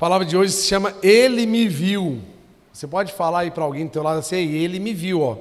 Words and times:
palavra 0.00 0.26
de 0.26 0.34
hoje 0.34 0.54
se 0.54 0.66
chama 0.66 0.94
Ele 1.02 1.44
me 1.44 1.68
viu. 1.68 2.22
Você 2.72 2.86
pode 2.86 3.12
falar 3.12 3.40
aí 3.40 3.50
para 3.50 3.64
alguém 3.64 3.84
do 3.84 3.92
teu 3.92 4.02
lado 4.02 4.20
assim, 4.20 4.36
ele 4.36 4.80
me 4.80 4.94
viu, 4.94 5.20
ó. 5.20 5.36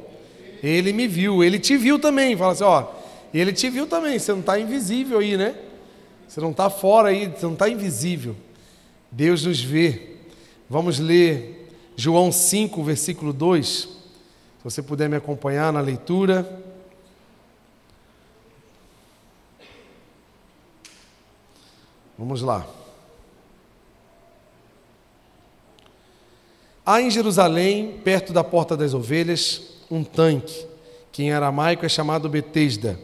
Ele 0.62 0.92
me 0.92 1.08
viu, 1.08 1.42
ele 1.42 1.58
te 1.58 1.78
viu 1.78 1.98
também. 1.98 2.36
Fala 2.36 2.52
assim, 2.52 2.66
ó, 2.66 2.88
ele 3.34 3.54
te 3.54 3.70
viu 3.70 3.88
também. 3.88 4.20
Você 4.20 4.34
não 4.34 4.42
está 4.42 4.60
invisível 4.60 5.20
aí, 5.20 5.38
né? 5.38 5.56
Você 6.28 6.42
não 6.42 6.52
está 6.52 6.70
fora 6.70 7.08
aí, 7.08 7.28
você 7.28 7.46
não 7.46 7.54
está 7.54 7.70
invisível. 7.70 8.36
Deus 9.10 9.46
nos 9.46 9.62
vê. 9.62 10.18
Vamos 10.70 11.00
ler 11.00 11.72
João 11.96 12.30
5, 12.30 12.84
versículo 12.84 13.32
2. 13.32 13.66
Se 13.66 13.90
você 14.62 14.84
puder 14.84 15.08
me 15.08 15.16
acompanhar 15.16 15.72
na 15.72 15.80
leitura. 15.80 16.46
Vamos 22.18 22.42
lá. 22.42 22.79
Há 26.92 27.04
em 27.04 27.12
Jerusalém, 27.12 28.00
perto 28.04 28.34
da 28.34 28.44
Porta 28.44 28.76
das 28.76 28.96
Ovelhas, 28.96 29.62
um 29.92 30.04
tanque, 30.04 30.66
que 31.12 31.22
em 31.22 31.32
aramaico 31.32 31.86
é 31.86 31.88
chamado 31.88 32.28
Betesda, 32.28 33.00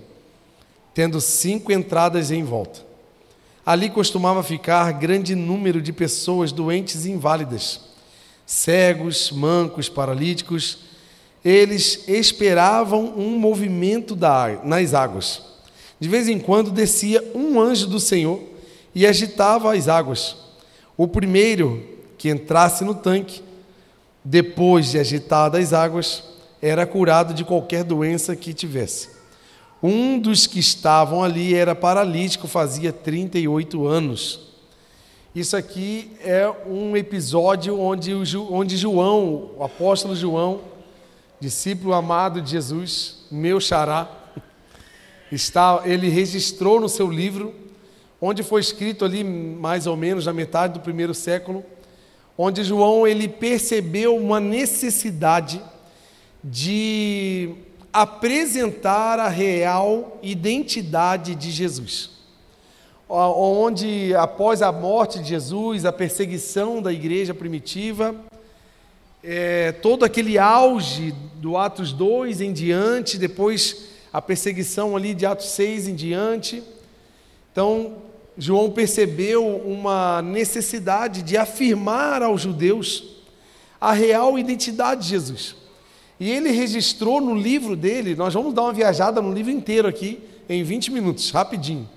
tendo 0.92 1.22
cinco 1.22 1.72
entradas 1.72 2.32
em 2.32 2.44
volta. 2.44 2.80
Ali 3.64 3.92
costumava 3.92 4.42
ficar 4.42 4.92
grande 4.94 5.36
número 5.36 5.80
de 5.84 5.94
pessoas 5.94 6.52
doentes 6.52 7.06
e 7.06 7.12
inválidas, 7.12 7.80
cegos, 8.44 9.32
mancos, 9.32 9.88
paralíticos. 9.88 10.80
Eles 11.44 12.06
esperavam 12.08 13.14
um 13.16 13.38
movimento 13.38 14.16
da, 14.16 14.62
nas 14.64 14.96
águas. 14.96 15.44
De 16.00 16.10
vez 16.10 16.28
em 16.28 16.40
quando 16.40 16.72
descia 16.72 17.24
um 17.36 17.62
anjo 17.62 17.86
do 17.86 18.00
Senhor 18.00 18.42
e 18.96 19.06
agitava 19.06 19.76
as 19.76 19.88
águas. 19.88 20.36
O 20.98 21.08
primeiro 21.08 21.88
que 22.18 22.32
entrasse 22.32 22.84
no 22.84 22.96
tanque 22.96 23.46
depois 24.26 24.90
de 24.90 24.98
agitadas 24.98 25.62
as 25.62 25.74
águas, 25.74 26.24
era 26.60 26.84
curado 26.88 27.32
de 27.32 27.46
qualquer 27.46 27.84
doença 27.84 28.36
que 28.36 28.56
tivesse. 28.56 29.10
Um 29.84 30.18
dos 30.18 30.48
que 30.48 30.60
estavam 30.60 31.24
ali 31.24 31.54
era 31.54 31.76
paralítico, 31.76 32.48
fazia 32.48 32.92
38 32.92 33.86
anos. 33.86 34.40
Isso 35.36 35.56
aqui 35.56 36.12
é 36.22 36.52
um 36.66 36.98
episódio 36.98 37.80
onde, 37.80 38.16
onde 38.36 38.78
João, 38.78 39.52
o 39.58 39.64
apóstolo 39.64 40.16
João, 40.16 40.62
discípulo 41.40 41.94
amado 41.94 42.42
de 42.42 42.50
Jesus, 42.50 43.26
meu 43.30 43.60
xará, 43.60 44.10
está, 45.32 45.84
ele 45.86 46.10
registrou 46.10 46.80
no 46.80 46.90
seu 46.90 47.12
livro, 47.12 47.54
onde 48.20 48.42
foi 48.42 48.62
escrito 48.62 49.06
ali 49.06 49.24
mais 49.24 49.86
ou 49.86 49.96
menos 49.96 50.26
na 50.26 50.34
metade 50.34 50.74
do 50.74 50.80
primeiro 50.80 51.14
século, 51.14 51.64
onde 52.38 52.64
João 52.64 53.08
ele 53.08 53.28
percebeu 53.28 54.16
uma 54.16 54.40
necessidade 54.40 55.62
de 56.44 57.56
apresentar 57.92 59.20
a 59.20 59.30
real 59.30 60.20
identidade 60.22 61.34
de 61.34 61.50
Jesus. 61.50 62.10
Onde, 63.08 64.14
após 64.16 64.62
a 64.62 64.72
morte 64.72 65.20
de 65.20 65.30
Jesus, 65.30 65.86
a 65.86 65.94
perseguição 65.94 66.82
da 66.82 66.92
igreja 66.92 67.34
primitiva, 67.34 68.16
é, 69.24 69.72
todo 69.72 70.04
aquele 70.04 70.38
auge 70.38 71.14
do 71.36 71.56
Atos 71.58 71.94
2 71.94 72.42
em 72.42 72.52
diante, 72.52 73.18
depois 73.18 73.90
a 74.12 74.22
perseguição 74.22 74.96
ali 74.96 75.14
de 75.14 75.26
Atos 75.26 75.48
6 75.48 75.88
em 75.88 75.96
diante. 75.96 76.62
Então, 77.52 77.94
João 78.38 78.70
percebeu 78.72 79.46
uma 79.46 80.22
necessidade 80.22 81.22
de 81.22 81.38
afirmar 81.38 82.22
aos 82.22 82.42
judeus 82.42 83.16
a 83.80 83.94
real 83.94 84.38
identidade 84.38 85.04
de 85.04 85.10
Jesus. 85.10 85.56
E 86.20 86.30
ele 86.30 86.52
registrou 86.52 87.22
no 87.22 87.36
livro 87.36 87.76
dele, 87.76 88.16
nós 88.16 88.34
vamos 88.34 88.54
dar 88.54 88.64
uma 88.64 88.74
viajada 88.74 89.22
no 89.22 89.34
livro 89.34 89.52
inteiro 89.52 89.88
aqui, 89.88 90.20
em 90.48 90.64
20 90.64 90.92
minutos, 90.92 91.30
rapidinho. 91.32 91.90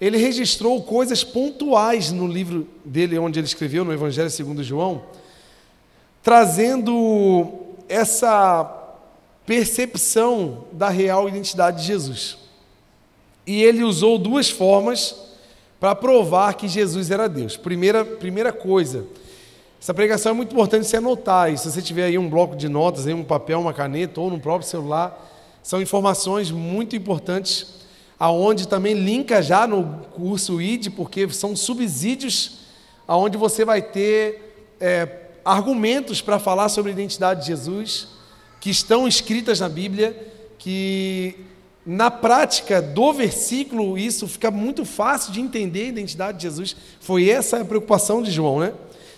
Ele 0.00 0.16
registrou 0.16 0.82
coisas 0.82 1.22
pontuais 1.22 2.10
no 2.10 2.26
livro 2.26 2.66
dele, 2.84 3.18
onde 3.18 3.38
ele 3.38 3.46
escreveu, 3.46 3.84
no 3.84 3.92
Evangelho 3.92 4.30
segundo 4.30 4.62
João, 4.62 5.02
trazendo 6.22 7.52
essa 7.88 8.64
percepção 9.46 10.64
da 10.72 10.88
real 10.88 11.28
identidade 11.28 11.82
de 11.82 11.86
Jesus. 11.86 12.38
E 13.46 13.62
ele 13.62 13.82
usou 13.82 14.18
duas 14.18 14.50
formas 14.50 15.31
para 15.82 15.96
provar 15.96 16.54
que 16.54 16.68
Jesus 16.68 17.10
era 17.10 17.28
Deus. 17.28 17.56
Primeira, 17.56 18.04
primeira 18.04 18.52
coisa, 18.52 19.04
essa 19.80 19.92
pregação 19.92 20.30
é 20.30 20.32
muito 20.32 20.52
importante 20.52 20.86
você 20.86 20.98
anotar. 20.98 21.52
E 21.52 21.58
se 21.58 21.68
você 21.68 21.82
tiver 21.82 22.04
aí 22.04 22.16
um 22.16 22.30
bloco 22.30 22.54
de 22.54 22.68
notas, 22.68 23.04
aí 23.04 23.12
um 23.12 23.24
papel, 23.24 23.58
uma 23.58 23.72
caneta 23.74 24.20
ou 24.20 24.30
no 24.30 24.38
próprio 24.38 24.70
celular, 24.70 25.28
são 25.60 25.82
informações 25.82 26.52
muito 26.52 26.94
importantes, 26.94 27.80
aonde 28.16 28.68
também 28.68 28.94
linka 28.94 29.42
já 29.42 29.66
no 29.66 30.06
curso 30.12 30.62
ID, 30.62 30.90
porque 30.94 31.28
são 31.30 31.56
subsídios 31.56 32.60
aonde 33.08 33.36
você 33.36 33.64
vai 33.64 33.82
ter 33.82 34.76
é, 34.80 35.08
argumentos 35.44 36.22
para 36.22 36.38
falar 36.38 36.68
sobre 36.68 36.92
a 36.92 36.94
identidade 36.94 37.40
de 37.40 37.48
Jesus, 37.48 38.06
que 38.60 38.70
estão 38.70 39.08
escritas 39.08 39.58
na 39.58 39.68
Bíblia, 39.68 40.16
que 40.60 41.34
na 41.84 42.10
prática 42.10 42.80
do 42.80 43.12
versículo, 43.12 43.98
isso 43.98 44.28
fica 44.28 44.50
muito 44.50 44.84
fácil 44.84 45.32
de 45.32 45.40
entender 45.40 45.82
a 45.82 45.88
identidade 45.88 46.38
de 46.38 46.44
Jesus. 46.44 46.76
Foi 47.00 47.28
essa 47.28 47.60
a 47.60 47.64
preocupação 47.64 48.22
de 48.22 48.30
João, 48.30 48.60
né? 48.60 48.72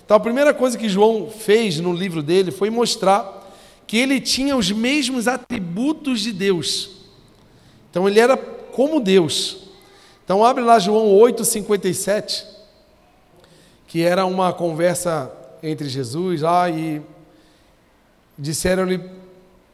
Então, 0.05 0.17
a 0.17 0.21
primeira 0.21 0.53
coisa 0.53 0.77
que 0.77 0.89
João 0.89 1.31
fez 1.31 1.79
no 1.79 1.93
livro 1.93 2.23
dele 2.23 2.51
foi 2.51 2.71
mostrar 2.71 3.43
que 3.87 3.99
ele 3.99 4.21
tinha 4.21 4.57
os 4.57 4.71
mesmos 4.71 5.29
atributos 5.29 6.21
de 6.21 6.33
Deus. 6.33 6.91
Então, 7.91 8.09
ele 8.09 8.19
era 8.19 8.37
como 8.37 9.01
Deus. 9.01 9.69
Então, 10.25 10.45
abre 10.45 10.65
lá 10.65 10.79
João 10.79 11.07
8,57, 11.09 12.45
que 13.87 14.03
era 14.03 14.25
uma 14.25 14.53
conversa 14.53 15.31
entre 15.63 15.89
Jesus 15.89 16.41
lá 16.41 16.69
e 16.69 17.01
disseram-lhe 18.39 19.01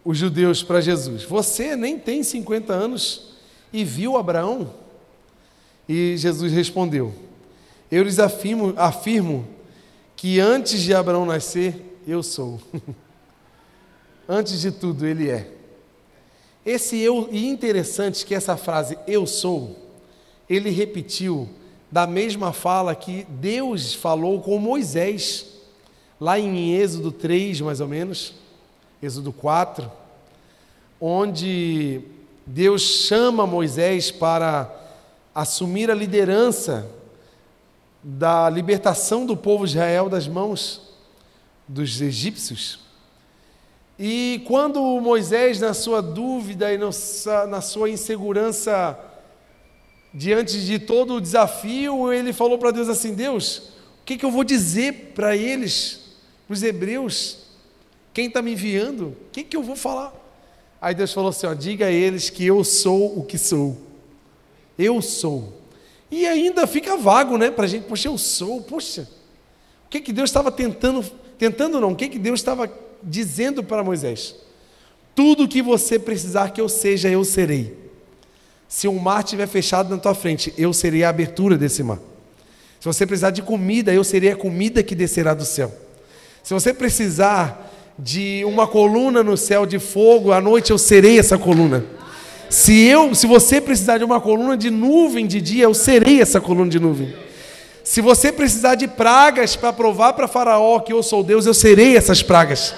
os 0.04 0.18
judeus 0.18 0.62
para 0.62 0.80
Jesus: 0.80 1.24
Você 1.24 1.76
nem 1.76 1.98
tem 1.98 2.22
50 2.22 2.72
anos 2.72 3.34
e 3.72 3.84
viu 3.84 4.16
Abraão? 4.16 4.72
E 5.88 6.16
Jesus 6.16 6.52
respondeu: 6.52 7.14
Eu 7.90 8.02
lhes 8.02 8.18
afirmo, 8.18 8.74
afirmo 8.76 9.46
que 10.16 10.38
antes 10.38 10.80
de 10.80 10.94
Abraão 10.94 11.24
nascer, 11.24 11.98
eu 12.06 12.22
sou. 12.22 12.60
antes 14.28 14.60
de 14.60 14.70
tudo, 14.70 15.06
ele 15.06 15.28
é. 15.28 15.50
Esse 16.64 16.98
eu, 16.98 17.28
e 17.32 17.48
interessante 17.48 18.24
que 18.24 18.34
essa 18.34 18.56
frase 18.56 18.98
eu 19.06 19.26
sou, 19.26 19.76
ele 20.48 20.70
repetiu 20.70 21.48
da 21.90 22.06
mesma 22.06 22.52
fala 22.52 22.94
que 22.94 23.26
Deus 23.28 23.94
falou 23.94 24.40
com 24.40 24.58
Moisés, 24.58 25.46
lá 26.20 26.38
em 26.38 26.74
Êxodo 26.74 27.10
3, 27.10 27.62
mais 27.62 27.80
ou 27.80 27.88
menos. 27.88 28.34
Êxodo 29.02 29.32
4, 29.32 29.90
onde 31.00 32.02
Deus 32.44 32.82
chama 32.82 33.46
Moisés 33.46 34.10
para 34.10 34.70
assumir 35.34 35.90
a 35.90 35.94
liderança 35.94 36.86
da 38.02 38.50
libertação 38.50 39.24
do 39.24 39.34
povo 39.34 39.64
de 39.64 39.72
Israel 39.72 40.10
das 40.10 40.28
mãos 40.28 40.82
dos 41.66 41.98
egípcios. 42.02 42.80
E 43.98 44.42
quando 44.46 44.82
Moisés, 45.00 45.58
na 45.60 45.72
sua 45.72 46.02
dúvida 46.02 46.70
e 46.70 46.78
na 46.78 47.60
sua 47.62 47.88
insegurança, 47.88 48.98
diante 50.12 50.62
de 50.62 50.78
todo 50.78 51.14
o 51.14 51.20
desafio, 51.22 52.12
ele 52.12 52.34
falou 52.34 52.58
para 52.58 52.70
Deus 52.70 52.88
assim: 52.90 53.14
Deus, 53.14 53.70
o 54.02 54.04
que, 54.04 54.18
que 54.18 54.26
eu 54.26 54.30
vou 54.30 54.44
dizer 54.44 55.12
para 55.14 55.34
eles, 55.34 56.00
para 56.46 56.52
os 56.52 56.62
hebreus? 56.62 57.39
Quem 58.12 58.26
está 58.26 58.42
me 58.42 58.52
enviando? 58.52 59.08
O 59.08 59.16
que, 59.32 59.44
que 59.44 59.56
eu 59.56 59.62
vou 59.62 59.76
falar? 59.76 60.12
Aí 60.80 60.94
Deus 60.94 61.12
falou 61.12 61.30
assim: 61.30 61.46
ó, 61.46 61.54
diga 61.54 61.86
a 61.86 61.90
eles 61.90 62.30
que 62.30 62.44
eu 62.44 62.64
sou 62.64 63.18
o 63.18 63.24
que 63.24 63.38
sou. 63.38 63.76
Eu 64.78 65.00
sou. 65.02 65.60
E 66.10 66.26
ainda 66.26 66.66
fica 66.66 66.96
vago, 66.96 67.36
né? 67.36 67.50
Para 67.50 67.64
a 67.64 67.68
gente, 67.68 67.84
poxa, 67.84 68.08
eu 68.08 68.18
sou, 68.18 68.62
poxa. 68.62 69.08
O 69.86 69.90
que, 69.90 70.00
que 70.00 70.12
Deus 70.12 70.30
estava 70.30 70.50
tentando, 70.50 71.04
tentando 71.38 71.80
não, 71.80 71.92
o 71.92 71.96
que, 71.96 72.08
que 72.08 72.18
Deus 72.18 72.40
estava 72.40 72.70
dizendo 73.02 73.62
para 73.62 73.84
Moisés? 73.84 74.36
Tudo 75.14 75.48
que 75.48 75.62
você 75.62 75.98
precisar 75.98 76.50
que 76.50 76.60
eu 76.60 76.68
seja, 76.68 77.08
eu 77.08 77.24
serei. 77.24 77.76
Se 78.68 78.86
um 78.88 78.98
mar 78.98 79.24
estiver 79.24 79.46
fechado 79.46 79.90
na 79.90 79.98
tua 80.00 80.14
frente, 80.14 80.54
eu 80.56 80.72
serei 80.72 81.02
a 81.02 81.08
abertura 81.08 81.58
desse 81.58 81.82
mar. 81.82 81.98
Se 82.78 82.86
você 82.86 83.06
precisar 83.06 83.30
de 83.30 83.42
comida, 83.42 83.92
eu 83.92 84.02
serei 84.02 84.30
a 84.30 84.36
comida 84.36 84.82
que 84.82 84.94
descerá 84.94 85.34
do 85.34 85.44
céu. 85.44 85.72
Se 86.42 86.54
você 86.54 86.72
precisar 86.72 87.70
de 88.02 88.42
uma 88.46 88.66
coluna 88.66 89.22
no 89.22 89.36
céu 89.36 89.66
de 89.66 89.78
fogo, 89.78 90.32
à 90.32 90.40
noite 90.40 90.70
eu 90.70 90.78
serei 90.78 91.18
essa 91.18 91.36
coluna. 91.36 91.84
Se 92.48 92.86
eu, 92.86 93.14
se 93.14 93.26
você 93.26 93.60
precisar 93.60 93.98
de 93.98 94.04
uma 94.04 94.20
coluna 94.20 94.56
de 94.56 94.70
nuvem 94.70 95.26
de 95.26 95.40
dia, 95.40 95.64
eu 95.64 95.74
serei 95.74 96.20
essa 96.20 96.40
coluna 96.40 96.70
de 96.70 96.80
nuvem. 96.80 97.14
Se 97.84 98.00
você 98.00 98.32
precisar 98.32 98.74
de 98.74 98.88
pragas 98.88 99.54
para 99.54 99.72
provar 99.72 100.14
para 100.14 100.26
Faraó 100.26 100.80
que 100.80 100.92
eu 100.92 101.02
sou 101.02 101.22
Deus, 101.22 101.46
eu 101.46 101.54
serei 101.54 101.96
essas 101.96 102.22
pragas. 102.22 102.74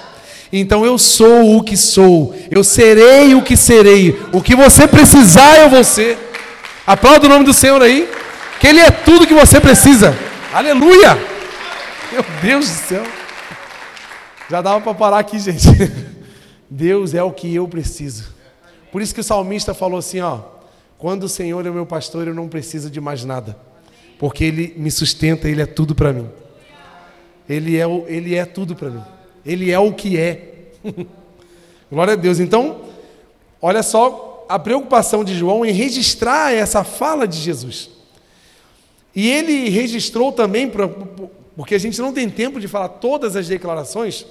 Então 0.51 0.85
eu 0.85 0.97
sou 0.97 1.57
o 1.57 1.63
que 1.63 1.75
sou, 1.75 2.35
eu 2.51 2.63
serei 2.63 3.33
o 3.33 3.41
que 3.41 3.55
serei. 3.57 4.19
O 4.31 4.41
que 4.41 4.55
você 4.55 4.87
precisar, 4.87 5.59
eu 5.59 5.69
vou 5.69 5.83
ser. 5.83 6.17
Aplauda 6.85 7.25
o 7.25 7.29
nome 7.29 7.45
do 7.45 7.53
Senhor 7.53 7.81
aí, 7.81 8.09
que 8.59 8.67
Ele 8.67 8.79
é 8.79 8.91
tudo 8.91 9.25
que 9.25 9.33
você 9.33 9.59
precisa. 9.59 10.15
Aleluia! 10.53 11.17
Meu 12.11 12.23
Deus 12.41 12.67
do 12.67 12.87
céu. 12.87 13.22
Já 14.49 14.61
dava 14.61 14.81
para 14.81 14.93
parar 14.93 15.19
aqui, 15.19 15.39
gente. 15.39 15.67
Deus 16.69 17.13
é 17.13 17.23
o 17.23 17.31
que 17.31 17.53
eu 17.53 17.67
preciso. 17.67 18.33
Por 18.91 19.01
isso 19.01 19.13
que 19.13 19.21
o 19.21 19.23
salmista 19.23 19.73
falou 19.73 19.99
assim, 19.99 20.19
ó: 20.19 20.39
quando 20.97 21.23
o 21.23 21.29
Senhor 21.29 21.65
é 21.65 21.69
meu 21.69 21.85
pastor, 21.85 22.27
eu 22.27 22.33
não 22.33 22.47
preciso 22.47 22.89
de 22.89 23.01
mais 23.01 23.25
nada, 23.25 23.57
porque 24.19 24.43
Ele 24.43 24.73
me 24.77 24.91
sustenta, 24.91 25.49
Ele 25.49 25.61
é 25.61 25.65
tudo 25.65 25.95
para 25.95 26.13
mim. 26.13 26.29
Ele 27.47 27.77
é, 27.77 27.85
o, 27.85 28.05
ele 28.07 28.35
é 28.35 28.45
tudo 28.45 28.75
para 28.75 28.89
mim. 28.89 29.03
Ele 29.45 29.69
é 29.69 29.77
o 29.77 29.93
que 29.93 30.17
é. 30.17 30.71
Glória 31.91 32.13
a 32.13 32.15
Deus. 32.15 32.39
Então, 32.39 32.83
olha 33.61 33.83
só 33.83 34.45
a 34.47 34.57
preocupação 34.57 35.23
de 35.23 35.35
João 35.35 35.65
em 35.65 35.71
registrar 35.71 36.53
essa 36.53 36.83
fala 36.83 37.27
de 37.27 37.37
Jesus. 37.37 37.89
E 39.15 39.29
ele 39.29 39.69
registrou 39.69 40.31
também, 40.31 40.71
porque 41.55 41.75
a 41.75 41.79
gente 41.79 42.01
não 42.01 42.13
tem 42.13 42.29
tempo 42.29 42.59
de 42.59 42.67
falar 42.67 42.89
todas 42.89 43.35
as 43.35 43.47
declarações, 43.47 44.25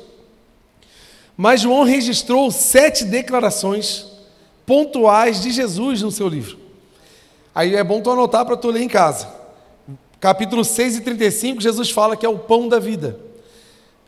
mas 1.36 1.60
João 1.60 1.84
registrou 1.84 2.50
sete 2.50 3.04
declarações 3.04 4.06
pontuais 4.66 5.40
de 5.40 5.50
Jesus 5.50 6.02
no 6.02 6.10
seu 6.10 6.28
livro. 6.28 6.58
Aí 7.54 7.74
é 7.74 7.84
bom 7.84 8.00
tu 8.00 8.10
anotar 8.10 8.44
para 8.44 8.56
tu 8.56 8.70
ler 8.70 8.82
em 8.82 8.88
casa. 8.88 9.28
Capítulo 10.20 10.64
6 10.64 10.98
e 10.98 11.00
35, 11.00 11.60
Jesus 11.60 11.90
fala 11.90 12.16
que 12.16 12.24
é 12.24 12.28
o 12.28 12.38
pão 12.38 12.69
da 12.69 12.78
vida. 12.78 13.19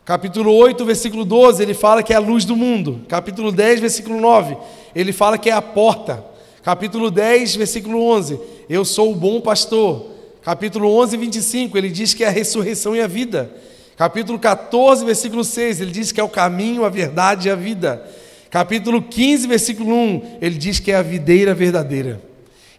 Capítulo 0.05 0.53
8, 0.53 0.85
versículo 0.85 1.25
12, 1.25 1.61
ele 1.61 1.73
fala 1.73 2.03
que 2.03 2.13
é 2.13 2.15
a 2.15 2.19
luz 2.19 2.45
do 2.45 2.55
mundo. 2.55 3.01
Capítulo 3.07 3.51
10, 3.51 3.79
versículo 3.79 4.21
9, 4.21 4.55
ele 4.95 5.11
fala 5.11 5.37
que 5.37 5.49
é 5.49 5.53
a 5.53 5.61
porta. 5.61 6.23
Capítulo 6.63 7.11
10, 7.11 7.55
versículo 7.55 8.01
11, 8.01 8.39
eu 8.69 8.85
sou 8.85 9.11
o 9.11 9.15
bom 9.15 9.41
pastor. 9.41 10.14
Capítulo 10.45 10.95
11, 11.01 11.17
25, 11.17 11.75
ele 11.75 11.89
diz 11.89 12.13
que 12.13 12.23
é 12.23 12.27
a 12.27 12.29
ressurreição 12.29 12.95
e 12.95 13.01
a 13.01 13.07
vida. 13.07 13.49
Capítulo 13.97 14.37
14, 14.37 15.03
versículo 15.03 15.43
6, 15.43 15.81
ele 15.81 15.89
diz 15.89 16.11
que 16.11 16.21
é 16.21 16.23
o 16.23 16.29
caminho, 16.29 16.85
a 16.85 16.89
verdade 16.89 17.47
e 17.47 17.51
a 17.51 17.55
vida. 17.55 18.07
Capítulo 18.51 19.01
15, 19.01 19.47
versículo 19.47 19.91
1, 19.91 20.37
ele 20.39 20.55
diz 20.59 20.77
que 20.77 20.91
é 20.91 20.97
a 20.97 21.01
videira 21.01 21.55
verdadeira. 21.55 22.21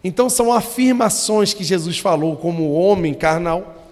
Então 0.01 0.29
são 0.29 0.53
afirmações 0.53 1.53
que 1.53 1.61
Jesus 1.61 1.99
falou 1.99 2.37
como 2.37 2.71
homem 2.71 3.13
carnal, 3.13 3.85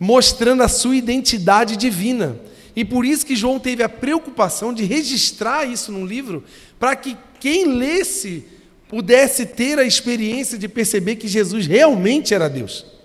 mostrando 0.00 0.64
a 0.64 0.68
sua 0.68 0.96
identidade 0.96 1.76
divina. 1.76 2.36
E 2.74 2.84
por 2.84 3.06
isso 3.06 3.24
que 3.24 3.36
João 3.36 3.60
teve 3.60 3.84
a 3.84 3.88
preocupação 3.88 4.74
de 4.74 4.82
registrar 4.82 5.64
isso 5.64 5.92
num 5.92 6.04
livro, 6.04 6.42
para 6.76 6.96
que 6.96 7.16
quem 7.38 7.66
lesse 7.66 8.46
pudesse 8.88 9.46
ter 9.46 9.78
a 9.78 9.84
experiência 9.84 10.58
de 10.58 10.66
perceber 10.66 11.14
que 11.14 11.28
Jesus 11.28 11.68
realmente 11.68 12.34
era 12.34 12.48
Deus. 12.48 12.95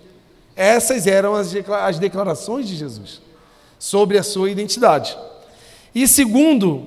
Essas 0.54 1.06
eram 1.06 1.34
as 1.34 1.98
declarações 1.98 2.68
de 2.68 2.76
Jesus 2.76 3.20
sobre 3.78 4.18
a 4.18 4.22
sua 4.22 4.50
identidade. 4.50 5.16
E 5.94 6.06
segundo, 6.06 6.86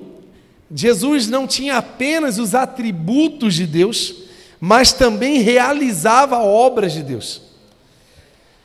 Jesus 0.74 1.28
não 1.28 1.46
tinha 1.46 1.76
apenas 1.76 2.38
os 2.38 2.54
atributos 2.54 3.54
de 3.54 3.66
Deus, 3.66 4.14
mas 4.60 4.92
também 4.92 5.40
realizava 5.40 6.38
obras 6.38 6.92
de 6.92 7.02
Deus. 7.02 7.42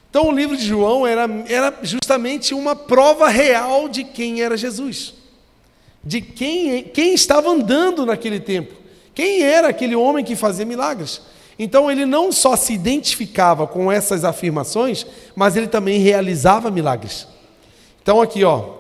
Então, 0.10 0.28
o 0.28 0.32
livro 0.32 0.58
de 0.58 0.66
João 0.66 1.08
era, 1.08 1.26
era 1.48 1.74
justamente 1.84 2.54
uma 2.54 2.76
prova 2.76 3.30
real 3.30 3.88
de 3.88 4.04
quem 4.04 4.42
era 4.42 4.58
Jesus, 4.58 5.14
de 6.04 6.20
quem, 6.20 6.84
quem 6.84 7.14
estava 7.14 7.50
andando 7.50 8.06
naquele 8.06 8.40
tempo, 8.40 8.74
quem 9.16 9.42
era 9.42 9.70
aquele 9.70 9.96
homem 9.96 10.26
que 10.26 10.36
fazia 10.36 10.66
milagres. 10.66 11.22
Então, 11.64 11.92
ele 11.92 12.08
não 12.08 12.32
só 12.32 12.56
se 12.56 12.74
identificava 12.74 13.68
com 13.68 13.92
essas 13.92 14.26
afirmações, 14.26 15.06
mas 15.36 15.56
ele 15.56 15.68
também 15.68 16.00
realizava 16.00 16.72
milagres. 16.72 17.28
Então, 18.02 18.20
aqui, 18.20 18.44
ó, 18.44 18.78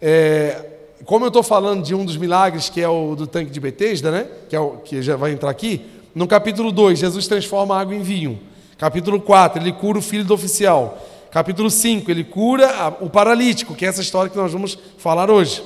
é, 0.00 0.70
como 1.04 1.26
eu 1.26 1.28
estou 1.28 1.42
falando 1.42 1.84
de 1.84 1.94
um 1.94 2.06
dos 2.06 2.16
milagres 2.16 2.70
que 2.70 2.80
é 2.80 2.88
o 2.88 3.14
do 3.14 3.26
tanque 3.26 3.50
de 3.50 3.60
Betesda, 3.60 4.10
né? 4.10 4.26
Que, 4.48 4.56
é 4.56 4.60
o, 4.60 4.78
que 4.78 5.02
já 5.02 5.16
vai 5.16 5.32
entrar 5.32 5.50
aqui, 5.50 5.84
no 6.14 6.26
capítulo 6.26 6.72
2, 6.72 6.98
Jesus 6.98 7.28
transforma 7.28 7.78
água 7.78 7.94
em 7.94 8.00
vinho. 8.00 8.40
Capítulo 8.78 9.20
4, 9.20 9.62
ele 9.62 9.72
cura 9.72 9.98
o 9.98 10.02
filho 10.02 10.24
do 10.24 10.32
oficial. 10.32 11.06
Capítulo 11.30 11.70
5, 11.70 12.10
ele 12.10 12.24
cura 12.24 12.96
o 13.02 13.10
paralítico, 13.10 13.74
que 13.74 13.84
é 13.84 13.88
essa 13.88 14.00
história 14.00 14.30
que 14.30 14.36
nós 14.38 14.50
vamos 14.50 14.78
falar 14.96 15.30
hoje. 15.30 15.62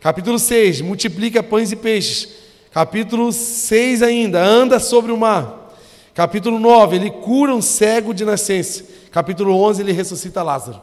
Capítulo 0.00 0.36
6, 0.36 0.80
multiplica 0.80 1.44
pães 1.44 1.70
e 1.70 1.76
peixes. 1.76 2.28
Capítulo 2.72 3.32
6 3.32 4.02
ainda, 4.02 4.42
anda 4.42 4.80
sobre 4.80 5.12
o 5.12 5.16
mar. 5.16 5.62
Capítulo 6.16 6.58
9, 6.58 6.96
ele 6.96 7.10
cura 7.10 7.54
um 7.54 7.60
cego 7.60 8.14
de 8.14 8.24
nascença. 8.24 8.82
Capítulo 9.10 9.54
11, 9.54 9.82
ele 9.82 9.92
ressuscita 9.92 10.42
Lázaro. 10.42 10.80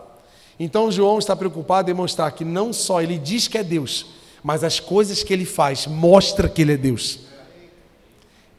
Então 0.60 0.92
João 0.92 1.18
está 1.18 1.36
preocupado 1.36 1.90
em 1.90 1.94
mostrar 1.96 2.30
que 2.30 2.46
não 2.46 2.72
só 2.72 3.02
ele 3.02 3.18
diz 3.18 3.48
que 3.48 3.58
é 3.58 3.64
Deus, 3.64 4.06
mas 4.44 4.64
as 4.64 4.80
coisas 4.80 5.24
que 5.24 5.34
ele 5.34 5.44
faz 5.44 5.88
mostra 5.88 6.48
que 6.48 6.62
ele 6.62 6.74
é 6.74 6.78
Deus. 6.78 7.22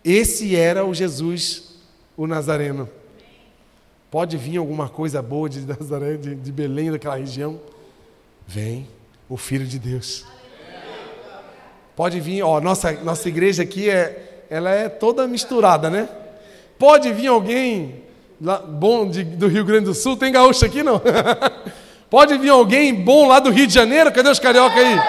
Esse 0.04 0.56
era 0.56 0.84
o 0.84 0.92
Jesus, 0.92 1.76
o 2.16 2.26
Nazareno. 2.26 2.90
Pode 4.10 4.36
vir 4.36 4.56
alguma 4.56 4.88
coisa 4.88 5.22
boa 5.22 5.48
de 5.48 5.60
Nazaré, 5.60 6.16
de, 6.16 6.34
de 6.34 6.50
Belém, 6.50 6.90
daquela 6.90 7.14
região? 7.14 7.60
Vem, 8.48 8.88
o 9.28 9.36
Filho 9.36 9.64
de 9.64 9.78
Deus. 9.78 10.24
Pode 11.94 12.18
vir, 12.18 12.42
ó, 12.42 12.60
nossa, 12.60 12.90
nossa 12.94 13.28
igreja 13.28 13.62
aqui 13.62 13.88
é, 13.88 14.46
ela 14.50 14.70
é 14.70 14.88
toda 14.88 15.28
misturada, 15.28 15.88
né? 15.88 16.08
Pode 16.84 17.10
vir 17.14 17.28
alguém 17.28 17.94
lá, 18.38 18.58
bom 18.58 19.08
de, 19.08 19.25
do 19.25 19.48
Rio 19.48 19.64
Grande 19.64 19.86
do 19.86 19.94
Sul, 19.94 20.19
tem 20.19 20.31
gaúcho 20.31 20.66
aqui 20.66 20.82
não? 20.82 21.00
Pode 22.10 22.36
vir 22.36 22.50
alguém 22.50 22.94
bom 22.94 23.26
lá 23.26 23.40
do 23.40 23.48
Rio 23.48 23.66
de 23.66 23.72
Janeiro, 23.72 24.12
cadê 24.12 24.28
os 24.28 24.38
carioca 24.38 24.78
aí? 24.78 25.00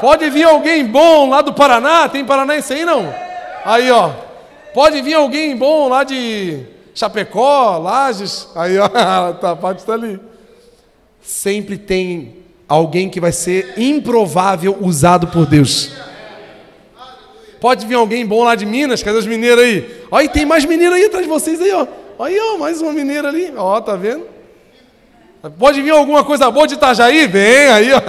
Pode 0.00 0.30
vir 0.30 0.44
alguém 0.44 0.86
bom 0.86 1.28
lá 1.28 1.42
do 1.42 1.52
Paraná, 1.52 2.08
tem 2.08 2.24
paranaense 2.24 2.72
aí 2.72 2.86
não? 2.86 3.14
Aí 3.62 3.90
ó, 3.90 4.08
pode 4.72 5.02
vir 5.02 5.12
alguém 5.12 5.54
bom 5.54 5.86
lá 5.86 6.02
de 6.02 6.64
Chapecó, 6.94 7.76
Lages, 7.76 8.48
aí 8.54 8.78
ó, 8.78 8.88
tá, 9.38 9.54
pode 9.54 9.80
estar 9.80 9.92
ali. 9.92 10.18
Sempre 11.20 11.76
tem 11.76 12.38
alguém 12.66 13.10
que 13.10 13.20
vai 13.20 13.32
ser 13.32 13.74
improvável 13.76 14.78
usado 14.80 15.26
por 15.26 15.44
Deus. 15.44 15.92
Pode 17.62 17.86
vir 17.86 17.94
alguém 17.94 18.26
bom 18.26 18.42
lá 18.42 18.56
de 18.56 18.66
Minas, 18.66 19.04
cadê 19.04 19.16
os 19.16 19.24
mineiros 19.24 19.62
aí? 19.62 20.04
Olha, 20.10 20.28
tem 20.28 20.44
mais 20.44 20.64
mineiro 20.64 20.96
aí 20.96 21.04
atrás 21.04 21.24
de 21.24 21.30
vocês 21.30 21.60
aí, 21.60 21.70
ó. 21.70 21.86
Olha, 22.18 22.36
ó, 22.54 22.58
mais 22.58 22.82
uma 22.82 22.92
mineira 22.92 23.28
ali, 23.28 23.52
ó, 23.56 23.80
tá 23.80 23.94
vendo? 23.94 24.26
Pode 25.60 25.80
vir 25.80 25.90
alguma 25.90 26.24
coisa 26.24 26.50
boa 26.50 26.66
de 26.66 26.74
Itajaí? 26.74 27.28
Vem 27.28 27.68
aí, 27.68 27.92
ó. 27.92 28.00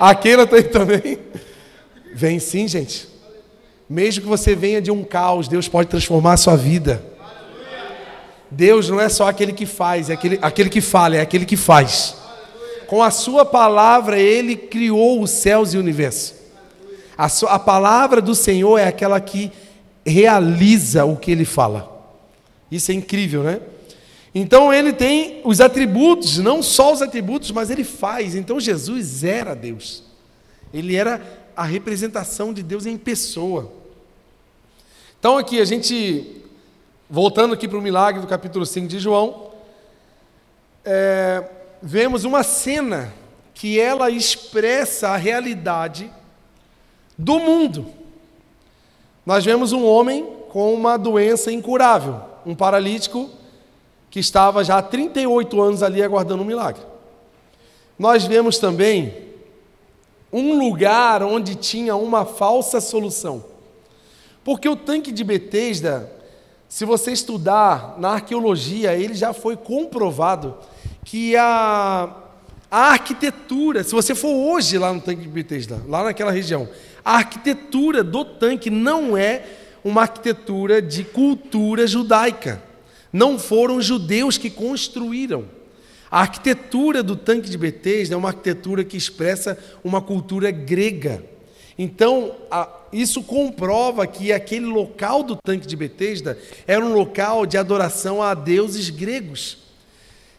A 0.00 0.14
Keila 0.14 0.46
tá 0.46 0.56
aí 0.56 0.62
também. 0.62 1.18
Vem 2.14 2.38
sim, 2.38 2.66
gente. 2.66 3.06
Mesmo 3.86 4.22
que 4.22 4.28
você 4.28 4.54
venha 4.54 4.80
de 4.80 4.90
um 4.90 5.04
caos, 5.04 5.46
Deus 5.46 5.68
pode 5.68 5.90
transformar 5.90 6.32
a 6.32 6.38
sua 6.38 6.56
vida. 6.56 7.04
Deus 8.50 8.88
não 8.88 8.98
é 8.98 9.10
só 9.10 9.28
aquele 9.28 9.52
que 9.52 9.66
faz, 9.66 10.08
é 10.08 10.14
aquele, 10.14 10.38
aquele 10.40 10.70
que 10.70 10.80
fala, 10.80 11.16
é 11.16 11.20
aquele 11.20 11.44
que 11.44 11.58
faz. 11.58 12.16
Com 12.86 13.02
a 13.02 13.10
sua 13.10 13.44
palavra, 13.44 14.18
ele 14.18 14.56
criou 14.56 15.20
os 15.20 15.28
céus 15.28 15.74
e 15.74 15.76
o 15.76 15.80
universo. 15.80 16.35
A, 17.16 17.28
sua, 17.28 17.52
a 17.52 17.58
palavra 17.58 18.20
do 18.20 18.34
Senhor 18.34 18.78
é 18.78 18.86
aquela 18.86 19.20
que 19.20 19.50
realiza 20.04 21.04
o 21.04 21.16
que 21.16 21.30
ele 21.30 21.44
fala. 21.44 21.92
Isso 22.70 22.90
é 22.90 22.94
incrível, 22.94 23.42
né? 23.42 23.60
Então 24.34 24.72
ele 24.72 24.92
tem 24.92 25.40
os 25.44 25.60
atributos, 25.60 26.38
não 26.38 26.62
só 26.62 26.92
os 26.92 27.00
atributos, 27.00 27.50
mas 27.50 27.70
ele 27.70 27.84
faz. 27.84 28.34
Então 28.34 28.60
Jesus 28.60 29.24
era 29.24 29.54
Deus. 29.54 30.04
Ele 30.74 30.94
era 30.94 31.22
a 31.56 31.64
representação 31.64 32.52
de 32.52 32.62
Deus 32.62 32.84
em 32.84 32.98
pessoa. 32.98 33.72
Então 35.18 35.38
aqui 35.38 35.60
a 35.60 35.64
gente 35.64 36.44
Voltando 37.08 37.54
aqui 37.54 37.68
para 37.68 37.78
o 37.78 37.82
milagre 37.82 38.20
do 38.20 38.26
capítulo 38.26 38.66
5 38.66 38.88
de 38.88 38.98
João, 38.98 39.52
é, 40.84 41.48
vemos 41.80 42.24
uma 42.24 42.42
cena 42.42 43.14
que 43.54 43.78
ela 43.78 44.10
expressa 44.10 45.10
a 45.10 45.16
realidade 45.16 46.10
do 47.16 47.38
mundo. 47.38 47.86
Nós 49.24 49.44
vemos 49.44 49.72
um 49.72 49.84
homem 49.84 50.26
com 50.48 50.72
uma 50.72 50.96
doença 50.96 51.52
incurável, 51.52 52.20
um 52.44 52.54
paralítico 52.54 53.28
que 54.10 54.20
estava 54.20 54.62
já 54.62 54.78
há 54.78 54.82
38 54.82 55.60
anos 55.60 55.82
ali 55.82 56.02
aguardando 56.02 56.42
um 56.42 56.46
milagre. 56.46 56.82
Nós 57.98 58.24
vemos 58.24 58.58
também 58.58 59.14
um 60.32 60.58
lugar 60.58 61.22
onde 61.22 61.54
tinha 61.54 61.96
uma 61.96 62.24
falsa 62.24 62.80
solução. 62.80 63.44
Porque 64.44 64.68
o 64.68 64.76
tanque 64.76 65.10
de 65.10 65.24
Betesda 65.24 66.16
se 66.68 66.84
você 66.84 67.12
estudar 67.12 67.96
na 67.98 68.10
arqueologia, 68.10 68.94
ele 68.94 69.14
já 69.14 69.32
foi 69.32 69.56
comprovado 69.56 70.56
que 71.04 71.36
a, 71.36 72.12
a 72.70 72.78
arquitetura, 72.90 73.84
se 73.84 73.92
você 73.92 74.14
for 74.14 74.28
hoje 74.28 74.76
lá 74.76 74.92
no 74.92 75.00
tanque 75.00 75.22
de 75.22 75.28
Bethesda, 75.28 75.80
lá 75.86 76.02
naquela 76.02 76.32
região, 76.32 76.68
a 77.06 77.18
arquitetura 77.18 78.02
do 78.02 78.24
tanque 78.24 78.68
não 78.68 79.16
é 79.16 79.44
uma 79.84 80.02
arquitetura 80.02 80.82
de 80.82 81.04
cultura 81.04 81.86
judaica. 81.86 82.60
Não 83.12 83.38
foram 83.38 83.80
judeus 83.80 84.36
que 84.36 84.50
construíram. 84.50 85.44
A 86.10 86.22
arquitetura 86.22 87.04
do 87.04 87.14
tanque 87.14 87.48
de 87.48 87.56
Betesda 87.56 88.16
é 88.16 88.18
uma 88.18 88.30
arquitetura 88.30 88.82
que 88.82 88.96
expressa 88.96 89.56
uma 89.84 90.02
cultura 90.02 90.50
grega. 90.50 91.22
Então, 91.78 92.34
isso 92.92 93.22
comprova 93.22 94.04
que 94.04 94.32
aquele 94.32 94.66
local 94.66 95.22
do 95.22 95.36
tanque 95.36 95.68
de 95.68 95.76
Betesda 95.76 96.36
era 96.66 96.84
um 96.84 96.92
local 96.92 97.46
de 97.46 97.56
adoração 97.56 98.20
a 98.20 98.34
deuses 98.34 98.90
gregos. 98.90 99.58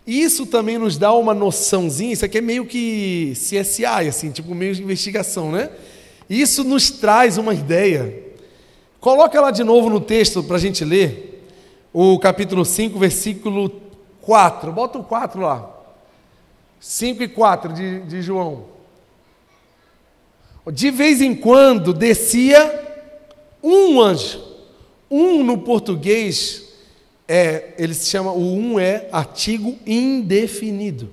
Isso 0.05 0.45
também 0.45 0.77
nos 0.77 0.97
dá 0.97 1.13
uma 1.13 1.33
noçãozinha, 1.33 2.11
isso 2.11 2.25
aqui 2.25 2.39
é 2.39 2.41
meio 2.41 2.65
que 2.65 3.31
CSI, 3.35 3.85
assim, 3.85 4.31
tipo 4.31 4.53
meio 4.53 4.75
de 4.75 4.83
investigação, 4.83 5.49
né? 5.49 5.69
Isso 6.29 6.63
nos 6.63 6.89
traz 6.89 7.37
uma 7.37 7.53
ideia. 7.53 8.23
Coloca 8.99 9.39
lá 9.39 9.51
de 9.51 9.63
novo 9.63 9.89
no 9.89 10.01
texto 10.01 10.43
para 10.43 10.57
a 10.57 10.59
gente 10.59 10.83
ler, 10.83 11.47
o 11.93 12.19
capítulo 12.19 12.65
5, 12.65 12.97
versículo 12.99 13.69
4. 14.21 14.71
Bota 14.71 14.97
o 14.97 15.03
4 15.03 15.41
lá. 15.41 15.69
5 16.79 17.23
e 17.23 17.27
4 17.27 17.73
de, 17.73 18.01
de 18.01 18.21
João. 18.21 18.65
De 20.71 20.91
vez 20.91 21.21
em 21.21 21.33
quando 21.33 21.93
descia 21.93 22.87
um 23.63 24.01
anjo. 24.01 24.45
Um 25.09 25.43
no 25.43 25.59
português 25.59 26.67
é, 27.27 27.73
ele 27.77 27.93
se 27.93 28.09
chama, 28.09 28.31
o 28.31 28.55
um 28.55 28.79
é 28.79 29.07
artigo 29.11 29.77
indefinido. 29.85 31.09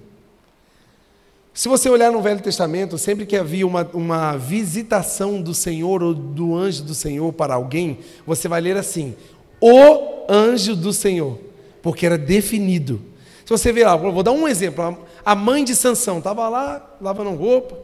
Se 1.55 1.69
você 1.69 1.89
olhar 1.89 2.11
no 2.11 2.21
Velho 2.21 2.43
Testamento, 2.43 2.99
sempre 2.99 3.25
que 3.25 3.37
havia 3.37 3.65
uma, 3.65 3.89
uma 3.95 4.37
visitação 4.37 5.41
do 5.41 5.55
Senhor 5.55 6.03
ou 6.03 6.13
do 6.13 6.53
anjo 6.57 6.83
do 6.83 6.95
Senhor 6.97 7.33
para 7.33 7.55
alguém, 7.55 8.01
você 8.27 8.49
vai 8.49 8.61
ler 8.61 8.77
assim: 8.77 9.15
o 9.61 10.25
anjo 10.29 10.75
do 10.75 10.93
Senhor, 10.93 11.39
porque 11.81 12.05
era 12.05 12.19
definido. 12.19 13.01
Se 13.45 13.51
você 13.51 13.73
ver 13.73 13.85
lá, 13.85 13.95
vou 13.95 14.25
dar 14.25 14.33
um 14.33 14.49
exemplo: 14.49 14.99
a 15.25 15.35
mãe 15.37 15.63
de 15.63 15.77
Sansão 15.77 16.19
estava 16.19 16.49
lá 16.49 16.97
lavando 17.01 17.31
roupa, 17.31 17.79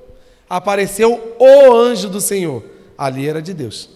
apareceu 0.48 1.36
o 1.38 1.72
anjo 1.72 2.08
do 2.08 2.20
Senhor, 2.20 2.64
ali 2.98 3.28
era 3.28 3.40
de 3.40 3.54
Deus. 3.54 3.88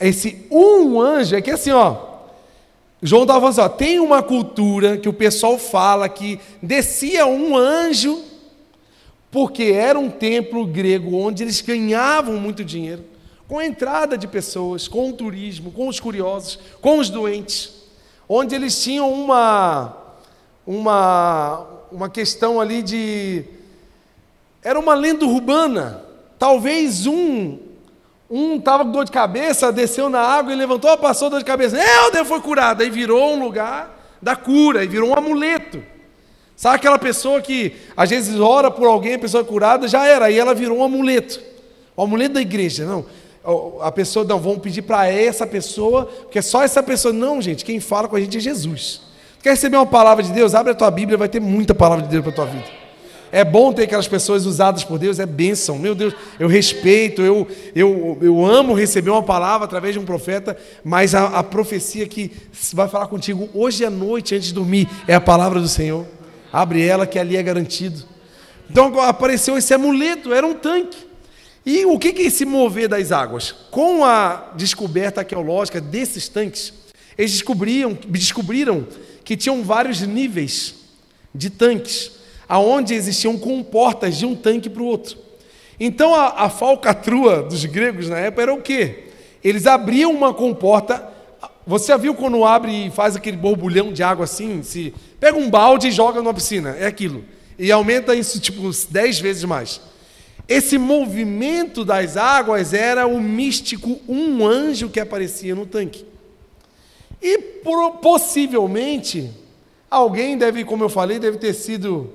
Esse 0.00 0.46
um 0.50 1.00
anjo 1.00 1.36
é 1.36 1.40
que 1.40 1.52
assim, 1.52 1.70
ó, 1.70 1.96
João 3.00 3.22
estava 3.22 3.38
falando 3.38 3.52
assim, 3.52 3.60
ó, 3.60 3.68
tem 3.68 4.00
uma 4.00 4.20
cultura 4.20 4.96
que 4.96 5.08
o 5.08 5.12
pessoal 5.12 5.56
fala 5.60 6.08
que 6.08 6.40
descia 6.60 7.24
um 7.24 7.56
anjo 7.56 8.34
porque 9.36 9.64
era 9.64 9.98
um 9.98 10.08
templo 10.08 10.64
grego 10.64 11.14
onde 11.14 11.42
eles 11.42 11.60
ganhavam 11.60 12.36
muito 12.36 12.64
dinheiro, 12.64 13.04
com 13.46 13.58
a 13.58 13.66
entrada 13.66 14.16
de 14.16 14.26
pessoas, 14.26 14.88
com 14.88 15.10
o 15.10 15.12
turismo, 15.12 15.70
com 15.70 15.88
os 15.88 16.00
curiosos, 16.00 16.58
com 16.80 16.98
os 16.98 17.10
doentes, 17.10 17.70
onde 18.26 18.54
eles 18.54 18.82
tinham 18.82 19.12
uma 19.12 19.94
uma 20.66 21.66
uma 21.92 22.08
questão 22.08 22.58
ali 22.58 22.80
de 22.80 23.44
era 24.62 24.80
uma 24.80 24.94
lenda 24.94 25.26
urbana. 25.26 26.02
Talvez 26.38 27.06
um 27.06 27.58
um 28.30 28.56
estava 28.56 28.86
com 28.86 28.90
dor 28.90 29.04
de 29.04 29.12
cabeça, 29.12 29.70
desceu 29.70 30.08
na 30.08 30.20
água 30.20 30.50
e 30.50 30.56
levantou, 30.56 30.96
passou 30.96 31.28
dor 31.28 31.40
de 31.40 31.44
cabeça. 31.44 31.76
Deus 32.10 32.26
foi 32.26 32.40
curado. 32.40 32.82
Aí 32.82 32.88
virou 32.88 33.34
um 33.34 33.44
lugar 33.44 34.16
da 34.22 34.34
cura, 34.34 34.82
e 34.82 34.88
virou 34.88 35.10
um 35.10 35.14
amuleto. 35.14 35.82
Sabe 36.56 36.76
aquela 36.76 36.98
pessoa 36.98 37.42
que 37.42 37.74
às 37.94 38.08
vezes 38.08 38.40
ora 38.40 38.70
por 38.70 38.86
alguém, 38.86 39.14
a 39.14 39.18
pessoa 39.18 39.42
é 39.42 39.44
curada, 39.44 39.86
já 39.86 40.06
era, 40.06 40.26
aí 40.26 40.38
ela 40.38 40.54
virou 40.54 40.78
um 40.78 40.82
amuleto. 40.82 41.38
O 41.94 42.02
amuleto 42.02 42.34
da 42.34 42.40
igreja, 42.40 42.86
não. 42.86 43.04
A 43.80 43.92
pessoa, 43.92 44.24
não, 44.24 44.40
vamos 44.40 44.58
pedir 44.58 44.82
para 44.82 45.06
essa 45.06 45.46
pessoa, 45.46 46.06
porque 46.06 46.38
é 46.38 46.42
só 46.42 46.64
essa 46.64 46.82
pessoa. 46.82 47.12
Não, 47.12 47.40
gente, 47.40 47.64
quem 47.64 47.78
fala 47.78 48.08
com 48.08 48.16
a 48.16 48.20
gente 48.20 48.38
é 48.38 48.40
Jesus. 48.40 49.02
Quer 49.42 49.50
receber 49.50 49.76
uma 49.76 49.86
palavra 49.86 50.24
de 50.24 50.32
Deus? 50.32 50.54
Abre 50.54 50.72
a 50.72 50.74
tua 50.74 50.90
Bíblia, 50.90 51.16
vai 51.16 51.28
ter 51.28 51.40
muita 51.40 51.74
palavra 51.74 52.04
de 52.04 52.10
Deus 52.10 52.22
para 52.24 52.32
a 52.32 52.34
tua 52.34 52.46
vida. 52.46 52.64
É 53.30 53.44
bom 53.44 53.72
ter 53.72 53.84
aquelas 53.84 54.08
pessoas 54.08 54.46
usadas 54.46 54.82
por 54.82 54.98
Deus, 54.98 55.18
é 55.18 55.26
bênção. 55.26 55.78
Meu 55.78 55.94
Deus, 55.94 56.14
eu 56.40 56.48
respeito, 56.48 57.22
eu, 57.22 57.46
eu, 57.74 58.18
eu 58.20 58.44
amo 58.44 58.72
receber 58.72 59.10
uma 59.10 59.22
palavra 59.22 59.66
através 59.66 59.94
de 59.94 59.98
um 59.98 60.04
profeta, 60.04 60.56
mas 60.82 61.14
a, 61.14 61.26
a 61.26 61.42
profecia 61.42 62.06
que 62.06 62.32
vai 62.72 62.88
falar 62.88 63.08
contigo 63.08 63.48
hoje 63.52 63.84
à 63.84 63.90
noite, 63.90 64.34
antes 64.34 64.48
de 64.48 64.54
dormir, 64.54 64.88
é 65.06 65.14
a 65.14 65.20
palavra 65.20 65.60
do 65.60 65.68
Senhor. 65.68 66.06
Abre 66.56 66.82
ela 66.82 67.06
que 67.06 67.18
ali 67.18 67.36
é 67.36 67.42
garantido. 67.42 68.02
Então 68.70 68.98
apareceu 68.98 69.58
esse 69.58 69.74
amuleto, 69.74 70.32
era 70.32 70.46
um 70.46 70.54
tanque. 70.54 70.96
E 71.66 71.84
o 71.84 71.98
que 71.98 72.08
é 72.08 72.22
esse 72.22 72.46
mover 72.46 72.88
das 72.88 73.12
águas? 73.12 73.52
Com 73.70 74.06
a 74.06 74.52
descoberta 74.56 75.20
arqueológica 75.20 75.82
desses 75.82 76.30
tanques, 76.30 76.72
eles 77.18 77.32
descobriam, 77.32 77.92
descobriram 78.08 78.86
que 79.22 79.36
tinham 79.36 79.62
vários 79.62 80.00
níveis 80.00 80.76
de 81.34 81.50
tanques, 81.50 82.12
aonde 82.48 82.94
existiam 82.94 83.36
comportas 83.36 84.16
de 84.16 84.24
um 84.24 84.34
tanque 84.34 84.70
para 84.70 84.82
o 84.82 84.86
outro. 84.86 85.18
Então 85.78 86.14
a, 86.14 86.44
a 86.44 86.48
falcatrua 86.48 87.42
dos 87.42 87.66
gregos 87.66 88.08
na 88.08 88.16
época 88.16 88.40
era 88.40 88.54
o 88.54 88.62
quê? 88.62 89.10
Eles 89.44 89.66
abriam 89.66 90.10
uma 90.10 90.32
comporta. 90.32 91.06
Você 91.66 91.88
já 91.88 91.96
viu 91.96 92.14
quando 92.14 92.44
abre 92.44 92.86
e 92.86 92.90
faz 92.90 93.16
aquele 93.16 93.36
borbulhão 93.36 93.92
de 93.92 94.02
água 94.02 94.24
assim? 94.24 94.62
Se 94.62 94.94
Pega 95.18 95.36
um 95.36 95.50
balde 95.50 95.88
e 95.88 95.92
joga 95.92 96.20
numa 96.20 96.34
piscina, 96.34 96.76
é 96.78 96.86
aquilo. 96.86 97.24
E 97.58 97.72
aumenta 97.72 98.14
isso 98.14 98.38
tipo 98.38 98.70
10 98.90 99.18
vezes 99.18 99.44
mais. 99.44 99.80
Esse 100.48 100.78
movimento 100.78 101.84
das 101.84 102.16
águas 102.16 102.72
era 102.72 103.06
o 103.06 103.20
místico 103.20 103.98
um 104.08 104.46
anjo 104.46 104.88
que 104.88 105.00
aparecia 105.00 105.54
no 105.54 105.66
tanque. 105.66 106.06
E 107.20 107.38
possivelmente 108.00 109.30
alguém 109.90 110.36
deve, 110.36 110.64
como 110.64 110.84
eu 110.84 110.88
falei, 110.88 111.18
deve 111.18 111.38
ter 111.38 111.54
sido 111.54 112.12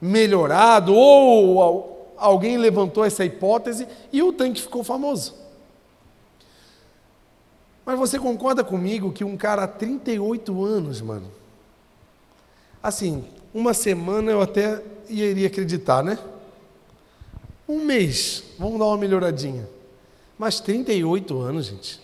melhorado 0.00 0.94
ou 0.94 2.14
alguém 2.16 2.58
levantou 2.58 3.04
essa 3.04 3.24
hipótese 3.24 3.88
e 4.12 4.22
o 4.22 4.32
tanque 4.32 4.62
ficou 4.62 4.84
famoso. 4.84 5.34
Mas 7.86 7.98
você 7.98 8.18
concorda 8.18 8.62
comigo 8.62 9.12
que 9.12 9.24
um 9.24 9.36
cara 9.36 9.62
há 9.62 9.68
38 9.68 10.64
anos, 10.64 11.00
mano, 11.00 11.30
Assim, 12.86 13.24
uma 13.52 13.74
semana 13.74 14.30
eu 14.30 14.40
até 14.40 14.80
iria 15.08 15.48
acreditar, 15.48 16.04
né? 16.04 16.16
Um 17.68 17.84
mês, 17.84 18.44
vamos 18.56 18.78
dar 18.78 18.84
uma 18.84 18.96
melhoradinha. 18.96 19.68
Mas 20.38 20.60
38 20.60 21.36
anos, 21.40 21.66
gente. 21.66 22.00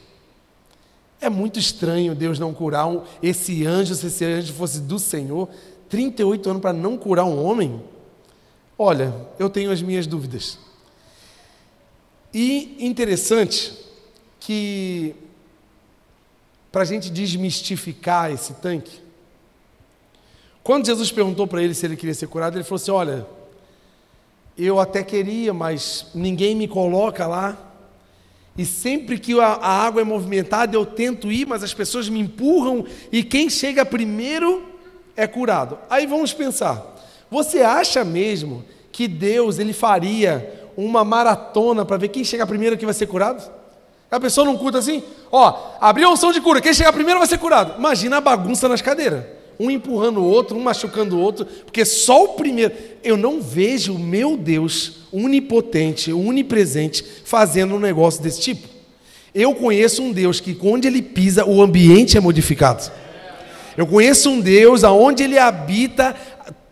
É 1.21 1.31
muito 1.31 1.57
estranho 1.57 2.17
Deus 2.17 2.41
não 2.41 2.53
curar 2.53 2.89
um, 2.89 3.03
esse 3.23 3.65
anjo, 3.65 3.95
se 3.95 4.09
esse 4.09 4.25
anjo 4.25 4.53
fosse 4.53 4.81
do 4.81 4.99
Senhor, 4.99 5.49
38 5.89 6.51
anos 6.51 6.63
para 6.63 6.73
não 6.73 6.99
curar 6.99 7.27
um 7.27 7.41
homem. 7.41 7.81
Olha, 8.77 9.15
eu 9.39 9.49
tenho 9.49 9.71
as 9.71 9.81
minhas 9.81 10.05
dúvidas. 10.05 10.59
E 12.35 12.85
interessante 12.85 13.73
que, 14.41 15.15
para 16.73 16.83
a 16.83 16.87
gente 16.87 17.11
desmistificar 17.11 18.33
esse 18.33 18.55
tanque, 18.55 19.03
quando 20.65 20.87
Jesus 20.87 21.13
perguntou 21.13 21.47
para 21.47 21.63
ele 21.63 21.75
se 21.75 21.85
ele 21.85 21.97
queria 21.97 22.15
ser 22.15 22.29
curado, 22.29 22.57
ele 22.57 22.65
falou 22.65 22.77
assim: 22.77 22.91
Olha, 22.91 23.27
eu 24.57 24.81
até 24.81 25.03
queria, 25.03 25.53
mas 25.53 26.07
ninguém 26.15 26.55
me 26.55 26.67
coloca 26.67 27.27
lá. 27.27 27.69
E 28.57 28.65
sempre 28.65 29.19
que 29.19 29.39
a, 29.41 29.47
água 29.47 30.03
é 30.03 30.05
movimentada, 30.05 30.77
eu 30.77 30.85
tento 30.85 31.33
ir, 31.33 31.47
mas 31.47 31.63
as 31.63 31.73
pessoas 31.73 32.09
me 32.09 32.21
empurram 32.21 32.85
e 33.11 33.25
quem 33.25 33.49
chega 33.49 33.85
primeiro 33.85 34.63
é 35.17 35.27
curado. 35.27 35.79
Aí 35.91 36.07
vamos 36.07 36.33
pensar: 36.33 36.97
você 37.31 37.61
acha 37.61 38.05
mesmo 38.05 38.65
que 38.93 39.09
Deus 39.09 39.59
ele 39.59 39.73
faria 39.73 40.71
uma 40.77 41.05
maratona 41.05 41.85
para 41.85 41.97
ver 41.97 42.09
quem 42.09 42.25
chega 42.25 42.47
primeiro 42.47 42.79
que 42.79 42.85
vai 42.85 42.95
ser 42.95 43.07
curado? 43.07 43.62
A 44.13 44.21
pessoa 44.21 44.45
não 44.45 44.57
curta 44.57 44.79
assim, 44.79 45.03
ó, 45.31 45.73
abriu 45.81 46.07
a 46.07 46.13
unção 46.13 46.33
de 46.33 46.41
cura, 46.41 46.61
quem 46.61 46.73
chegar 46.73 46.93
primeiro 46.93 47.19
vai 47.19 47.27
ser 47.27 47.39
curado. 47.39 47.79
Imagina 47.79 48.19
a 48.19 48.21
bagunça 48.21 48.69
nas 48.69 48.81
cadeiras 48.81 49.25
um 49.59 49.71
empurrando 49.71 50.21
o 50.21 50.25
outro, 50.25 50.57
um 50.57 50.61
machucando 50.61 51.17
o 51.17 51.21
outro, 51.21 51.45
porque 51.45 51.85
só 51.85 52.25
o 52.25 52.29
primeiro. 52.31 52.75
Eu 53.03 53.17
não 53.17 53.41
vejo 53.41 53.95
o 53.95 53.99
meu 53.99 54.37
Deus 54.37 55.03
onipotente, 55.13 56.13
onipresente, 56.13 57.05
fazendo 57.25 57.75
um 57.75 57.79
negócio 57.79 58.23
desse 58.23 58.41
tipo. 58.41 58.69
Eu 59.35 59.55
conheço 59.55 60.03
um 60.03 60.13
Deus 60.13 60.41
que, 60.41 60.57
onde 60.63 60.89
ele 60.89 61.01
pisa, 61.01 61.45
o 61.47 61.63
ambiente 61.63 62.17
é 62.17 62.21
modificado. 62.21 62.91
Eu 63.77 63.87
conheço 63.87 64.29
um 64.31 64.41
Deus 64.41 64.85
aonde 64.85 65.23
ele 65.23 65.39
habita, 65.39 66.15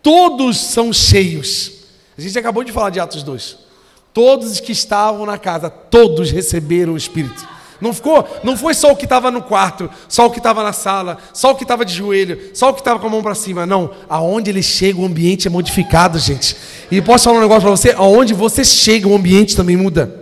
todos 0.03 0.57
são 0.57 0.93
cheios. 0.93 1.71
A 2.17 2.21
gente 2.21 2.37
acabou 2.37 2.63
de 2.63 2.71
falar 2.71 2.89
de 2.89 2.99
Atos 2.99 3.23
2. 3.23 3.70
Todos 4.13 4.59
que 4.59 4.71
estavam 4.71 5.25
na 5.25 5.37
casa, 5.37 5.69
todos 5.69 6.31
receberam 6.31 6.93
o 6.93 6.97
Espírito. 6.97 7.47
Não 7.81 7.93
ficou, 7.93 8.27
não 8.43 8.55
foi 8.55 8.75
só 8.75 8.91
o 8.91 8.95
que 8.95 9.05
estava 9.05 9.31
no 9.31 9.41
quarto, 9.41 9.89
só 10.07 10.27
o 10.27 10.29
que 10.29 10.37
estava 10.37 10.61
na 10.61 10.71
sala, 10.71 11.17
só 11.33 11.51
o 11.51 11.55
que 11.55 11.63
estava 11.63 11.83
de 11.83 11.95
joelho, 11.95 12.51
só 12.53 12.69
o 12.69 12.73
que 12.73 12.81
estava 12.81 12.99
com 12.99 13.07
a 13.07 13.09
mão 13.09 13.23
para 13.23 13.33
cima. 13.33 13.65
Não, 13.65 13.89
aonde 14.07 14.51
ele 14.51 14.61
chega 14.61 14.99
o 14.99 15.05
ambiente 15.05 15.47
é 15.47 15.49
modificado, 15.49 16.19
gente. 16.19 16.55
E 16.91 17.01
posso 17.01 17.23
falar 17.23 17.39
um 17.39 17.41
negócio 17.41 17.63
para 17.63 17.71
você, 17.71 17.91
aonde 17.97 18.35
você 18.35 18.63
chega 18.63 19.07
o 19.07 19.15
ambiente 19.15 19.55
também 19.55 19.75
muda. 19.75 20.21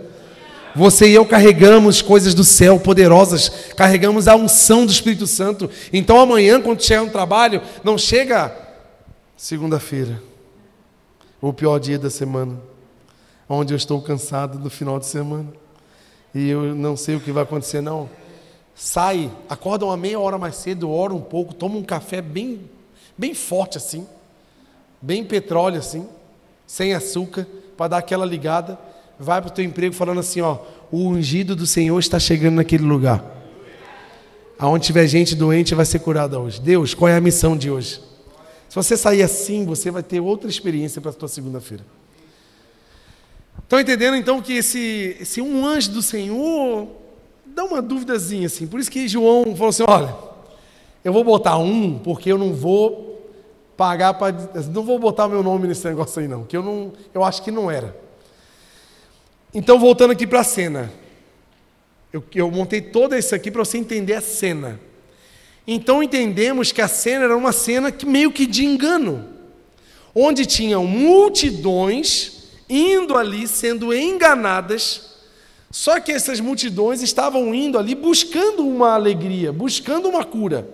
Você 0.74 1.08
e 1.08 1.14
eu 1.14 1.26
carregamos 1.26 2.00
coisas 2.00 2.32
do 2.32 2.44
céu 2.44 2.80
poderosas, 2.80 3.50
carregamos 3.76 4.26
a 4.26 4.36
unção 4.36 4.86
do 4.86 4.92
Espírito 4.92 5.26
Santo. 5.26 5.68
Então 5.92 6.18
amanhã, 6.18 6.62
quando 6.62 6.82
chegar 6.82 7.02
no 7.02 7.10
trabalho, 7.10 7.60
não 7.84 7.98
chega 7.98 8.56
segunda-feira, 9.36 10.22
o 11.42 11.52
pior 11.52 11.78
dia 11.78 11.98
da 11.98 12.08
semana, 12.08 12.56
onde 13.52 13.74
eu 13.74 13.76
estou 13.76 14.00
cansado 14.00 14.58
do 14.58 14.70
final 14.70 14.98
de 14.98 15.06
semana 15.06 15.48
e 16.34 16.48
eu 16.48 16.74
não 16.74 16.96
sei 16.96 17.16
o 17.16 17.20
que 17.20 17.32
vai 17.32 17.42
acontecer, 17.42 17.80
não. 17.80 18.08
Sai, 18.74 19.30
acorda 19.48 19.84
uma 19.84 19.96
meia 19.96 20.18
hora 20.18 20.38
mais 20.38 20.56
cedo, 20.56 20.90
ora 20.90 21.12
um 21.12 21.20
pouco, 21.20 21.52
toma 21.52 21.76
um 21.76 21.82
café 21.82 22.22
bem, 22.22 22.60
bem 23.18 23.34
forte 23.34 23.76
assim, 23.76 24.06
bem 25.02 25.24
petróleo 25.24 25.78
assim, 25.78 26.06
sem 26.66 26.94
açúcar, 26.94 27.46
para 27.76 27.88
dar 27.88 27.98
aquela 27.98 28.24
ligada 28.24 28.78
vai 29.20 29.42
para 29.42 29.50
o 29.50 29.52
teu 29.52 29.62
emprego 29.62 29.94
falando 29.94 30.20
assim, 30.20 30.40
ó, 30.40 30.58
o 30.90 31.06
ungido 31.08 31.54
do 31.54 31.66
Senhor 31.66 31.98
está 31.98 32.18
chegando 32.18 32.54
naquele 32.54 32.84
lugar. 32.84 33.22
Aonde 34.58 34.86
tiver 34.86 35.06
gente 35.06 35.34
doente 35.34 35.74
vai 35.74 35.84
ser 35.84 35.98
curada 35.98 36.38
hoje. 36.38 36.60
Deus, 36.60 36.94
qual 36.94 37.08
é 37.08 37.16
a 37.16 37.20
missão 37.20 37.56
de 37.56 37.70
hoje? 37.70 38.00
Se 38.68 38.74
você 38.74 38.96
sair 38.96 39.22
assim, 39.22 39.66
você 39.66 39.90
vai 39.90 40.02
ter 40.02 40.20
outra 40.20 40.48
experiência 40.48 41.00
para 41.00 41.10
a 41.10 41.14
tua 41.14 41.28
segunda-feira. 41.28 41.84
Estão 43.62 43.80
entendendo 43.80 44.16
então 44.16 44.42
que 44.42 44.54
esse, 44.54 45.16
esse 45.20 45.40
um 45.40 45.64
anjo 45.64 45.92
do 45.92 46.02
Senhor 46.02 46.88
dá 47.44 47.64
uma 47.64 47.80
duvidazinha 47.80 48.46
assim. 48.46 48.66
Por 48.66 48.80
isso 48.80 48.90
que 48.90 49.06
João 49.08 49.44
falou 49.54 49.68
assim: 49.68 49.84
olha, 49.86 50.14
eu 51.04 51.12
vou 51.12 51.24
botar 51.24 51.56
um, 51.58 51.98
porque 51.98 52.30
eu 52.32 52.38
não 52.38 52.52
vou 52.52 53.30
pagar 53.76 54.14
para. 54.14 54.34
Não 54.72 54.82
vou 54.82 54.98
botar 54.98 55.28
meu 55.28 55.42
nome 55.42 55.68
nesse 55.68 55.86
negócio 55.86 56.20
aí, 56.20 56.28
não, 56.28 56.44
que 56.44 56.56
eu 56.56 56.62
não. 56.62 56.92
Eu 57.14 57.24
acho 57.24 57.42
que 57.42 57.50
não 57.50 57.70
era. 57.70 57.96
Então, 59.52 59.78
voltando 59.78 60.12
aqui 60.12 60.26
para 60.26 60.40
a 60.40 60.44
cena. 60.44 60.92
Eu, 62.12 62.24
eu 62.34 62.50
montei 62.50 62.80
toda 62.80 63.16
isso 63.16 63.34
aqui 63.34 63.50
para 63.50 63.64
você 63.64 63.78
entender 63.78 64.14
a 64.14 64.20
cena. 64.20 64.80
Então 65.66 66.02
entendemos 66.02 66.72
que 66.72 66.82
a 66.82 66.88
cena 66.88 67.24
era 67.24 67.36
uma 67.36 67.52
cena 67.52 67.92
que 67.92 68.04
meio 68.04 68.32
que 68.32 68.46
de 68.46 68.64
engano, 68.64 69.28
onde 70.12 70.44
tinham 70.44 70.84
multidões 70.84 72.39
indo 72.70 73.16
ali 73.16 73.48
sendo 73.48 73.92
enganadas, 73.92 75.10
só 75.72 75.98
que 75.98 76.12
essas 76.12 76.38
multidões 76.38 77.02
estavam 77.02 77.52
indo 77.52 77.76
ali 77.76 77.96
buscando 77.96 78.64
uma 78.64 78.94
alegria, 78.94 79.52
buscando 79.52 80.08
uma 80.08 80.24
cura. 80.24 80.68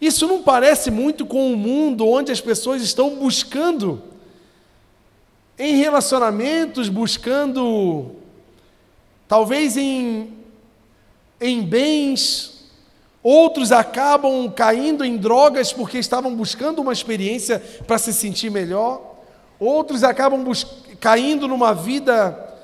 Isso 0.00 0.26
não 0.26 0.42
parece 0.42 0.90
muito 0.90 1.26
com 1.26 1.52
o 1.52 1.56
mundo 1.56 2.08
onde 2.08 2.32
as 2.32 2.40
pessoas 2.40 2.82
estão 2.82 3.16
buscando 3.16 4.02
em 5.58 5.76
relacionamentos, 5.76 6.88
buscando, 6.88 8.12
talvez 9.28 9.76
em, 9.76 10.32
em 11.40 11.62
bens, 11.62 12.64
outros 13.22 13.72
acabam 13.72 14.50
caindo 14.50 15.04
em 15.04 15.16
drogas 15.16 15.72
porque 15.72 15.98
estavam 15.98 16.34
buscando 16.34 16.80
uma 16.80 16.92
experiência 16.92 17.58
para 17.86 17.98
se 17.98 18.12
sentir 18.12 18.50
melhor, 18.50 19.14
outros 19.58 20.02
acabam 20.02 20.44
caindo 21.04 21.46
numa 21.46 21.74
vida 21.74 22.56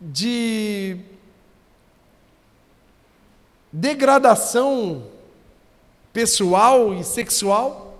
de 0.00 0.98
degradação 3.72 5.08
pessoal 6.12 6.94
e 6.94 7.02
sexual 7.02 7.98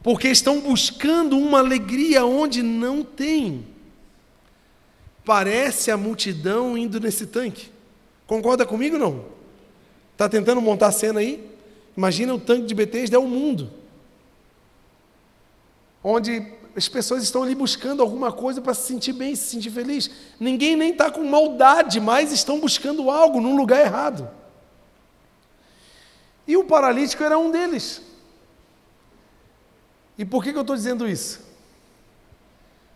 porque 0.00 0.28
estão 0.28 0.60
buscando 0.60 1.36
uma 1.36 1.58
alegria 1.58 2.24
onde 2.24 2.62
não 2.62 3.02
tem. 3.02 3.66
Parece 5.24 5.90
a 5.90 5.96
multidão 5.96 6.78
indo 6.78 7.00
nesse 7.00 7.26
tanque. 7.26 7.72
Concorda 8.28 8.64
comigo 8.64 8.96
não? 8.96 9.24
Está 10.12 10.28
tentando 10.28 10.62
montar 10.62 10.86
a 10.86 10.92
cena 10.92 11.18
aí? 11.18 11.44
Imagina 11.96 12.32
o 12.32 12.38
tanque 12.38 12.66
de 12.66 12.76
Betesda 12.76 13.16
é 13.16 13.18
o 13.18 13.26
mundo. 13.26 13.72
Onde 16.00 16.57
as 16.78 16.88
pessoas 16.88 17.24
estão 17.24 17.42
ali 17.42 17.56
buscando 17.56 18.00
alguma 18.00 18.30
coisa 18.30 18.60
para 18.62 18.72
se 18.72 18.86
sentir 18.86 19.12
bem, 19.12 19.34
se 19.34 19.50
sentir 19.50 19.70
feliz. 19.70 20.08
Ninguém 20.38 20.76
nem 20.76 20.92
está 20.92 21.10
com 21.10 21.24
maldade, 21.24 21.98
mas 22.00 22.30
estão 22.30 22.60
buscando 22.60 23.10
algo 23.10 23.40
num 23.40 23.56
lugar 23.56 23.80
errado. 23.80 24.30
E 26.46 26.56
o 26.56 26.64
paralítico 26.64 27.24
era 27.24 27.36
um 27.36 27.50
deles. 27.50 28.00
E 30.16 30.24
por 30.24 30.42
que, 30.42 30.52
que 30.52 30.58
eu 30.58 30.62
estou 30.62 30.76
dizendo 30.76 31.08
isso? 31.08 31.40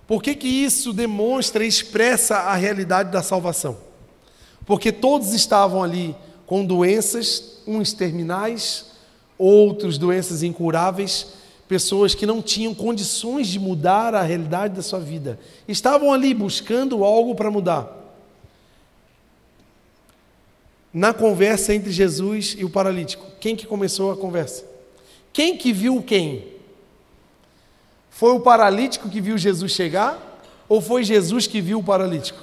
Por 0.06 0.22
que, 0.22 0.34
que 0.34 0.46
isso 0.46 0.92
demonstra 0.92 1.64
e 1.64 1.68
expressa 1.68 2.36
a 2.36 2.54
realidade 2.54 3.10
da 3.10 3.22
salvação? 3.22 3.78
Porque 4.64 4.92
todos 4.92 5.32
estavam 5.32 5.82
ali 5.82 6.14
com 6.46 6.64
doenças, 6.64 7.58
uns 7.66 7.92
terminais, 7.92 8.92
outros 9.36 9.98
doenças 9.98 10.44
incuráveis, 10.44 11.41
pessoas 11.72 12.14
que 12.14 12.26
não 12.26 12.42
tinham 12.42 12.74
condições 12.74 13.48
de 13.48 13.58
mudar 13.58 14.14
a 14.14 14.20
realidade 14.20 14.74
da 14.74 14.82
sua 14.82 15.00
vida. 15.00 15.40
Estavam 15.66 16.12
ali 16.12 16.34
buscando 16.34 17.02
algo 17.02 17.34
para 17.34 17.50
mudar. 17.50 17.90
Na 20.92 21.14
conversa 21.14 21.74
entre 21.74 21.90
Jesus 21.90 22.54
e 22.58 22.62
o 22.62 22.68
paralítico, 22.68 23.24
quem 23.40 23.56
que 23.56 23.66
começou 23.66 24.12
a 24.12 24.16
conversa? 24.18 24.66
Quem 25.32 25.56
que 25.56 25.72
viu 25.72 26.02
quem? 26.02 26.46
Foi 28.10 28.32
o 28.32 28.40
paralítico 28.40 29.08
que 29.08 29.22
viu 29.22 29.38
Jesus 29.38 29.72
chegar 29.72 30.44
ou 30.68 30.82
foi 30.82 31.02
Jesus 31.02 31.46
que 31.46 31.62
viu 31.62 31.78
o 31.78 31.82
paralítico? 31.82 32.42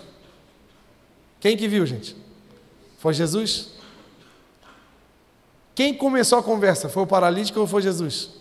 Quem 1.40 1.56
que 1.56 1.68
viu, 1.68 1.86
gente? 1.86 2.16
Foi 2.98 3.14
Jesus? 3.14 3.74
Quem 5.76 5.94
começou 5.94 6.40
a 6.40 6.44
conversa? 6.44 6.90
Foi 6.90 7.04
o 7.04 7.08
paralítico 7.08 7.60
ou 7.60 7.68
foi 7.68 7.84
Jesus? 7.84 8.39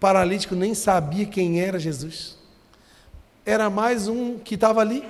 Paralítico 0.00 0.54
nem 0.54 0.74
sabia 0.74 1.26
quem 1.26 1.60
era 1.60 1.78
Jesus. 1.78 2.36
Era 3.44 3.68
mais 3.68 4.08
um 4.08 4.38
que 4.38 4.54
estava 4.54 4.80
ali. 4.80 5.04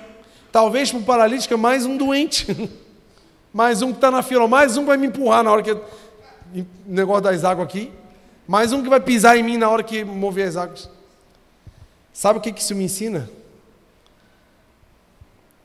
Talvez 0.51 0.91
para 0.91 0.99
o 0.99 1.03
paralítico 1.03 1.53
é 1.53 1.57
mais 1.57 1.85
um 1.85 1.95
doente. 1.95 2.47
mais 3.53 3.81
um 3.81 3.91
que 3.91 3.97
está 3.97 4.09
na 4.09 4.23
fila. 4.23 4.47
Mais 4.47 4.77
um 4.77 4.85
vai 4.85 4.97
me 4.97 5.07
empurrar 5.07 5.43
na 5.43 5.51
hora 5.51 5.61
que. 5.61 5.71
O 5.71 6.65
negócio 6.87 7.23
das 7.23 7.43
águas 7.43 7.67
aqui. 7.67 7.91
Mais 8.47 8.73
um 8.73 8.81
que 8.81 8.89
vai 8.89 8.99
pisar 8.99 9.37
em 9.37 9.43
mim 9.43 9.57
na 9.57 9.69
hora 9.69 9.83
que 9.83 10.03
mover 10.03 10.47
as 10.47 10.57
águas. 10.57 10.89
Sabe 12.11 12.39
o 12.39 12.41
que 12.41 12.49
isso 12.49 12.73
me 12.73 12.85
ensina? 12.85 13.29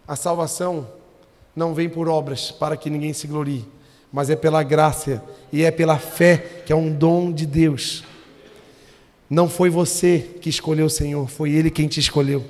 A 0.06 0.14
salvação 0.16 0.86
não 1.56 1.72
vem 1.72 1.88
por 1.88 2.08
obras 2.08 2.50
para 2.50 2.76
que 2.76 2.90
ninguém 2.90 3.14
se 3.14 3.26
glorie, 3.26 3.66
mas 4.12 4.28
é 4.28 4.36
pela 4.36 4.62
graça 4.62 5.22
e 5.50 5.64
é 5.64 5.70
pela 5.70 5.98
fé, 5.98 6.62
que 6.66 6.72
é 6.72 6.76
um 6.76 6.92
dom 6.92 7.32
de 7.32 7.46
Deus. 7.46 8.04
Não 9.34 9.48
foi 9.48 9.68
você 9.68 10.24
que 10.40 10.48
escolheu 10.48 10.86
o 10.86 10.90
Senhor, 10.90 11.28
foi 11.28 11.50
Ele 11.50 11.68
quem 11.68 11.88
te 11.88 11.98
escolheu. 11.98 12.44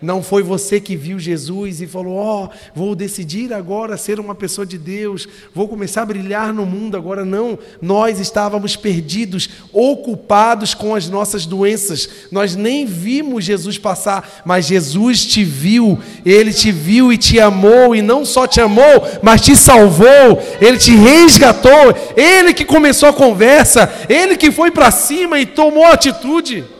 Não 0.00 0.22
foi 0.22 0.42
você 0.42 0.78
que 0.78 0.94
viu 0.94 1.18
Jesus 1.18 1.80
e 1.80 1.86
falou: 1.86 2.16
Ó, 2.16 2.44
oh, 2.44 2.48
vou 2.74 2.94
decidir 2.94 3.52
agora 3.52 3.96
ser 3.96 4.20
uma 4.20 4.34
pessoa 4.34 4.66
de 4.66 4.76
Deus, 4.76 5.26
vou 5.54 5.66
começar 5.66 6.02
a 6.02 6.06
brilhar 6.06 6.52
no 6.52 6.66
mundo 6.66 6.96
agora. 6.96 7.24
Não, 7.24 7.58
nós 7.80 8.20
estávamos 8.20 8.76
perdidos, 8.76 9.48
ocupados 9.72 10.74
com 10.74 10.94
as 10.94 11.08
nossas 11.08 11.46
doenças. 11.46 12.08
Nós 12.30 12.54
nem 12.54 12.84
vimos 12.84 13.44
Jesus 13.44 13.78
passar, 13.78 14.42
mas 14.44 14.66
Jesus 14.66 15.24
te 15.24 15.42
viu, 15.42 15.98
Ele 16.24 16.52
te 16.52 16.70
viu 16.70 17.10
e 17.10 17.16
te 17.16 17.40
amou, 17.40 17.96
e 17.96 18.02
não 18.02 18.24
só 18.24 18.46
te 18.46 18.60
amou, 18.60 18.84
mas 19.22 19.40
te 19.40 19.56
salvou, 19.56 20.42
Ele 20.60 20.76
te 20.76 20.94
resgatou, 20.94 21.94
Ele 22.14 22.52
que 22.52 22.64
começou 22.64 23.08
a 23.08 23.14
conversa, 23.14 23.90
Ele 24.08 24.36
que 24.36 24.50
foi 24.50 24.70
para 24.70 24.90
cima 24.90 25.40
e 25.40 25.46
tomou 25.46 25.86
atitude. 25.86 26.75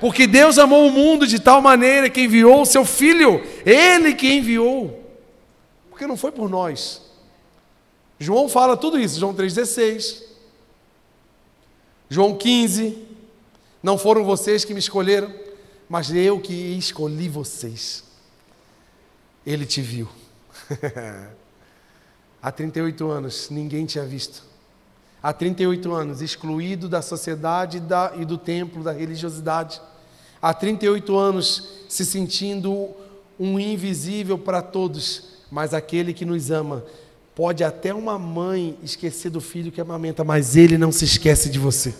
Porque 0.00 0.26
Deus 0.26 0.58
amou 0.58 0.88
o 0.88 0.90
mundo 0.90 1.26
de 1.26 1.38
tal 1.38 1.60
maneira 1.60 2.08
que 2.08 2.22
enviou 2.22 2.62
o 2.62 2.66
seu 2.66 2.86
Filho, 2.86 3.44
Ele 3.66 4.14
que 4.14 4.32
enviou. 4.32 4.98
Porque 5.90 6.06
não 6.06 6.16
foi 6.16 6.32
por 6.32 6.48
nós. 6.48 7.02
João 8.18 8.48
fala 8.48 8.78
tudo 8.78 8.98
isso, 8.98 9.20
João 9.20 9.34
3,16. 9.34 10.22
João 12.08 12.34
15. 12.34 13.06
Não 13.82 13.98
foram 13.98 14.24
vocês 14.24 14.64
que 14.64 14.72
me 14.72 14.80
escolheram, 14.80 15.32
mas 15.86 16.10
eu 16.10 16.40
que 16.40 16.54
escolhi 16.54 17.28
vocês. 17.28 18.02
Ele 19.44 19.66
te 19.66 19.82
viu. 19.82 20.08
Há 22.42 22.50
38 22.50 23.10
anos, 23.10 23.50
ninguém 23.50 23.84
tinha 23.84 24.04
visto. 24.04 24.44
Há 25.22 25.30
38 25.34 25.92
anos, 25.92 26.22
excluído 26.22 26.88
da 26.88 27.02
sociedade 27.02 27.82
e 28.16 28.24
do 28.24 28.38
templo, 28.38 28.82
da 28.82 28.92
religiosidade 28.92 29.80
há 30.40 30.54
38 30.54 31.16
anos 31.16 31.68
se 31.88 32.04
sentindo 32.04 32.90
um 33.38 33.58
invisível 33.58 34.38
para 34.38 34.62
todos, 34.62 35.24
mas 35.50 35.74
aquele 35.74 36.12
que 36.12 36.24
nos 36.24 36.50
ama. 36.50 36.84
Pode 37.34 37.64
até 37.64 37.94
uma 37.94 38.18
mãe 38.18 38.76
esquecer 38.82 39.30
do 39.30 39.40
filho 39.40 39.72
que 39.72 39.80
amamenta, 39.80 40.22
mas 40.22 40.56
ele 40.56 40.76
não 40.76 40.92
se 40.92 41.04
esquece 41.04 41.48
de 41.48 41.58
você. 41.58 41.94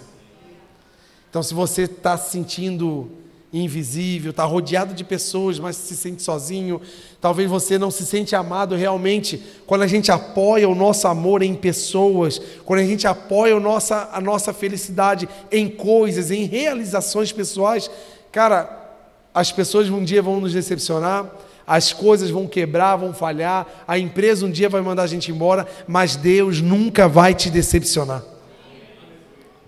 Então, 1.30 1.42
se 1.42 1.54
você 1.54 1.82
está 1.82 2.18
se 2.18 2.32
sentindo 2.32 3.10
invisível, 3.52 4.30
está 4.30 4.44
rodeado 4.44 4.94
de 4.94 5.02
pessoas, 5.02 5.58
mas 5.58 5.76
se 5.76 5.96
sente 5.96 6.22
sozinho. 6.22 6.80
Talvez 7.20 7.50
você 7.50 7.78
não 7.78 7.90
se 7.90 8.06
sente 8.06 8.36
amado 8.36 8.76
realmente 8.76 9.42
quando 9.66 9.82
a 9.82 9.86
gente 9.86 10.12
apoia 10.12 10.68
o 10.68 10.74
nosso 10.74 11.08
amor 11.08 11.42
em 11.42 11.54
pessoas, 11.54 12.40
quando 12.64 12.80
a 12.80 12.84
gente 12.84 13.06
apoia 13.06 13.56
a 13.56 13.60
nossa, 13.60 14.08
a 14.12 14.20
nossa 14.20 14.52
felicidade 14.52 15.28
em 15.50 15.68
coisas, 15.68 16.30
em 16.30 16.44
realizações 16.44 17.32
pessoais. 17.32 17.90
Cara, 18.32 18.96
as 19.34 19.50
pessoas 19.50 19.88
um 19.88 20.04
dia 20.04 20.22
vão 20.22 20.40
nos 20.40 20.52
decepcionar, 20.52 21.30
as 21.66 21.92
coisas 21.92 22.30
vão 22.30 22.46
quebrar, 22.46 22.96
vão 22.96 23.14
falhar, 23.14 23.84
a 23.86 23.98
empresa 23.98 24.44
um 24.44 24.50
dia 24.50 24.68
vai 24.68 24.80
mandar 24.80 25.04
a 25.04 25.06
gente 25.06 25.30
embora, 25.30 25.68
mas 25.86 26.16
Deus 26.16 26.60
nunca 26.60 27.08
vai 27.08 27.34
te 27.34 27.48
decepcionar. 27.48 28.24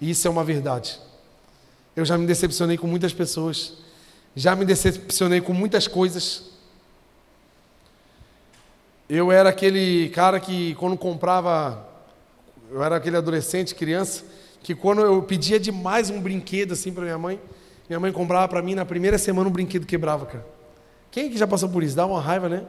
Isso 0.01 0.27
é 0.27 0.31
uma 0.31 0.43
verdade. 0.43 0.99
Eu 1.95 2.05
já 2.05 2.19
me 2.19 2.27
decepcionei 2.27 2.77
com 2.77 2.87
muitas 2.87 3.13
pessoas. 3.13 3.75
Já 4.35 4.57
me 4.57 4.65
decepcionei 4.65 5.41
com 5.41 5.53
muitas 5.53 5.87
coisas. 5.87 6.51
Eu 9.09 9.31
era 9.31 9.51
aquele 9.51 10.09
cara 10.09 10.41
que, 10.41 10.75
quando 10.77 10.97
comprava, 10.97 11.87
eu 12.71 12.83
era 12.83 12.97
aquele 12.97 13.17
adolescente, 13.17 13.75
criança, 13.75 14.25
que 14.63 14.75
quando 14.75 15.03
eu 15.03 15.23
pedia 15.23 15.61
demais 15.61 16.09
um 16.09 16.21
brinquedo 16.21 16.73
assim 16.73 16.93
para 16.93 17.05
minha 17.05 17.19
mãe, 17.19 17.39
minha 17.93 18.01
mãe 18.01 18.11
comprava 18.13 18.49
para 18.49 18.63
mim, 18.63 18.75
na 18.75 18.87
primeira 18.87 19.19
semana 19.19 19.49
um 19.49 19.53
brinquedo 19.53 19.85
quebrava, 19.85 20.25
cara. 20.25 20.47
Quem 21.11 21.29
que 21.29 21.37
já 21.37 21.47
passou 21.47 21.69
por 21.69 21.83
isso? 21.83 21.95
Dá 21.95 22.07
uma 22.07 22.21
raiva, 22.21 22.49
né? 22.49 22.63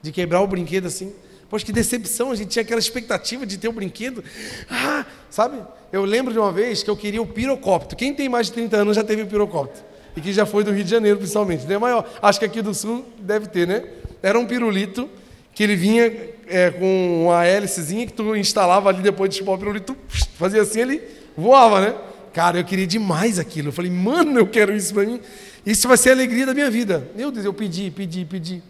De 0.00 0.12
quebrar 0.12 0.40
o 0.40 0.46
brinquedo 0.46 0.86
assim. 0.86 1.12
Poxa, 1.50 1.64
que 1.64 1.72
decepção, 1.72 2.30
a 2.30 2.34
gente 2.36 2.50
tinha 2.50 2.62
aquela 2.62 2.78
expectativa 2.78 3.44
de 3.44 3.58
ter 3.58 3.66
o 3.66 3.72
um 3.72 3.74
brinquedo. 3.74 4.22
Ah, 4.70 5.04
sabe? 5.28 5.60
Eu 5.92 6.04
lembro 6.04 6.32
de 6.32 6.38
uma 6.38 6.52
vez 6.52 6.82
que 6.84 6.88
eu 6.88 6.96
queria 6.96 7.20
o 7.20 7.26
pirocóptero. 7.26 7.96
Quem 7.96 8.14
tem 8.14 8.28
mais 8.28 8.46
de 8.46 8.52
30 8.52 8.76
anos 8.76 8.96
já 8.96 9.02
teve 9.02 9.22
o 9.22 9.26
pirocóptero. 9.26 9.84
E 10.16 10.20
que 10.20 10.32
já 10.32 10.46
foi 10.46 10.62
do 10.62 10.70
Rio 10.70 10.84
de 10.84 10.90
Janeiro, 10.90 11.18
principalmente. 11.18 11.66
Né? 11.66 11.76
Maior. 11.76 12.08
Acho 12.22 12.38
que 12.38 12.44
aqui 12.44 12.62
do 12.62 12.72
Sul 12.72 13.04
deve 13.18 13.48
ter, 13.48 13.66
né? 13.66 13.82
Era 14.22 14.38
um 14.38 14.46
pirulito 14.46 15.10
que 15.52 15.64
ele 15.64 15.74
vinha 15.74 16.12
é, 16.46 16.70
com 16.70 17.24
uma 17.24 17.44
hélicezinha 17.44 18.06
que 18.06 18.12
tu 18.12 18.36
instalava 18.36 18.90
ali 18.90 19.02
depois 19.02 19.28
de 19.28 19.38
chupar 19.38 19.54
o 19.54 19.58
pirulito, 19.58 19.96
fazia 20.38 20.62
assim, 20.62 20.80
ele 20.80 21.02
voava, 21.36 21.80
né? 21.80 21.94
Cara, 22.36 22.58
eu 22.58 22.64
queria 22.64 22.86
demais 22.86 23.38
aquilo. 23.38 23.68
Eu 23.68 23.72
falei, 23.72 23.90
mano, 23.90 24.38
eu 24.38 24.46
quero 24.46 24.70
isso 24.76 24.92
para 24.92 25.06
mim. 25.06 25.18
Isso 25.64 25.88
vai 25.88 25.96
ser 25.96 26.10
a 26.10 26.12
alegria 26.12 26.44
da 26.44 26.52
minha 26.52 26.70
vida. 26.70 27.08
Meu 27.16 27.30
Deus, 27.30 27.46
eu 27.46 27.54
pedi, 27.54 27.90
pedi, 27.90 28.26
pedi. 28.26 28.62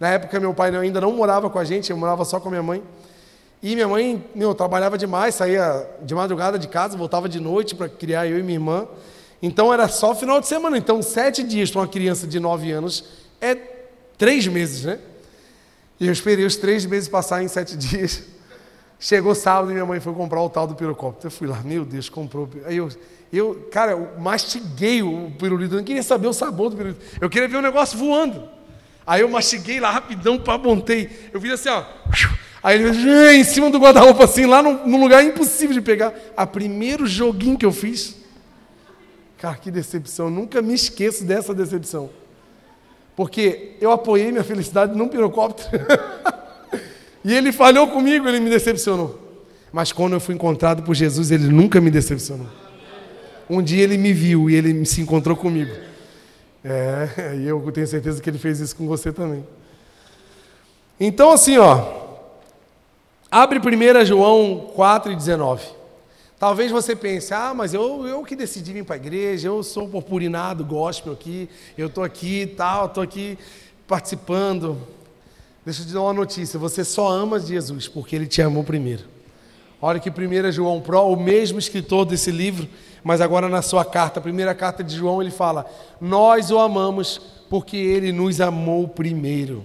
Na 0.00 0.08
época, 0.08 0.40
meu 0.40 0.52
pai 0.52 0.74
ainda 0.74 1.00
não 1.00 1.12
morava 1.12 1.48
com 1.48 1.56
a 1.56 1.62
gente, 1.62 1.88
eu 1.88 1.96
morava 1.96 2.24
só 2.24 2.40
com 2.40 2.50
minha 2.50 2.64
mãe. 2.64 2.82
E 3.62 3.76
minha 3.76 3.86
mãe, 3.86 4.24
meu, 4.34 4.56
trabalhava 4.56 4.98
demais, 4.98 5.36
saía 5.36 5.88
de 6.02 6.12
madrugada 6.16 6.58
de 6.58 6.66
casa, 6.66 6.96
voltava 6.96 7.28
de 7.28 7.38
noite 7.38 7.76
para 7.76 7.88
criar 7.88 8.26
eu 8.26 8.40
e 8.40 8.42
minha 8.42 8.56
irmã. 8.56 8.88
Então 9.40 9.72
era 9.72 9.86
só 9.86 10.16
final 10.16 10.40
de 10.40 10.48
semana. 10.48 10.76
Então, 10.76 11.00
sete 11.00 11.44
dias 11.44 11.70
para 11.70 11.82
uma 11.82 11.86
criança 11.86 12.26
de 12.26 12.40
nove 12.40 12.72
anos 12.72 13.04
é 13.40 13.54
três 14.18 14.48
meses, 14.48 14.84
né? 14.84 14.98
E 16.00 16.08
eu 16.08 16.12
esperei 16.12 16.44
os 16.44 16.56
três 16.56 16.84
meses 16.84 17.08
passar 17.08 17.40
em 17.40 17.46
sete 17.46 17.76
dias. 17.78 18.24
Chegou 19.02 19.34
sábado 19.34 19.72
e 19.72 19.74
minha 19.74 19.84
mãe 19.84 19.98
foi 19.98 20.14
comprar 20.14 20.40
o 20.40 20.48
tal 20.48 20.64
do 20.64 20.76
pirocóptero. 20.76 21.26
Eu 21.26 21.30
fui 21.32 21.48
lá, 21.48 21.60
meu 21.64 21.84
Deus, 21.84 22.08
comprou. 22.08 22.48
Aí 22.64 22.76
eu, 22.76 22.88
eu 23.32 23.68
cara, 23.68 23.90
eu 23.90 24.10
mastiguei 24.20 25.02
o 25.02 25.32
pirulito. 25.36 25.74
Eu 25.74 25.78
não 25.78 25.84
queria 25.84 26.04
saber 26.04 26.28
o 26.28 26.32
sabor 26.32 26.70
do 26.70 26.76
pirulito. 26.76 27.04
Eu 27.20 27.28
queria 27.28 27.48
ver 27.48 27.56
o 27.56 27.60
negócio 27.60 27.98
voando. 27.98 28.48
Aí 29.04 29.22
eu 29.22 29.28
mastiguei 29.28 29.80
lá 29.80 29.90
rapidão, 29.90 30.40
montei. 30.62 31.10
Eu 31.32 31.40
fiz 31.40 31.50
assim, 31.50 31.68
ó. 31.68 31.84
Aí 32.62 32.80
ele 32.80 33.34
em 33.34 33.42
cima 33.42 33.70
do 33.70 33.78
guarda-roupa, 33.80 34.22
assim, 34.22 34.46
lá 34.46 34.62
num, 34.62 34.86
num, 34.86 35.00
lugar 35.00 35.24
impossível 35.24 35.74
de 35.74 35.80
pegar. 35.80 36.14
A 36.36 36.46
primeiro 36.46 37.04
joguinho 37.04 37.58
que 37.58 37.66
eu 37.66 37.72
fiz. 37.72 38.14
Cara, 39.36 39.56
que 39.56 39.72
decepção. 39.72 40.30
Nunca 40.30 40.62
me 40.62 40.74
esqueço 40.74 41.24
dessa 41.24 41.52
decepção. 41.52 42.08
Porque 43.16 43.76
eu 43.80 43.90
apoiei 43.90 44.30
minha 44.30 44.44
felicidade 44.44 44.96
num 44.96 45.08
pirocóptero. 45.08 45.84
e 47.24 47.34
ele 47.34 47.52
falhou 47.52 47.88
comigo, 47.88 48.28
ele 48.28 48.40
me 48.40 48.50
decepcionou. 48.50 49.18
Mas 49.72 49.92
quando 49.92 50.12
eu 50.12 50.20
fui 50.20 50.34
encontrado 50.34 50.82
por 50.82 50.94
Jesus, 50.94 51.30
ele 51.30 51.48
nunca 51.48 51.80
me 51.80 51.90
decepcionou. 51.90 52.46
Um 53.48 53.62
dia 53.62 53.82
ele 53.82 53.96
me 53.96 54.12
viu 54.12 54.50
e 54.50 54.54
ele 54.54 54.84
se 54.84 55.00
encontrou 55.00 55.36
comigo. 55.36 55.72
É, 56.64 57.36
e 57.40 57.46
eu 57.46 57.60
tenho 57.72 57.86
certeza 57.86 58.20
que 58.20 58.28
ele 58.28 58.38
fez 58.38 58.60
isso 58.60 58.76
com 58.76 58.86
você 58.86 59.12
também. 59.12 59.44
Então, 60.98 61.32
assim, 61.32 61.58
ó. 61.58 62.02
Abre 63.30 63.58
1 63.58 64.04
João 64.04 64.72
4,19. 64.76 65.60
Talvez 66.38 66.72
você 66.72 66.94
pense, 66.96 67.32
ah, 67.32 67.54
mas 67.54 67.72
eu, 67.72 68.06
eu 68.06 68.22
que 68.24 68.34
decidi 68.34 68.72
vir 68.72 68.84
para 68.84 68.96
a 68.96 68.98
igreja, 68.98 69.46
eu 69.46 69.62
sou 69.62 69.88
purpurinado, 69.88 70.64
gospel 70.64 71.12
aqui, 71.12 71.48
eu 71.78 71.86
estou 71.86 72.02
aqui 72.02 72.42
e 72.42 72.46
tal, 72.48 72.86
estou 72.86 73.02
aqui 73.02 73.38
participando. 73.86 74.76
Deixa 75.64 75.82
eu 75.82 75.86
te 75.86 75.92
dar 75.92 76.02
uma 76.02 76.12
notícia: 76.12 76.58
você 76.58 76.84
só 76.84 77.08
ama 77.08 77.38
Jesus 77.38 77.88
porque 77.88 78.16
ele 78.16 78.26
te 78.26 78.42
amou 78.42 78.64
primeiro. 78.64 79.04
Olha 79.80 79.98
que 79.98 80.10
1 80.10 80.52
João 80.52 80.80
Pro, 80.80 81.08
o 81.08 81.16
mesmo 81.16 81.58
escritor 81.58 82.04
desse 82.04 82.30
livro, 82.30 82.68
mas 83.02 83.20
agora 83.20 83.48
na 83.48 83.62
sua 83.62 83.84
carta, 83.84 84.20
a 84.20 84.22
primeira 84.22 84.54
carta 84.54 84.82
de 84.82 84.96
João, 84.96 85.20
ele 85.20 85.30
fala: 85.30 85.66
Nós 86.00 86.50
o 86.50 86.58
amamos 86.58 87.20
porque 87.50 87.76
ele 87.76 88.12
nos 88.12 88.40
amou 88.40 88.86
primeiro. 88.88 89.64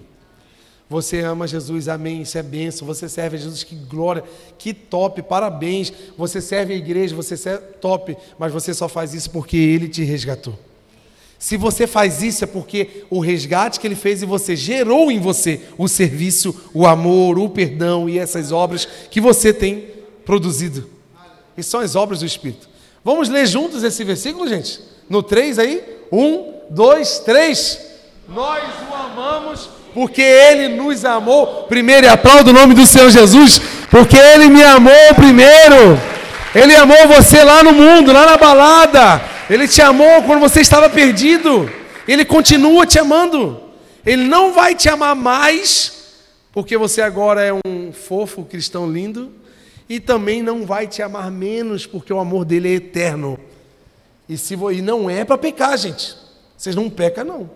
Você 0.90 1.20
ama 1.20 1.46
Jesus, 1.46 1.86
amém, 1.86 2.22
isso 2.22 2.38
é 2.38 2.42
bênção. 2.42 2.86
Você 2.86 3.08
serve 3.08 3.36
a 3.36 3.38
Jesus, 3.38 3.62
que 3.62 3.74
glória, 3.74 4.24
que 4.56 4.72
top, 4.72 5.20
parabéns. 5.22 5.92
Você 6.16 6.40
serve 6.40 6.72
a 6.72 6.76
igreja, 6.76 7.14
você 7.14 7.36
serve 7.36 7.64
top, 7.74 8.16
mas 8.38 8.52
você 8.52 8.72
só 8.72 8.88
faz 8.88 9.12
isso 9.12 9.30
porque 9.30 9.56
ele 9.56 9.86
te 9.86 10.02
resgatou. 10.02 10.58
Se 11.38 11.56
você 11.56 11.86
faz 11.86 12.22
isso 12.22 12.42
é 12.42 12.46
porque 12.46 13.04
o 13.08 13.20
resgate 13.20 13.78
que 13.78 13.86
ele 13.86 13.94
fez 13.94 14.22
em 14.22 14.26
você 14.26 14.56
gerou 14.56 15.10
em 15.10 15.20
você 15.20 15.60
o 15.78 15.86
serviço, 15.86 16.54
o 16.74 16.84
amor, 16.84 17.38
o 17.38 17.48
perdão 17.48 18.08
e 18.08 18.18
essas 18.18 18.50
obras 18.50 18.88
que 19.08 19.20
você 19.20 19.52
tem 19.52 19.86
produzido. 20.24 20.90
E 21.56 21.62
são 21.62 21.80
as 21.80 21.94
obras 21.94 22.20
do 22.20 22.26
Espírito. 22.26 22.68
Vamos 23.04 23.28
ler 23.28 23.46
juntos 23.46 23.84
esse 23.84 24.02
versículo, 24.02 24.48
gente? 24.48 24.80
No 25.08 25.22
3 25.22 25.58
aí? 25.60 25.82
1, 26.10 26.54
2, 26.70 27.18
3. 27.20 27.80
Nós 28.28 28.64
o 28.90 28.94
amamos 28.94 29.70
porque 29.94 30.22
Ele 30.22 30.76
nos 30.76 31.04
amou 31.04 31.64
primeiro. 31.64 32.06
E 32.06 32.08
aplaudo 32.08 32.50
o 32.50 32.54
nome 32.54 32.74
do 32.74 32.84
Senhor 32.84 33.10
Jesus, 33.10 33.60
porque 33.90 34.16
Ele 34.16 34.48
me 34.48 34.62
amou 34.62 35.14
primeiro. 35.14 35.98
Ele 36.54 36.74
amou 36.74 37.08
você 37.08 37.44
lá 37.44 37.62
no 37.62 37.72
mundo, 37.72 38.12
lá 38.12 38.24
na 38.24 38.36
balada. 38.36 39.22
Ele 39.50 39.68
te 39.68 39.82
amou 39.82 40.22
quando 40.22 40.40
você 40.40 40.60
estava 40.60 40.88
perdido. 40.88 41.70
Ele 42.06 42.24
continua 42.24 42.86
te 42.86 42.98
amando. 42.98 43.60
Ele 44.04 44.24
não 44.24 44.52
vai 44.54 44.74
te 44.74 44.88
amar 44.88 45.14
mais, 45.14 46.16
porque 46.52 46.78
você 46.78 47.02
agora 47.02 47.44
é 47.44 47.52
um 47.66 47.92
fofo 47.92 48.44
cristão 48.44 48.90
lindo 48.90 49.30
e 49.88 50.00
também 50.00 50.42
não 50.42 50.64
vai 50.64 50.86
te 50.86 51.02
amar 51.02 51.30
menos, 51.30 51.86
porque 51.86 52.12
o 52.12 52.18
amor 52.18 52.44
dele 52.46 52.68
é 52.68 52.74
eterno. 52.76 53.38
E, 54.26 54.38
se, 54.38 54.54
e 54.54 54.80
não 54.80 55.10
é 55.10 55.24
para 55.24 55.36
pecar, 55.36 55.76
gente. 55.76 56.16
Vocês 56.56 56.74
não 56.74 56.88
pecam, 56.88 57.24
não. 57.24 57.50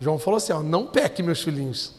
João 0.00 0.18
falou 0.18 0.38
assim: 0.38 0.52
ó, 0.52 0.62
não 0.62 0.86
peque, 0.86 1.22
meus 1.22 1.42
filhinhos. 1.42 1.92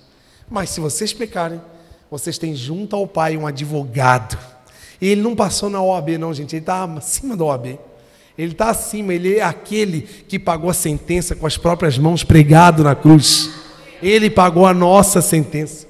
Mas 0.50 0.70
se 0.70 0.80
vocês 0.80 1.12
pecarem, 1.12 1.62
vocês 2.10 2.38
têm 2.38 2.56
junto 2.56 2.96
ao 2.96 3.08
Pai 3.08 3.36
um 3.36 3.46
advogado. 3.46 4.38
E 5.02 5.08
ele 5.08 5.22
não 5.22 5.36
passou 5.36 5.70
na 5.70 5.82
OAB, 5.82 6.18
não, 6.18 6.34
gente. 6.34 6.56
Ele 6.56 6.62
está 6.62 6.84
acima 6.84 7.36
da 7.36 7.44
OAB. 7.44 7.78
Ele 8.38 8.52
está 8.52 8.70
acima, 8.70 9.14
ele 9.14 9.38
é 9.38 9.44
aquele 9.44 10.02
que 10.02 10.38
pagou 10.38 10.70
a 10.70 10.74
sentença 10.74 11.36
com 11.36 11.48
as 11.48 11.58
próprias 11.58 11.98
mãos 11.98 12.24
pregado 12.24 12.84
na 12.84 12.94
cruz. 12.94 13.50
Ele 14.04 14.30
pagou 14.30 14.66
a 14.66 14.74
nossa 14.74 15.22
sentença. 15.22 15.88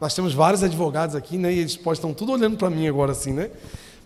Nós 0.00 0.14
temos 0.14 0.34
vários 0.34 0.62
advogados 0.64 1.14
aqui, 1.14 1.38
né? 1.38 1.52
E 1.52 1.60
eles 1.60 1.76
podem 1.76 1.98
estar 1.98 2.12
tudo 2.14 2.32
olhando 2.32 2.56
para 2.56 2.68
mim 2.68 2.88
agora 2.88 3.12
assim, 3.12 3.32
né? 3.32 3.50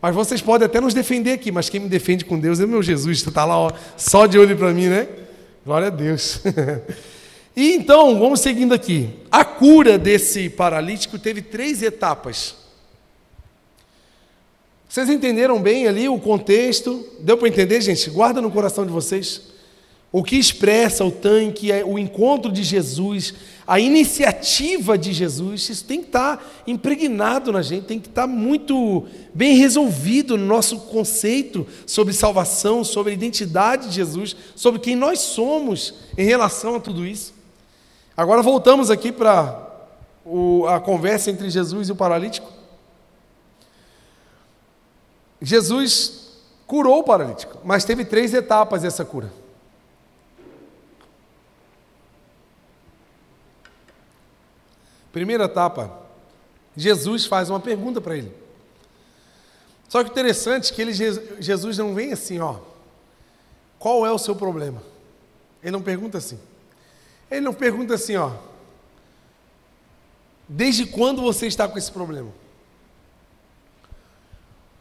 Mas 0.00 0.14
vocês 0.14 0.42
podem 0.42 0.66
até 0.66 0.80
nos 0.80 0.94
defender 0.94 1.32
aqui, 1.32 1.50
mas 1.50 1.68
quem 1.68 1.80
me 1.80 1.88
defende 1.88 2.24
com 2.24 2.38
Deus 2.38 2.60
é 2.60 2.66
meu 2.66 2.82
Jesus, 2.82 3.18
está 3.18 3.44
lá 3.44 3.58
ó, 3.58 3.70
só 3.96 4.26
de 4.26 4.38
olho 4.38 4.56
para 4.56 4.72
mim, 4.72 4.86
né? 4.86 5.08
Glória 5.64 5.88
a 5.88 5.90
Deus. 5.90 6.40
e 7.56 7.72
então, 7.72 8.18
vamos 8.18 8.40
seguindo 8.40 8.74
aqui. 8.74 9.10
A 9.30 9.44
cura 9.44 9.98
desse 9.98 10.48
paralítico 10.50 11.18
teve 11.18 11.42
três 11.42 11.82
etapas. 11.82 12.54
Vocês 14.88 15.10
entenderam 15.10 15.60
bem 15.60 15.86
ali 15.86 16.08
o 16.08 16.18
contexto? 16.18 17.04
Deu 17.20 17.36
para 17.36 17.48
entender, 17.48 17.80
gente? 17.82 18.08
Guarda 18.08 18.40
no 18.40 18.50
coração 18.50 18.86
de 18.86 18.90
vocês. 18.90 19.42
O 20.10 20.24
que 20.24 20.36
expressa 20.36 21.04
o 21.04 21.10
tanque, 21.10 21.70
é 21.70 21.84
o 21.84 21.98
encontro 21.98 22.50
de 22.50 22.62
Jesus, 22.62 23.34
a 23.66 23.78
iniciativa 23.78 24.96
de 24.96 25.12
Jesus, 25.12 25.68
isso 25.68 25.84
tem 25.84 26.00
que 26.00 26.06
estar 26.06 26.62
impregnado 26.66 27.52
na 27.52 27.60
gente, 27.60 27.84
tem 27.84 28.00
que 28.00 28.08
estar 28.08 28.26
muito 28.26 29.04
bem 29.34 29.54
resolvido 29.54 30.38
no 30.38 30.46
nosso 30.46 30.78
conceito 30.78 31.66
sobre 31.86 32.14
salvação, 32.14 32.82
sobre 32.82 33.10
a 33.10 33.14
identidade 33.14 33.88
de 33.88 33.94
Jesus, 33.96 34.34
sobre 34.56 34.80
quem 34.80 34.96
nós 34.96 35.18
somos 35.18 35.92
em 36.16 36.24
relação 36.24 36.76
a 36.76 36.80
tudo 36.80 37.04
isso. 37.04 37.34
Agora 38.16 38.40
voltamos 38.40 38.90
aqui 38.90 39.12
para 39.12 39.68
a 40.74 40.80
conversa 40.80 41.30
entre 41.30 41.50
Jesus 41.50 41.90
e 41.90 41.92
o 41.92 41.96
paralítico? 41.96 42.57
Jesus 45.40 46.38
curou 46.66 47.00
o 47.00 47.04
paralítico, 47.04 47.58
mas 47.64 47.84
teve 47.84 48.04
três 48.04 48.34
etapas 48.34 48.84
essa 48.84 49.04
cura. 49.04 49.32
Primeira 55.12 55.44
etapa, 55.44 56.02
Jesus 56.76 57.24
faz 57.26 57.50
uma 57.50 57.58
pergunta 57.58 58.00
para 58.00 58.16
ele. 58.16 58.32
Só 59.88 60.04
que 60.04 60.10
interessante 60.10 60.70
é 60.70 60.74
que 60.74 60.82
ele, 60.82 60.92
Jesus 60.92 61.78
não 61.78 61.94
vem 61.94 62.12
assim, 62.12 62.38
ó. 62.38 62.56
Qual 63.78 64.04
é 64.04 64.12
o 64.12 64.18
seu 64.18 64.36
problema? 64.36 64.82
Ele 65.62 65.72
não 65.72 65.82
pergunta 65.82 66.18
assim. 66.18 66.38
Ele 67.30 67.40
não 67.40 67.54
pergunta 67.54 67.94
assim, 67.94 68.16
ó. 68.16 68.32
Desde 70.46 70.86
quando 70.86 71.22
você 71.22 71.46
está 71.46 71.66
com 71.66 71.78
esse 71.78 71.90
problema? 71.90 72.30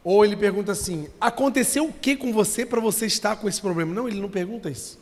Ou 0.09 0.23
ele 0.23 0.37
pergunta 0.37 0.71
assim: 0.71 1.09
aconteceu 1.19 1.83
o 1.83 1.91
que 1.91 2.15
com 2.15 2.31
você 2.31 2.65
para 2.65 2.79
você 2.79 3.05
estar 3.05 3.35
com 3.35 3.49
esse 3.49 3.59
problema? 3.59 3.93
Não, 3.93 4.07
ele 4.07 4.21
não 4.21 4.29
pergunta 4.29 4.69
isso. 4.69 4.97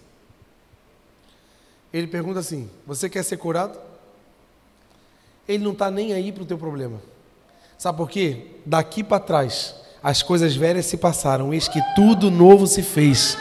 Ele 1.94 2.08
pergunta 2.08 2.40
assim: 2.40 2.68
você 2.88 3.08
quer 3.08 3.22
ser 3.22 3.38
curado? 3.38 3.78
Ele 5.48 5.64
não 5.64 5.74
está 5.74 5.92
nem 5.92 6.12
aí 6.14 6.32
para 6.32 6.42
o 6.42 6.46
teu 6.48 6.58
problema. 6.58 7.00
Sabe 7.78 8.00
por 8.00 8.10
quê? 8.10 8.48
Daqui 8.66 9.04
para 9.04 9.20
trás, 9.20 9.76
as 10.02 10.24
coisas 10.24 10.56
velhas 10.56 10.88
se 10.88 10.98
passaram, 10.98 11.54
eis 11.54 11.68
que 11.68 11.80
tudo 11.96 12.32
novo 12.32 12.66
se 12.66 12.82
fez. 12.82 13.38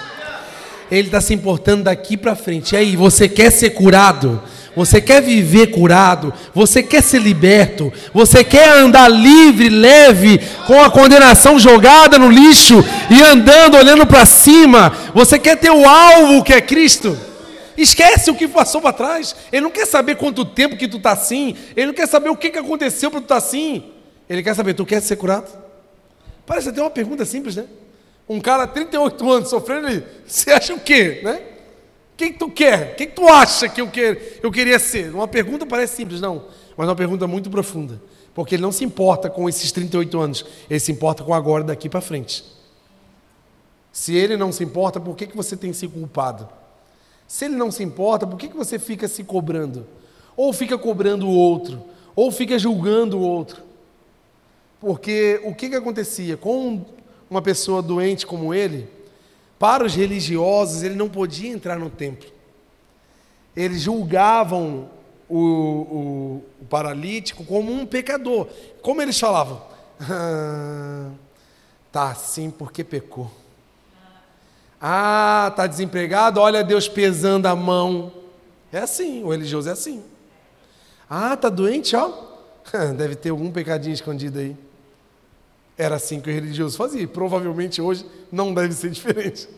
Ele 0.91 1.09
está 1.09 1.23
se 1.23 1.33
importando 1.33 1.85
daqui 1.85 2.19
para 2.19 2.37
frente. 2.37 2.75
E 2.75 2.77
aí, 2.77 2.95
você 2.95 3.27
quer 3.27 3.51
ser 3.51 3.71
curado? 3.71 4.43
Você 4.77 5.01
quer 5.01 5.23
viver 5.23 5.69
curado? 5.69 6.33
Você 6.53 6.83
quer 6.83 7.03
ser 7.03 7.21
liberto? 7.21 7.93
Você 8.13 8.43
quer 8.43 8.69
andar 8.69 9.09
livre, 9.09 9.69
leve, 9.69 10.41
com 10.67 10.83
a 10.83 10.91
condenação 10.91 11.59
jogada 11.59 12.19
no 12.19 12.29
lixo 12.29 12.85
e 13.11 13.23
andando 13.23 13.77
olhando 13.77 14.07
para 14.07 14.27
cima? 14.27 14.93
Você 15.15 15.39
quer 15.39 15.57
ter 15.57 15.71
o 15.71 15.89
alvo 15.89 16.43
que 16.43 16.53
é 16.53 16.61
Cristo? 16.61 17.17
Esquece 17.77 18.31
o 18.31 18.35
que 18.35 18.49
passou 18.49 18.81
para 18.81 18.93
trás. 18.93 19.35
Ele 19.53 19.63
não 19.63 19.71
quer 19.71 19.87
saber 19.87 20.17
quanto 20.17 20.45
tempo 20.45 20.77
que 20.77 20.89
tu 20.89 20.97
está 20.97 21.13
assim. 21.13 21.57
Ele 21.77 21.87
não 21.87 21.95
quer 21.95 22.09
saber 22.09 22.29
o 22.31 22.37
que, 22.37 22.51
que 22.51 22.59
aconteceu 22.59 23.11
para 23.11 23.21
tu 23.21 23.25
estar 23.25 23.41
tá 23.41 23.47
assim. 23.47 23.93
Ele 24.29 24.43
quer 24.43 24.55
saber, 24.55 24.75
tu 24.75 24.87
quer 24.87 25.01
ser 25.01 25.17
curado? 25.17 25.51
Parece 26.47 26.69
até 26.69 26.81
uma 26.81 26.91
pergunta 26.91 27.25
simples, 27.25 27.57
né? 27.57 27.65
Um 28.29 28.41
cara 28.41 28.67
38 28.67 29.31
anos 29.31 29.51
sofrendo, 29.51 30.03
você 30.27 30.51
acha 30.51 30.75
o 30.75 30.81
quê, 30.81 31.21
né? 31.23 31.41
O 32.15 32.17
que, 32.17 32.33
tu 32.33 32.49
quer? 32.49 32.93
O 32.93 32.95
que, 32.95 33.07
que 33.07 33.13
tu 33.13 33.29
acha 33.29 33.69
que 33.69 33.81
eu, 33.81 33.89
quer, 33.91 34.39
eu 34.41 34.51
queria 34.51 34.79
ser? 34.79 35.13
Uma 35.13 35.27
pergunta 35.27 35.67
parece 35.67 35.97
simples, 35.97 36.21
não, 36.21 36.45
mas 36.77 36.89
uma 36.89 36.95
pergunta 36.95 37.27
muito 37.27 37.51
profunda. 37.51 38.01
Porque 38.33 38.55
ele 38.55 38.63
não 38.63 38.71
se 38.71 38.85
importa 38.85 39.29
com 39.29 39.49
esses 39.49 39.73
38 39.73 40.21
anos, 40.21 40.47
ele 40.71 40.79
se 40.79 40.93
importa 40.93 41.25
com 41.25 41.35
agora 41.35 41.65
daqui 41.65 41.89
para 41.89 42.01
frente. 42.01 42.45
Se 43.93 44.15
ele 44.15 44.37
não 44.37 44.53
se 44.53 44.63
importa, 44.63 45.01
por 45.01 45.17
que, 45.17 45.27
que 45.27 45.37
você 45.37 45.57
tem 45.57 45.73
se 45.73 45.89
culpado? 45.89 46.49
Se 47.27 47.47
ele 47.47 47.57
não 47.57 47.73
se 47.73 47.83
importa, 47.83 48.27
por 48.27 48.37
que, 48.39 48.49
que 48.49 48.57
você 48.57 48.79
fica 48.79 49.09
se 49.09 49.25
cobrando? 49.25 49.85
Ou 50.37 50.53
fica 50.53 50.79
cobrando 50.79 51.27
o 51.27 51.35
outro, 51.35 51.83
ou 52.15 52.31
fica 52.31 52.57
julgando 52.59 53.19
o 53.19 53.23
outro. 53.23 53.63
Porque 54.81 55.41
o 55.45 55.53
que, 55.53 55.69
que 55.69 55.77
acontecia? 55.77 56.37
Com 56.37 56.85
uma 57.29 57.43
pessoa 57.43 57.83
doente 57.83 58.25
como 58.25 58.55
ele, 58.55 58.89
para 59.59 59.85
os 59.85 59.95
religiosos, 59.95 60.83
ele 60.83 60.95
não 60.95 61.09
podia 61.09 61.51
entrar 61.51 61.79
no 61.79 61.91
templo. 61.91 62.29
Eles 63.57 63.83
julgavam 63.83 64.91
o, 65.29 65.39
o, 65.39 66.45
o 66.61 66.65
paralítico 66.67 67.45
como 67.45 67.73
um 67.73 67.87
pecador. 67.87 68.49
Como 68.83 69.01
eles 69.01 69.19
falavam? 69.19 69.63
Ah, 70.01 71.11
tá 71.93 72.11
assim 72.11 72.51
porque 72.51 72.83
pecou. 72.83 73.31
Ah, 74.81 75.53
tá 75.57 75.67
desempregado? 75.67 76.41
Olha 76.41 76.63
Deus 76.63 76.89
pesando 76.89 77.47
a 77.47 77.57
mão. 77.57 78.13
É 78.73 78.79
assim, 78.81 79.23
o 79.23 79.31
religioso 79.31 79.69
é 79.69 79.73
assim. 79.73 80.03
Ah, 81.09 81.37
tá 81.37 81.49
doente, 81.49 81.95
ó. 81.95 82.13
Deve 82.97 83.15
ter 83.15 83.31
algum 83.31 83.51
pecadinho 83.51 83.95
escondido 83.95 84.41
aí. 84.41 84.57
Era 85.77 85.97
assim 85.97 86.21
que 86.21 86.31
o 86.31 86.33
religioso 86.33 86.77
fazia. 86.77 87.07
Provavelmente 87.07 87.83
hoje 87.83 88.05
não 88.31 88.55
deve 88.55 88.75
ser 88.75 88.91
diferente. 88.91 89.49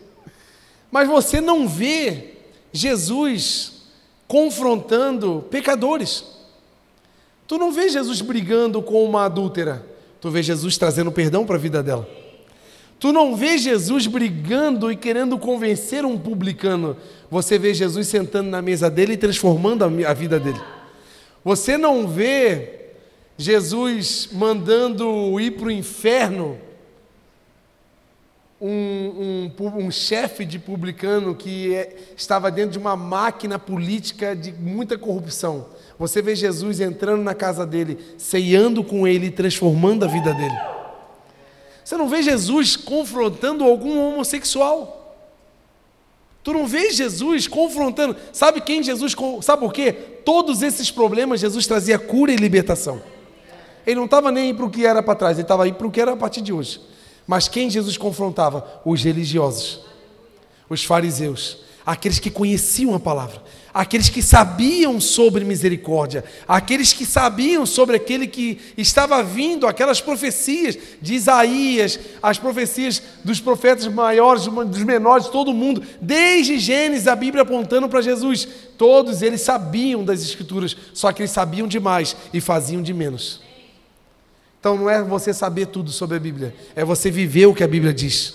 Mas 0.91 1.09
você 1.09 1.41
não 1.41 1.69
vê 1.69 2.37
Jesus 2.73 3.83
confrontando 4.27 5.45
pecadores. 5.51 6.25
Tu 7.47 7.59
não 7.59 7.73
vê 7.73 7.89
Jesus 7.89 8.21
brigando 8.21 8.83
com 8.83 9.05
uma 9.05 9.25
adúltera. 9.25 9.85
Tu 10.21 10.31
vê 10.31 10.43
Jesus 10.43 10.77
trazendo 10.77 11.13
perdão 11.13 11.45
para 11.45 11.57
a 11.57 11.59
vida 11.61 11.83
dela. 11.83 12.09
Tu 12.99 13.13
não 13.13 13.37
vê 13.37 13.59
Jesus 13.59 14.07
brigando 14.07 14.91
e 14.91 14.97
querendo 14.97 15.39
convencer 15.39 16.05
um 16.05 16.19
publicano. 16.19 16.97
Você 17.31 17.59
vê 17.59 17.75
Jesus 17.75 18.09
sentando 18.09 18.49
na 18.49 18.63
mesa 18.63 18.91
dele 18.91 19.13
e 19.13 19.19
transformando 19.19 19.85
a 19.85 20.15
vida 20.15 20.41
dele. 20.41 20.61
Você 21.45 21.77
não 21.77 22.09
vê 22.09 22.76
Jesus 23.39 24.31
mandando 24.33 25.39
ir 25.41 25.53
para 25.53 25.67
o 25.67 25.71
inferno 25.71 26.59
um, 28.61 29.51
um, 29.59 29.85
um 29.87 29.91
chefe 29.91 30.45
de 30.45 30.59
publicano 30.59 31.35
que 31.35 31.75
é, 31.75 31.95
estava 32.17 32.51
dentro 32.51 32.73
de 32.73 32.79
uma 32.79 32.97
máquina 32.97 33.59
política 33.59 34.35
de 34.35 34.53
muita 34.53 34.97
corrupção. 34.97 35.67
Você 35.99 36.23
vê 36.23 36.35
Jesus 36.35 36.81
entrando 36.81 37.23
na 37.23 37.35
casa 37.35 37.67
dele, 37.67 37.99
ceando 38.17 38.83
com 38.83 39.07
ele 39.07 39.31
transformando 39.31 40.05
a 40.05 40.09
vida 40.09 40.33
dele. 40.33 40.57
Você 41.85 41.97
não 41.97 42.09
vê 42.09 42.23
Jesus 42.23 42.77
confrontando 42.77 43.65
algum 43.65 43.99
homossexual. 43.99 44.97
Tu 46.43 46.53
não 46.53 46.67
vê 46.67 46.91
Jesus 46.91 47.47
confrontando. 47.47 48.17
Sabe 48.33 48.61
quem 48.61 48.83
Jesus. 48.83 49.15
Sabe 49.43 49.61
por 49.61 49.73
quê? 49.73 49.93
Todos 49.93 50.63
esses 50.63 50.91
problemas 50.91 51.41
Jesus 51.41 51.67
trazia 51.67 51.99
cura 51.99 52.33
e 52.33 52.37
libertação. 52.37 53.03
Ele 53.87 53.97
não 53.97 54.07
estava 54.07 54.33
nem 54.33 54.53
para 54.53 54.65
o 54.65 54.71
que 54.71 54.85
era 54.85 55.03
para 55.03 55.15
trás, 55.15 55.37
ele 55.37 55.43
estava 55.43 55.65
aí 55.65 55.73
para 55.73 55.87
o 55.87 55.91
que 55.91 56.01
era 56.01 56.13
a 56.13 56.17
partir 56.17 56.41
de 56.41 56.53
hoje. 56.53 56.81
Mas 57.27 57.49
quem 57.49 57.71
Jesus 57.71 57.97
confrontava? 57.97 58.83
Os 58.85 59.03
religiosos, 59.03 59.81
os 60.69 60.85
fariseus, 60.85 61.59
aqueles 61.85 62.19
que 62.19 62.31
conheciam 62.31 62.95
a 62.95 63.01
palavra, 63.01 63.41
aqueles 63.73 64.09
que 64.09 64.23
sabiam 64.23 65.01
sobre 65.01 65.45
misericórdia, 65.45 66.25
aqueles 66.49 66.93
que 66.93 67.07
sabiam 67.07 67.65
sobre 67.65 67.97
aquele 67.97 68.27
que 68.27 68.59
estava 68.77 69.23
vindo, 69.23 69.69
aquelas 69.69 70.01
profecias 70.01 70.77
de 71.01 71.15
Isaías, 71.15 71.99
as 72.21 72.39
profecias 72.39 73.01
dos 73.23 73.39
profetas 73.39 73.87
maiores, 73.87 74.47
dos 74.47 74.83
menores, 74.83 75.27
de 75.27 75.33
todo 75.33 75.53
mundo, 75.53 75.81
desde 76.01 76.59
Gênesis, 76.59 77.07
a 77.07 77.15
Bíblia 77.15 77.43
apontando 77.43 77.89
para 77.89 78.03
Jesus. 78.03 78.49
Todos 78.77 79.23
eles 79.23 79.43
sabiam 79.43 80.05
das 80.05 80.23
Escrituras, 80.23 80.77
só 80.93 81.13
que 81.13 81.23
eles 81.23 81.31
sabiam 81.31 81.69
demais 81.69 82.17
e 82.33 82.41
faziam 82.41 82.83
de 82.83 82.93
menos. 82.93 83.46
Então 84.67 84.77
não 84.77 84.91
é 84.91 85.01
você 85.01 85.33
saber 85.33 85.67
tudo 85.67 85.93
sobre 85.93 86.17
a 86.17 86.19
Bíblia, 86.19 86.53
é 86.75 86.85
você 86.85 87.09
viver 87.09 87.47
o 87.47 87.55
que 87.55 87.63
a 87.63 87.69
Bíblia 87.69 87.95
diz. 87.95 88.35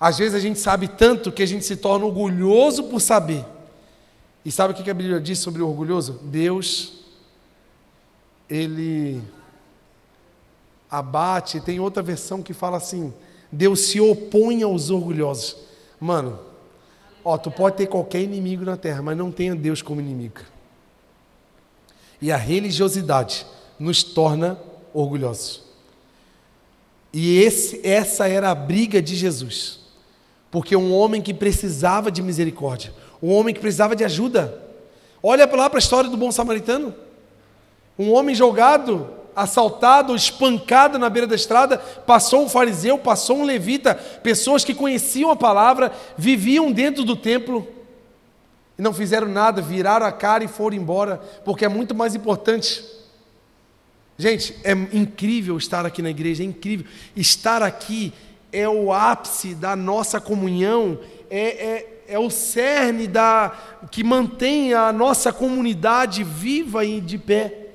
Às 0.00 0.18
vezes 0.18 0.34
a 0.34 0.40
gente 0.40 0.58
sabe 0.58 0.88
tanto 0.88 1.30
que 1.30 1.40
a 1.40 1.46
gente 1.46 1.64
se 1.64 1.76
torna 1.76 2.04
orgulhoso 2.04 2.82
por 2.88 2.98
saber. 2.98 3.44
E 4.44 4.50
sabe 4.50 4.74
o 4.74 4.76
que 4.76 4.90
a 4.90 4.94
Bíblia 4.94 5.20
diz 5.20 5.38
sobre 5.38 5.62
o 5.62 5.68
orgulhoso? 5.68 6.18
Deus, 6.24 7.04
ele 8.50 9.22
abate. 10.90 11.60
Tem 11.60 11.78
outra 11.78 12.02
versão 12.02 12.42
que 12.42 12.52
fala 12.52 12.78
assim: 12.78 13.14
Deus 13.52 13.82
se 13.82 14.00
opõe 14.00 14.64
aos 14.64 14.90
orgulhosos. 14.90 15.58
Mano, 16.00 16.40
ó, 17.24 17.38
tu 17.38 17.52
pode 17.52 17.76
ter 17.76 17.86
qualquer 17.86 18.22
inimigo 18.22 18.64
na 18.64 18.76
terra, 18.76 19.00
mas 19.00 19.16
não 19.16 19.30
tenha 19.30 19.54
Deus 19.54 19.80
como 19.80 20.00
inimigo. 20.00 20.40
E 22.20 22.32
a 22.32 22.36
religiosidade 22.36 23.46
nos 23.82 24.04
torna 24.04 24.56
orgulhosos. 24.94 25.62
E 27.12 27.42
esse, 27.42 27.80
essa 27.84 28.28
era 28.28 28.50
a 28.50 28.54
briga 28.54 29.02
de 29.02 29.16
Jesus. 29.16 29.80
Porque 30.52 30.76
um 30.76 30.94
homem 30.94 31.20
que 31.20 31.34
precisava 31.34 32.10
de 32.10 32.22
misericórdia, 32.22 32.94
um 33.20 33.32
homem 33.32 33.52
que 33.52 33.60
precisava 33.60 33.96
de 33.96 34.04
ajuda. 34.04 34.62
Olha 35.20 35.50
lá 35.52 35.68
para 35.68 35.78
a 35.78 35.80
história 35.80 36.08
do 36.08 36.16
bom 36.16 36.30
samaritano. 36.30 36.94
Um 37.98 38.12
homem 38.12 38.34
jogado, 38.34 39.10
assaltado, 39.34 40.14
espancado 40.14 40.98
na 40.98 41.10
beira 41.10 41.26
da 41.26 41.34
estrada, 41.34 41.78
passou 41.78 42.44
um 42.44 42.48
fariseu, 42.48 42.96
passou 42.98 43.38
um 43.38 43.44
levita, 43.44 43.94
pessoas 43.94 44.64
que 44.64 44.74
conheciam 44.74 45.30
a 45.30 45.36
palavra, 45.36 45.92
viviam 46.16 46.70
dentro 46.70 47.02
do 47.02 47.16
templo 47.16 47.66
e 48.78 48.82
não 48.82 48.94
fizeram 48.94 49.26
nada, 49.26 49.60
viraram 49.60 50.06
a 50.06 50.12
cara 50.12 50.44
e 50.44 50.48
foram 50.48 50.76
embora, 50.76 51.20
porque 51.44 51.64
é 51.64 51.68
muito 51.68 51.94
mais 51.94 52.14
importante 52.14 52.91
Gente, 54.22 54.54
é 54.62 54.70
incrível 54.70 55.58
estar 55.58 55.84
aqui 55.84 56.00
na 56.00 56.08
igreja, 56.08 56.44
é 56.44 56.46
incrível. 56.46 56.86
Estar 57.16 57.60
aqui 57.60 58.12
é 58.52 58.68
o 58.68 58.92
ápice 58.92 59.52
da 59.52 59.74
nossa 59.74 60.20
comunhão, 60.20 61.00
é, 61.28 61.40
é, 61.40 62.02
é 62.06 62.18
o 62.20 62.30
cerne 62.30 63.08
da, 63.08 63.50
que 63.90 64.04
mantém 64.04 64.74
a 64.74 64.92
nossa 64.92 65.32
comunidade 65.32 66.22
viva 66.22 66.84
e 66.84 67.00
de 67.00 67.18
pé. 67.18 67.70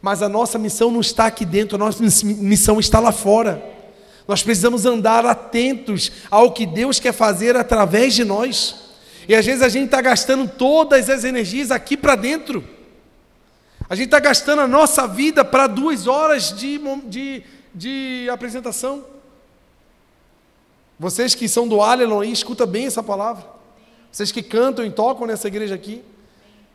Mas 0.00 0.22
a 0.22 0.28
nossa 0.28 0.58
missão 0.58 0.90
não 0.90 1.00
está 1.00 1.26
aqui 1.26 1.44
dentro, 1.44 1.76
a 1.76 1.78
nossa 1.78 2.02
missão 2.02 2.80
está 2.80 2.98
lá 2.98 3.12
fora. 3.12 3.62
Nós 4.26 4.42
precisamos 4.42 4.84
andar 4.84 5.24
atentos 5.24 6.10
ao 6.28 6.50
que 6.50 6.66
Deus 6.66 6.98
quer 6.98 7.12
fazer 7.12 7.54
através 7.54 8.12
de 8.12 8.24
nós. 8.24 8.74
E 9.28 9.36
às 9.36 9.46
vezes 9.46 9.62
a 9.62 9.68
gente 9.68 9.84
está 9.84 10.00
gastando 10.00 10.48
todas 10.48 11.08
as 11.08 11.22
energias 11.22 11.70
aqui 11.70 11.96
para 11.96 12.16
dentro. 12.16 12.71
A 13.92 13.94
gente 13.94 14.06
está 14.06 14.18
gastando 14.18 14.62
a 14.62 14.66
nossa 14.66 15.06
vida 15.06 15.44
para 15.44 15.66
duas 15.66 16.06
horas 16.06 16.50
de, 16.50 16.80
de, 17.04 17.42
de 17.74 18.26
apresentação. 18.32 19.04
Vocês 20.98 21.34
que 21.34 21.46
são 21.46 21.68
do 21.68 21.82
Alelon 21.82 22.22
aí, 22.22 22.32
escuta 22.32 22.64
bem 22.64 22.86
essa 22.86 23.02
palavra. 23.02 23.44
Vocês 24.10 24.32
que 24.32 24.42
cantam 24.42 24.82
e 24.82 24.90
tocam 24.90 25.26
nessa 25.26 25.46
igreja 25.46 25.74
aqui. 25.74 26.02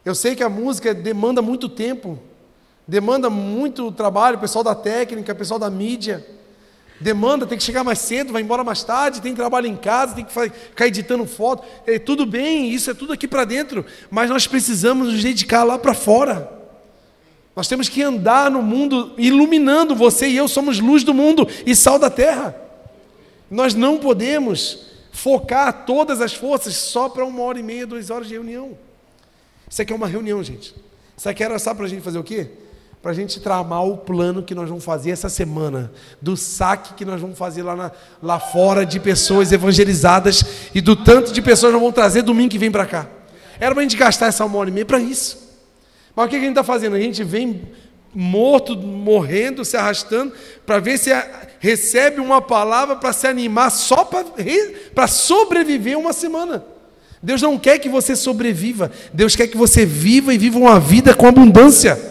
Eu 0.06 0.14
sei 0.14 0.36
que 0.36 0.44
a 0.44 0.48
música 0.48 0.94
demanda 0.94 1.42
muito 1.42 1.68
tempo, 1.68 2.20
demanda 2.88 3.32
muito 3.32 3.92
trabalho, 3.92 4.38
pessoal 4.38 4.64
da 4.64 4.76
técnica, 4.76 5.34
pessoal 5.34 5.60
da 5.60 5.72
mídia. 5.72 6.24
Demanda, 7.02 7.48
tem 7.48 7.58
que 7.58 7.64
chegar 7.64 7.84
mais 7.84 7.98
cedo, 7.98 8.32
vai 8.32 8.44
embora 8.44 8.64
mais 8.64 8.84
tarde, 8.84 9.24
tem 9.24 9.34
trabalho 9.34 9.66
em 9.66 9.76
casa, 9.76 10.14
tem 10.14 10.24
que 10.24 10.32
ficar 10.32 10.86
editando 10.86 11.26
foto. 11.26 11.64
É, 11.88 11.98
tudo 11.98 12.28
bem, 12.28 12.70
isso 12.70 12.92
é 12.92 12.94
tudo 12.94 13.12
aqui 13.12 13.28
para 13.28 13.44
dentro, 13.44 13.84
mas 14.12 14.30
nós 14.30 14.46
precisamos 14.46 15.12
nos 15.12 15.24
dedicar 15.24 15.64
lá 15.64 15.80
para 15.80 15.96
fora. 15.96 16.57
Nós 17.58 17.68
temos 17.68 17.90
que 17.90 18.04
andar 18.04 18.52
no 18.52 18.62
mundo 18.62 19.16
iluminando. 19.18 19.96
Você 19.96 20.28
e 20.28 20.38
eu 20.38 20.48
somos 20.48 20.80
luz 20.80 21.04
do 21.04 21.12
mundo 21.12 21.48
e 21.66 21.76
sal 21.76 21.98
da 21.98 22.08
terra. 22.08 22.56
Nós 23.50 23.74
não 23.74 23.98
podemos 23.98 24.86
focar 25.12 25.84
todas 25.84 26.22
as 26.22 26.36
forças 26.36 26.76
só 26.76 27.10
para 27.10 27.26
uma 27.26 27.42
hora 27.42 27.60
e 27.60 27.64
meia, 27.64 27.88
duas 27.88 28.12
horas 28.12 28.28
de 28.28 28.36
reunião. 28.36 28.78
Isso 29.68 29.82
aqui 29.82 29.92
é 29.92 29.96
uma 29.96 30.06
reunião, 30.08 30.44
gente. 30.44 30.76
Isso 31.18 31.28
aqui 31.28 31.44
era 31.44 31.58
só 31.58 31.74
para 31.74 31.86
a 31.86 31.90
gente 31.90 32.04
fazer 32.04 32.20
o 32.20 32.24
quê? 32.24 32.48
Para 33.02 33.10
a 33.10 33.16
gente 33.16 33.40
tramar 33.40 33.84
o 33.88 33.98
plano 33.98 34.44
que 34.44 34.54
nós 34.54 34.70
vamos 34.70 34.86
fazer 34.86 35.10
essa 35.10 35.28
semana, 35.28 35.92
do 36.22 36.38
saque 36.38 36.94
que 36.94 37.06
nós 37.06 37.20
vamos 37.20 37.40
fazer 37.40 37.64
lá, 37.64 37.76
na, 37.76 37.92
lá 38.22 38.40
fora 38.40 38.86
de 38.86 39.00
pessoas 39.00 39.52
evangelizadas 39.52 40.44
e 40.76 40.80
do 40.80 40.96
tanto 40.96 41.34
de 41.34 41.42
pessoas 41.42 41.72
que 41.72 41.74
nós 41.74 41.82
vamos 41.82 41.96
trazer 41.96 42.22
domingo 42.22 42.52
que 42.52 42.60
vem 42.60 42.70
para 42.70 42.86
cá. 42.86 43.08
Era 43.60 43.74
para 43.74 43.82
a 43.82 43.84
gente 43.84 43.98
gastar 43.98 44.28
essa 44.28 44.46
uma 44.46 44.60
hora 44.60 44.70
e 44.70 44.74
meia 44.74 44.86
para 44.86 45.00
isso. 45.00 45.47
Mas 46.18 46.26
o 46.26 46.30
que 46.30 46.36
a 46.36 46.40
gente 46.40 46.50
está 46.50 46.64
fazendo? 46.64 46.96
A 46.96 47.00
gente 47.00 47.24
vem 47.24 47.62
morto, 48.12 48.76
morrendo, 48.76 49.64
se 49.64 49.78
arrastando, 49.78 50.34
para 50.66 50.80
ver 50.80 50.98
se 50.98 51.12
recebe 51.60 52.20
uma 52.20 52.42
palavra 52.42 52.96
para 52.96 53.14
se 53.14 53.28
animar 53.28 53.70
só 53.70 54.04
para 54.96 55.08
sobreviver 55.08 55.96
uma 55.96 56.12
semana. 56.14 56.66
Deus 57.22 57.40
não 57.44 57.60
quer 57.60 57.78
que 57.78 57.88
você 57.88 58.16
sobreviva, 58.16 58.92
Deus 59.14 59.36
quer 59.36 59.46
que 59.46 59.56
você 59.56 59.86
viva 59.86 60.34
e 60.34 60.40
viva 60.40 60.58
uma 60.58 60.80
vida 60.80 61.14
com 61.14 61.28
abundância. 61.28 62.02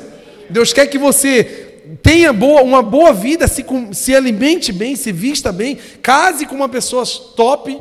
Deus 0.48 0.72
quer 0.72 0.86
que 0.86 0.98
você 0.98 1.82
tenha 2.00 2.32
boa, 2.32 2.62
uma 2.62 2.82
boa 2.82 3.12
vida, 3.12 3.48
se, 3.48 3.66
se 3.90 4.14
alimente 4.14 4.70
bem, 4.70 4.94
se 4.94 5.10
vista 5.10 5.50
bem, 5.50 5.80
case 6.00 6.46
com 6.46 6.54
uma 6.54 6.68
pessoa 6.68 7.02
top. 7.34 7.76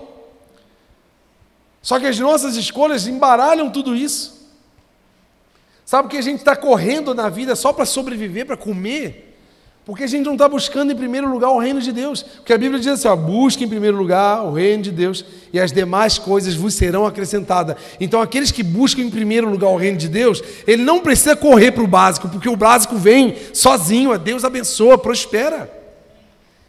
Só 1.84 2.00
que 2.00 2.08
as 2.08 2.18
nossas 2.18 2.56
escolhas 2.56 3.06
embaralham 3.06 3.70
tudo 3.70 3.96
isso. 3.96 4.35
Sabe 5.86 6.10
que 6.10 6.18
a 6.18 6.22
gente 6.22 6.40
está 6.40 6.56
correndo 6.56 7.14
na 7.14 7.30
vida 7.30 7.56
só 7.56 7.72
para 7.72 7.86
sobreviver, 7.86 8.46
para 8.46 8.58
comer? 8.58 9.26
Porque 9.86 10.04
a 10.04 10.08
gente 10.08 10.26
não 10.26 10.34
está 10.34 10.50
buscando 10.50 10.92
em 10.92 10.96
primeiro 10.96 11.30
lugar 11.30 11.52
o 11.52 11.60
reino 11.60 11.80
de 11.80 11.92
Deus. 11.92 12.24
Porque 12.24 12.52
a 12.52 12.58
Bíblia 12.58 12.80
diz 12.80 12.88
assim: 12.88 13.08
ó, 13.08 13.16
busque 13.16 13.64
em 13.64 13.70
primeiro 13.70 13.96
lugar 13.96 14.44
o 14.44 14.52
reino 14.52 14.82
de 14.82 14.92
Deus 14.92 15.24
e 15.54 15.60
as 15.60 15.72
demais 15.72 16.18
coisas 16.18 16.56
vos 16.56 16.74
serão 16.74 17.06
acrescentadas. 17.06 17.76
Então, 18.00 18.20
aqueles 18.20 18.50
que 18.50 18.64
buscam 18.64 19.04
em 19.04 19.12
primeiro 19.12 19.48
lugar 19.48 19.70
o 19.70 19.78
reino 19.78 20.00
de 20.00 20.08
Deus, 20.08 20.42
ele 20.66 20.84
não 20.84 21.02
precisa 21.02 21.36
correr 21.36 21.72
para 21.72 21.84
o 21.84 21.88
básico, 21.88 22.28
porque 22.28 22.50
o 22.50 22.56
básico 22.56 22.96
vem 22.96 23.36
sozinho. 23.54 24.12
A 24.12 24.18
Deus 24.18 24.44
abençoa, 24.44 24.98
prospera. 24.98 25.72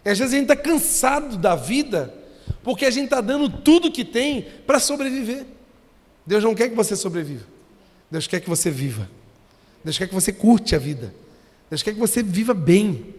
E 0.05 0.11
às 0.11 0.19
vezes 0.19 0.35
a 0.35 0.37
gente 0.37 0.53
está 0.53 0.57
cansado 0.57 1.39
da 1.39 1.57
vida, 1.57 2.13
porque 2.63 2.85
a 2.85 2.91
gente 2.91 3.05
está 3.05 3.23
dando 3.23 3.49
tudo 3.49 3.91
que 3.91 4.05
tem 4.05 4.47
para 4.67 4.79
sobreviver. 4.79 5.47
Deus 6.27 6.45
não 6.45 6.55
quer 6.55 6.69
que 6.69 6.77
você 6.77 6.95
sobreviva. 6.95 7.56
Deus 8.11 8.27
quer 8.27 8.41
que 8.41 8.49
você 8.49 8.71
viva. 8.71 9.09
Deus 9.85 9.99
quer 9.99 10.09
que 10.09 10.15
você 10.15 10.33
curte 10.33 10.75
a 10.75 10.79
vida. 10.79 11.15
Deus 11.71 11.83
quer 11.83 11.93
que 11.93 11.99
você 11.99 12.23
viva 12.23 12.55
bem. 12.55 13.15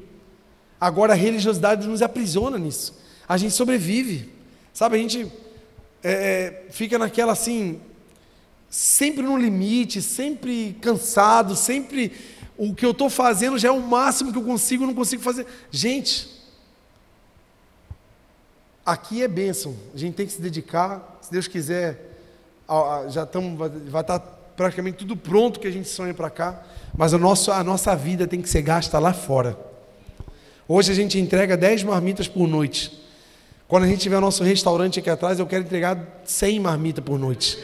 Agora 0.80 1.14
a 1.14 1.16
religiosidade 1.16 1.88
nos 1.88 2.02
aprisiona 2.02 2.58
nisso. 2.58 2.98
A 3.28 3.38
gente 3.38 3.54
sobrevive. 3.54 4.32
Sabe, 4.74 4.96
a 4.96 5.00
gente 5.00 5.32
é, 6.04 6.12
é, 6.12 6.72
fica 6.72 6.98
naquela 6.98 7.34
assim, 7.34 7.82
sempre 8.70 9.24
no 9.24 9.38
limite, 9.38 10.02
sempre 10.02 10.78
cansado, 10.82 11.56
sempre 11.56 12.14
o 12.58 12.74
que 12.74 12.86
eu 12.86 12.92
estou 12.92 13.10
fazendo 13.10 13.58
já 13.58 13.70
é 13.70 13.72
o 13.72 13.82
máximo 13.82 14.32
que 14.32 14.38
eu 14.38 14.44
consigo, 14.44 14.86
não 14.86 14.94
consigo 14.94 15.22
fazer. 15.22 15.46
Gente, 15.72 16.30
aqui 18.86 19.22
é 19.22 19.28
bênção. 19.28 19.76
A 19.94 19.98
gente 19.98 20.16
tem 20.16 20.26
que 20.26 20.34
se 20.34 20.42
dedicar. 20.42 21.20
Se 21.22 21.32
Deus 21.32 21.48
quiser, 21.48 22.18
já 23.10 23.24
estamos, 23.24 23.58
vai 23.90 24.02
estar 24.02 24.37
praticamente 24.58 24.98
tudo 24.98 25.16
pronto 25.16 25.60
que 25.60 25.68
a 25.68 25.72
gente 25.72 25.88
sonha 25.88 26.16
para 26.16 26.32
cá, 26.32 26.64
mas 26.98 27.14
a 27.14 27.18
nossa, 27.18 27.54
a 27.54 27.64
nossa 27.64 27.96
vida 27.96 28.26
tem 28.26 28.42
que 28.42 28.50
ser 28.50 28.64
gasta 28.64 28.98
lá 28.98 29.14
fora. 29.14 29.56
Hoje 30.68 30.92
a 30.92 30.96
gente 30.96 31.20
entrega 31.20 31.56
10 31.56 31.84
marmitas 31.84 32.28
por 32.28 32.48
noite. 32.48 32.92
Quando 33.68 33.84
a 33.84 33.88
gente 33.88 34.02
tiver 34.02 34.18
o 34.18 34.22
nosso 34.22 34.44
restaurante 34.44 35.00
aqui 35.00 35.12
atrás, 35.12 35.38
eu 35.38 35.46
quero 35.46 35.64
entregar 35.64 36.22
100 36.26 36.60
marmitas 36.60 37.06
por 37.06 37.20
noite. 37.20 37.64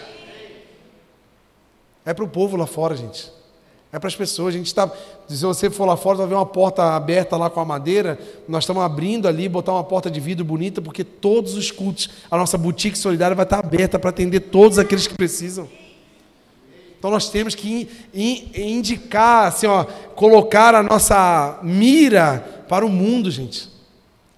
É 2.06 2.14
para 2.14 2.24
o 2.24 2.28
povo 2.28 2.56
lá 2.56 2.68
fora, 2.68 2.96
gente. 2.96 3.32
É 3.92 3.98
para 3.98 4.08
as 4.08 4.16
pessoas. 4.16 4.54
A 4.54 4.58
gente 4.58 4.68
está. 4.68 4.90
Se 5.28 5.44
você 5.44 5.70
for 5.70 5.86
lá 5.86 5.98
fora, 5.98 6.20
vai 6.20 6.28
ver 6.28 6.36
uma 6.36 6.46
porta 6.46 6.96
aberta 6.96 7.36
lá 7.38 7.50
com 7.50 7.60
a 7.60 7.66
madeira. 7.66 8.20
Nós 8.48 8.64
estamos 8.64 8.84
abrindo 8.84 9.28
ali, 9.28 9.50
botar 9.50 9.72
uma 9.72 9.84
porta 9.84 10.12
de 10.12 10.20
vidro 10.20 10.46
bonita, 10.46 10.82
porque 10.82 11.04
todos 11.04 11.56
os 11.56 11.72
cultos, 11.72 12.10
a 12.30 12.38
nossa 12.38 12.58
boutique 12.58 12.98
solidária 12.98 13.36
vai 13.36 13.46
estar 13.46 13.60
aberta 13.60 13.98
para 13.98 14.12
atender 14.12 14.42
todos 14.42 14.78
aqueles 14.78 15.08
que 15.08 15.16
precisam. 15.16 15.68
Então 17.04 17.12
nós 17.12 17.30
temos 17.30 17.54
que 17.54 17.90
indicar, 18.14 19.48
assim, 19.48 19.68
ó, 19.68 19.84
colocar 20.16 20.74
a 20.74 20.82
nossa 20.82 21.60
mira 21.62 22.64
para 22.70 22.86
o 22.86 22.90
mundo, 22.90 23.30
gente. 23.30 23.68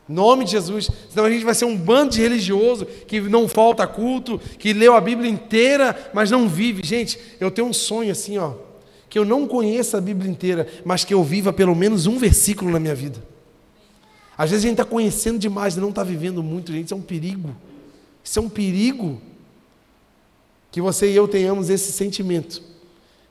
Em 0.10 0.14
nome 0.14 0.46
de 0.46 0.54
Jesus. 0.54 0.90
Senão 1.12 1.26
a 1.26 1.30
gente 1.30 1.46
vai 1.46 1.54
ser 1.54 1.66
um 1.66 1.78
bando 1.78 2.14
de 2.14 2.22
religioso 2.24 2.88
que 3.08 3.22
não 3.22 3.48
falta 3.48 3.86
culto, 3.86 4.42
que 4.58 4.74
leu 4.74 4.96
a 4.96 5.00
Bíblia 5.00 5.30
inteira, 5.30 6.10
mas 6.12 6.32
não 6.32 6.50
vive. 6.50 6.82
Gente, 6.84 7.20
eu 7.40 7.52
tenho 7.52 7.68
um 7.68 7.74
sonho 7.74 8.12
assim, 8.12 8.40
ó, 8.40 8.54
que 9.12 9.20
eu 9.20 9.26
não 9.26 9.46
conheça 9.46 10.00
a 10.00 10.02
Bíblia 10.02 10.32
inteira, 10.32 10.68
mas 10.84 11.04
que 11.04 11.14
eu 11.14 11.24
viva 11.24 11.54
pelo 11.54 11.76
menos 11.76 12.08
um 12.08 12.18
versículo 12.18 12.72
na 12.72 12.80
minha 12.80 12.96
vida. 12.96 13.24
Às 14.36 14.50
vezes 14.50 14.66
a 14.66 14.70
gente 14.70 14.82
está 14.82 14.86
conhecendo 14.86 15.38
demais 15.38 15.78
e 15.78 15.80
não 15.80 15.90
está 15.90 16.02
vivendo 16.02 16.42
muito, 16.42 16.72
gente. 16.72 16.86
Isso 16.86 16.96
é 16.96 16.98
um 16.98 17.02
perigo. 17.02 17.56
Isso 18.24 18.40
é 18.40 18.42
um 18.42 18.50
perigo 18.50 19.22
que 20.76 20.82
você 20.82 21.10
e 21.10 21.16
eu 21.16 21.26
tenhamos 21.26 21.70
esse 21.70 21.90
sentimento 21.94 22.62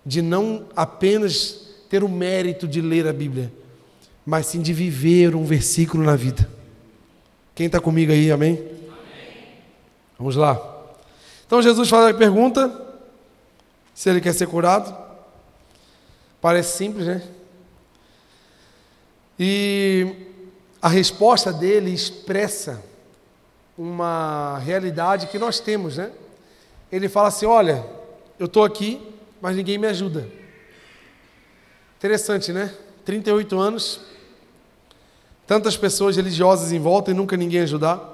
de 0.02 0.22
não 0.22 0.64
apenas 0.74 1.74
ter 1.90 2.02
o 2.02 2.08
mérito 2.08 2.66
de 2.66 2.80
ler 2.80 3.06
a 3.06 3.12
Bíblia, 3.12 3.52
mas 4.24 4.46
sim 4.46 4.62
de 4.62 4.72
viver 4.72 5.36
um 5.36 5.44
versículo 5.44 6.02
na 6.02 6.16
vida. 6.16 6.48
Quem 7.54 7.66
está 7.66 7.78
comigo 7.78 8.12
aí, 8.12 8.32
amém? 8.32 8.52
amém? 8.54 9.46
Vamos 10.18 10.36
lá. 10.36 10.58
Então 11.46 11.60
Jesus 11.60 11.86
faz 11.86 12.14
a 12.14 12.18
pergunta 12.18 12.96
se 13.92 14.08
ele 14.08 14.22
quer 14.22 14.32
ser 14.32 14.46
curado. 14.46 14.96
Parece 16.40 16.78
simples, 16.78 17.04
né? 17.04 17.22
E 19.38 20.16
a 20.80 20.88
resposta 20.88 21.52
dele 21.52 21.92
expressa 21.92 22.82
uma 23.76 24.58
realidade 24.60 25.26
que 25.26 25.38
nós 25.38 25.60
temos, 25.60 25.98
né? 25.98 26.10
Ele 26.94 27.08
fala 27.08 27.26
assim: 27.28 27.44
Olha, 27.44 27.84
eu 28.38 28.46
estou 28.46 28.62
aqui, 28.62 29.00
mas 29.40 29.56
ninguém 29.56 29.78
me 29.78 29.86
ajuda. 29.88 30.28
Interessante, 31.98 32.52
né? 32.52 32.72
38 33.04 33.58
anos, 33.58 34.00
tantas 35.44 35.76
pessoas 35.76 36.16
religiosas 36.16 36.70
em 36.70 36.78
volta 36.78 37.10
e 37.10 37.14
nunca 37.14 37.36
ninguém 37.36 37.60
ajudar. 37.62 38.12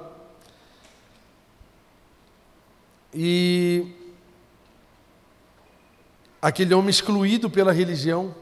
E 3.13 3.85
aquele 6.41 6.73
homem 6.73 6.89
excluído 6.89 7.49
pela 7.51 7.71
religião. 7.71 8.33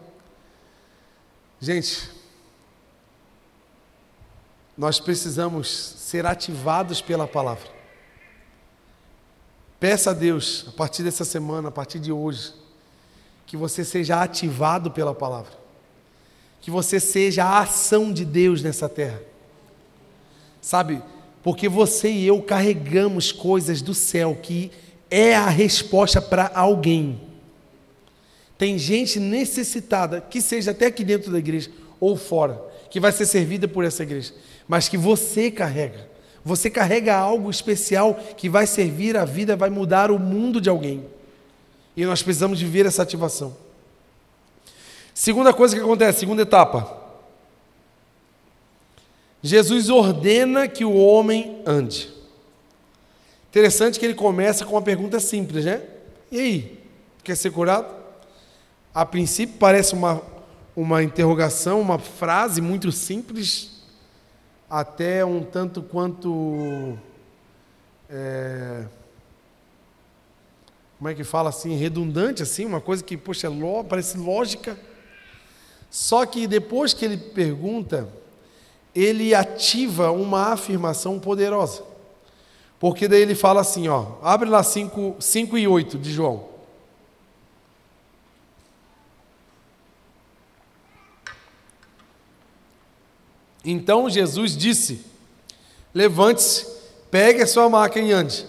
Gente, 1.59 2.09
nós 4.77 5.01
precisamos 5.01 5.67
ser 5.69 6.25
ativados 6.25 7.01
pela 7.01 7.27
palavra. 7.27 7.78
Peça 9.79 10.11
a 10.11 10.13
Deus, 10.13 10.65
a 10.67 10.71
partir 10.71 11.03
dessa 11.03 11.23
semana, 11.23 11.69
a 11.69 11.71
partir 11.71 11.99
de 11.99 12.11
hoje, 12.11 12.53
que 13.45 13.55
você 13.55 13.85
seja 13.85 14.21
ativado 14.21 14.91
pela 14.91 15.15
palavra, 15.15 15.53
que 16.59 16.69
você 16.69 16.99
seja 16.99 17.45
a 17.45 17.59
ação 17.59 18.11
de 18.11 18.25
Deus 18.25 18.61
nessa 18.61 18.89
terra. 18.89 19.21
Sabe, 20.61 21.01
Porque 21.41 21.69
você 21.69 22.11
e 22.11 22.27
eu 22.27 22.41
carregamos 22.41 23.31
coisas 23.31 23.81
do 23.81 23.93
céu 23.93 24.37
que 24.41 24.71
é 25.09 25.35
a 25.35 25.47
resposta 25.47 26.21
para 26.21 26.51
alguém. 26.53 27.21
Tem 28.57 28.77
gente 28.77 29.19
necessitada, 29.19 30.19
que 30.19 30.41
seja 30.41 30.71
até 30.71 30.87
aqui 30.87 31.03
dentro 31.03 31.31
da 31.31 31.39
igreja 31.39 31.71
ou 31.97 32.17
fora, 32.17 32.61
que 32.89 32.99
vai 32.99 33.13
ser 33.13 33.25
servida 33.25 33.69
por 33.69 33.85
essa 33.85 34.03
igreja, 34.03 34.33
mas 34.67 34.89
que 34.89 34.97
você 34.97 35.49
carrega. 35.49 36.08
Você 36.43 36.69
carrega 36.69 37.15
algo 37.15 37.49
especial 37.49 38.15
que 38.37 38.49
vai 38.49 38.65
servir 38.65 39.17
a 39.17 39.25
vida, 39.25 39.55
vai 39.55 39.69
mudar 39.69 40.11
o 40.11 40.19
mundo 40.19 40.61
de 40.61 40.69
alguém. 40.69 41.05
E 41.95 42.05
nós 42.05 42.23
precisamos 42.23 42.59
viver 42.59 42.85
essa 42.85 43.03
ativação. 43.03 43.55
Segunda 45.13 45.53
coisa 45.53 45.75
que 45.75 45.81
acontece, 45.81 46.19
segunda 46.19 46.43
etapa. 46.43 46.97
Jesus 49.41 49.89
ordena 49.89 50.67
que 50.67 50.85
o 50.85 50.95
homem 50.95 51.61
ande. 51.65 52.09
Interessante 53.49 53.99
que 53.99 54.05
ele 54.05 54.13
começa 54.13 54.65
com 54.65 54.75
uma 54.75 54.81
pergunta 54.81 55.19
simples, 55.19 55.65
né? 55.65 55.81
E 56.31 56.39
aí, 56.39 56.83
quer 57.23 57.35
ser 57.35 57.51
curado? 57.51 57.93
A 58.93 59.05
princípio 59.05 59.55
parece 59.57 59.93
uma, 59.93 60.21
uma 60.75 61.01
interrogação, 61.01 61.81
uma 61.81 61.97
frase 61.97 62.61
muito 62.61 62.91
simples, 62.91 63.78
até 64.69 65.25
um 65.25 65.43
tanto 65.43 65.81
quanto. 65.81 66.97
É, 68.09 68.85
como 70.97 71.09
é 71.09 71.15
que 71.15 71.23
fala 71.23 71.49
assim? 71.49 71.75
Redundante, 71.75 72.43
assim, 72.43 72.65
uma 72.65 72.81
coisa 72.81 73.03
que, 73.03 73.17
poxa, 73.17 73.47
é 73.47 73.83
parece 73.87 74.17
lógica. 74.17 74.77
Só 75.89 76.25
que 76.25 76.45
depois 76.45 76.93
que 76.93 77.05
ele 77.05 77.17
pergunta, 77.17 78.07
ele 78.93 79.33
ativa 79.33 80.11
uma 80.11 80.51
afirmação 80.51 81.19
poderosa. 81.19 81.83
Porque 82.79 83.07
daí 83.07 83.21
ele 83.21 83.35
fala 83.35 83.61
assim, 83.61 83.87
ó, 83.87 84.13
abre 84.21 84.49
lá 84.49 84.61
5, 84.61 85.15
5 85.19 85.57
e 85.57 85.67
8 85.67 85.97
de 85.97 86.11
João. 86.11 86.47
Então 93.63 94.09
Jesus 94.09 94.55
disse: 94.55 95.05
Levante-se, 95.93 96.65
pegue 97.11 97.41
a 97.41 97.47
sua 97.47 97.69
maca 97.69 97.99
e 97.99 98.11
ande. 98.11 98.45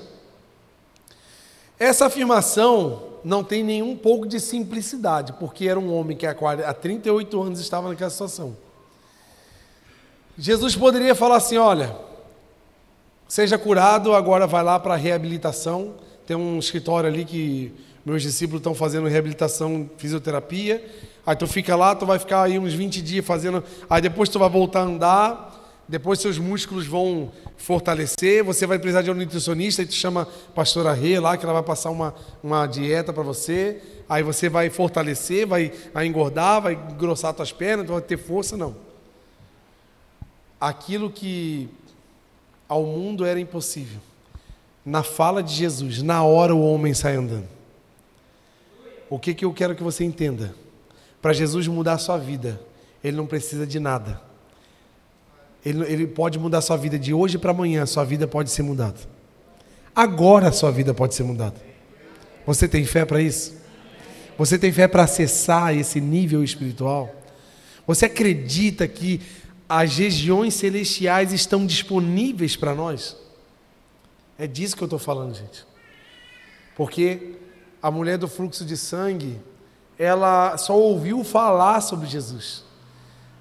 Essa 1.78 2.06
afirmação 2.06 3.10
não 3.24 3.42
tem 3.42 3.62
nenhum 3.62 3.96
pouco 3.96 4.26
de 4.26 4.38
simplicidade, 4.38 5.32
porque 5.34 5.66
era 5.68 5.78
um 5.78 5.94
homem 5.94 6.16
que 6.16 6.26
há 6.26 6.74
38 6.74 7.42
anos 7.42 7.60
estava 7.60 7.88
naquela 7.88 8.10
situação. 8.10 8.56
Jesus 10.38 10.76
poderia 10.76 11.14
falar 11.14 11.36
assim: 11.36 11.56
olha, 11.56 11.96
seja 13.28 13.58
curado, 13.58 14.14
agora 14.14 14.46
vai 14.46 14.62
lá 14.62 14.78
para 14.78 14.94
a 14.94 14.96
reabilitação. 14.96 15.94
Tem 16.26 16.36
um 16.36 16.58
escritório 16.58 17.08
ali 17.08 17.24
que 17.24 17.72
meus 18.04 18.22
discípulos 18.22 18.60
estão 18.60 18.74
fazendo 18.74 19.06
reabilitação, 19.06 19.88
fisioterapia. 19.96 20.84
Aí 21.26 21.36
tu 21.36 21.46
fica 21.46 21.76
lá, 21.76 21.94
tu 21.94 22.06
vai 22.06 22.18
ficar 22.18 22.42
aí 22.42 22.58
uns 22.58 22.72
20 22.72 23.02
dias 23.02 23.24
fazendo. 23.24 23.62
Aí 23.88 24.00
depois 24.00 24.28
tu 24.28 24.38
vai 24.38 24.48
voltar 24.48 24.80
a 24.80 24.84
andar. 24.84 25.56
Depois 25.86 26.20
seus 26.20 26.38
músculos 26.38 26.86
vão 26.86 27.30
fortalecer. 27.56 28.44
Você 28.44 28.66
vai 28.66 28.78
precisar 28.78 29.02
de 29.02 29.10
um 29.10 29.14
nutricionista 29.14 29.82
e 29.82 29.86
tu 29.86 29.94
chama 29.94 30.22
a 30.22 30.52
pastora 30.52 30.92
Rê 30.92 31.18
lá, 31.18 31.36
que 31.36 31.44
ela 31.44 31.52
vai 31.52 31.62
passar 31.62 31.90
uma, 31.90 32.14
uma 32.42 32.66
dieta 32.66 33.12
para 33.12 33.22
você. 33.22 33.82
Aí 34.08 34.22
você 34.22 34.48
vai 34.48 34.70
fortalecer, 34.70 35.46
vai, 35.46 35.72
vai 35.92 36.06
engordar, 36.06 36.62
vai 36.62 36.74
engrossar 36.74 37.34
tuas 37.34 37.52
pernas, 37.52 37.86
tu 37.86 37.92
vai 37.92 38.02
ter 38.02 38.16
força, 38.16 38.56
não. 38.56 38.74
Aquilo 40.60 41.10
que 41.10 41.68
ao 42.68 42.84
mundo 42.84 43.26
era 43.26 43.38
impossível. 43.38 44.00
Na 44.84 45.02
fala 45.02 45.42
de 45.42 45.52
Jesus, 45.52 46.02
na 46.02 46.22
hora 46.22 46.54
o 46.54 46.62
homem 46.62 46.94
sai 46.94 47.16
andando. 47.16 47.59
O 49.10 49.18
que, 49.18 49.34
que 49.34 49.44
eu 49.44 49.52
quero 49.52 49.74
que 49.74 49.82
você 49.82 50.04
entenda? 50.04 50.54
Para 51.20 51.32
Jesus 51.32 51.66
mudar 51.66 51.94
a 51.94 51.98
sua 51.98 52.16
vida, 52.16 52.60
ele 53.02 53.16
não 53.16 53.26
precisa 53.26 53.66
de 53.66 53.80
nada. 53.80 54.22
Ele, 55.66 55.84
ele 55.84 56.06
pode 56.06 56.38
mudar 56.38 56.58
a 56.58 56.62
sua 56.62 56.76
vida 56.76 56.96
de 56.96 57.12
hoje 57.12 57.36
para 57.36 57.50
amanhã, 57.50 57.84
sua 57.84 58.04
vida 58.04 58.28
pode 58.28 58.50
ser 58.50 58.62
mudada. 58.62 59.00
Agora 59.94 60.48
a 60.48 60.52
sua 60.52 60.70
vida 60.70 60.94
pode 60.94 61.16
ser 61.16 61.24
mudada. 61.24 61.56
Você 62.46 62.68
tem 62.68 62.84
fé 62.84 63.04
para 63.04 63.20
isso? 63.20 63.60
Você 64.38 64.56
tem 64.56 64.72
fé 64.72 64.86
para 64.86 65.02
acessar 65.02 65.76
esse 65.76 66.00
nível 66.00 66.42
espiritual? 66.42 67.14
Você 67.86 68.06
acredita 68.06 68.86
que 68.86 69.20
as 69.68 69.98
regiões 69.98 70.54
celestiais 70.54 71.32
estão 71.32 71.66
disponíveis 71.66 72.56
para 72.56 72.74
nós? 72.74 73.16
É 74.38 74.46
disso 74.46 74.76
que 74.76 74.82
eu 74.82 74.86
estou 74.86 74.98
falando, 74.98 75.34
gente. 75.34 75.66
Porque 76.76 77.34
a 77.82 77.90
mulher 77.90 78.18
do 78.18 78.28
fluxo 78.28 78.64
de 78.64 78.76
sangue, 78.76 79.40
ela 79.98 80.56
só 80.56 80.76
ouviu 80.76 81.22
falar 81.24 81.80
sobre 81.80 82.06
Jesus. 82.06 82.62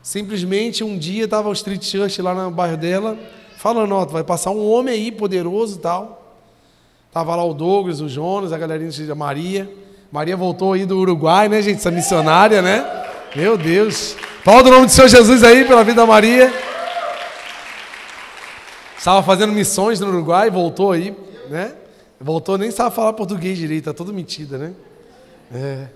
Simplesmente 0.01 0.83
um 0.83 0.97
dia 0.97 1.25
estava 1.25 1.49
o 1.49 1.53
Street 1.53 1.83
Church 1.83 2.21
lá 2.21 2.33
no 2.33 2.51
bairro 2.51 2.77
dela, 2.77 3.17
falando, 3.57 3.95
ó, 3.95 4.05
vai 4.05 4.23
passar 4.23 4.51
um 4.51 4.69
homem 4.69 4.93
aí 4.93 5.11
poderoso 5.11 5.77
e 5.77 5.81
tal. 5.81 6.35
Tava 7.11 7.35
lá 7.35 7.43
o 7.43 7.53
Douglas, 7.53 8.01
o 8.01 8.07
Jonas, 8.07 8.53
a 8.53 8.57
galerinha 8.57 8.91
da 9.07 9.15
Maria. 9.15 9.69
Maria 10.11 10.37
voltou 10.37 10.73
aí 10.73 10.85
do 10.85 10.97
Uruguai, 10.97 11.49
né, 11.49 11.61
gente? 11.61 11.77
Essa 11.77 11.91
missionária, 11.91 12.61
né? 12.61 12.85
Meu 13.35 13.57
Deus. 13.57 14.15
Fala 14.43 14.61
o 14.61 14.71
nome 14.71 14.85
do 14.85 14.91
Senhor 14.91 15.07
Jesus 15.07 15.43
aí 15.43 15.65
pela 15.65 15.83
vida 15.83 16.01
da 16.01 16.07
Maria. 16.07 16.53
Estava 18.97 19.23
fazendo 19.23 19.53
missões 19.53 19.99
no 19.99 20.07
Uruguai, 20.07 20.49
voltou 20.49 20.91
aí, 20.91 21.15
né? 21.49 21.73
Voltou, 22.19 22.57
nem 22.57 22.69
sabe 22.69 22.95
falar 22.95 23.13
português 23.13 23.57
direito, 23.57 23.85
tá 23.85 23.93
tudo 23.93 24.13
mentira, 24.13 24.57
né? 24.57 24.73
É. 25.53 25.87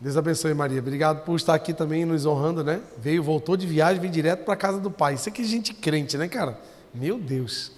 Deus 0.00 0.16
abençoe, 0.16 0.54
Maria. 0.54 0.80
Obrigado 0.80 1.24
por 1.24 1.36
estar 1.36 1.54
aqui 1.54 1.72
também 1.72 2.04
nos 2.04 2.26
honrando, 2.26 2.64
né? 2.64 2.80
Veio, 2.98 3.22
voltou 3.22 3.56
de 3.56 3.66
viagem, 3.66 4.00
veio 4.00 4.12
direto 4.12 4.44
para 4.44 4.56
casa 4.56 4.78
do 4.78 4.90
pai. 4.90 5.14
Isso 5.14 5.28
aqui 5.28 5.42
é 5.42 5.44
gente 5.44 5.74
crente, 5.74 6.16
né, 6.16 6.26
cara? 6.26 6.58
Meu 6.92 7.18
Deus. 7.18 7.72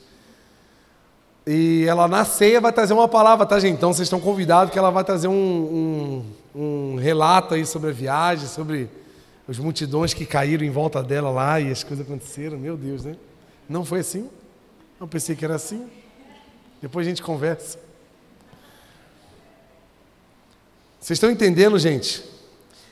E 1.47 1.85
ela 1.87 2.09
na 2.09 2.24
ceia 2.24 2.61
vai 2.61 2.72
trazer 2.72 2.95
uma 2.95 3.09
palavra, 3.09 3.45
tá, 3.45 3.61
gente? 3.61 3.74
Então 3.74 3.93
vocês 3.93 4.07
estão 4.07 4.20
convidados 4.20 4.72
que 4.72 4.78
ela 4.78 4.91
vai 4.91 5.05
trazer 5.05 5.28
um, 5.28 6.24
um, 6.55 6.61
um 6.95 6.97
relato 6.97 7.55
aí 7.55 7.66
sobre 7.66 7.91
a 7.91 7.93
viagem, 7.93 8.49
sobre 8.49 8.89
os 9.47 9.59
multidões 9.59 10.14
que 10.14 10.24
caíram 10.24 10.64
em 10.64 10.70
volta 10.70 11.03
dela 11.03 11.30
lá 11.30 11.61
e 11.61 11.70
as 11.70 11.85
coisas 11.85 12.07
aconteceram. 12.07 12.59
Meu 12.59 12.76
Deus, 12.76 13.05
né? 13.05 13.16
Não 13.68 13.85
foi 13.85 14.01
assim? 14.01 14.30
Eu 14.99 15.07
pensei 15.07 15.37
que 15.37 15.45
era 15.45 15.57
assim. 15.57 15.87
Depois 16.85 17.07
a 17.07 17.09
gente 17.09 17.22
conversa. 17.22 17.78
Vocês 21.01 21.16
estão 21.16 21.30
entendendo, 21.30 21.78
gente? 21.78 22.22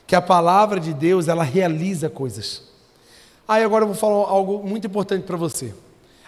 Que 0.06 0.16
a 0.16 0.22
palavra 0.22 0.80
de 0.80 0.94
Deus, 0.94 1.28
ela 1.28 1.44
realiza 1.44 2.08
coisas. 2.08 2.62
Aí 3.46 3.62
agora 3.62 3.82
eu 3.82 3.88
vou 3.88 3.94
falar 3.94 4.30
algo 4.30 4.66
muito 4.66 4.86
importante 4.86 5.24
para 5.26 5.36
você. 5.36 5.74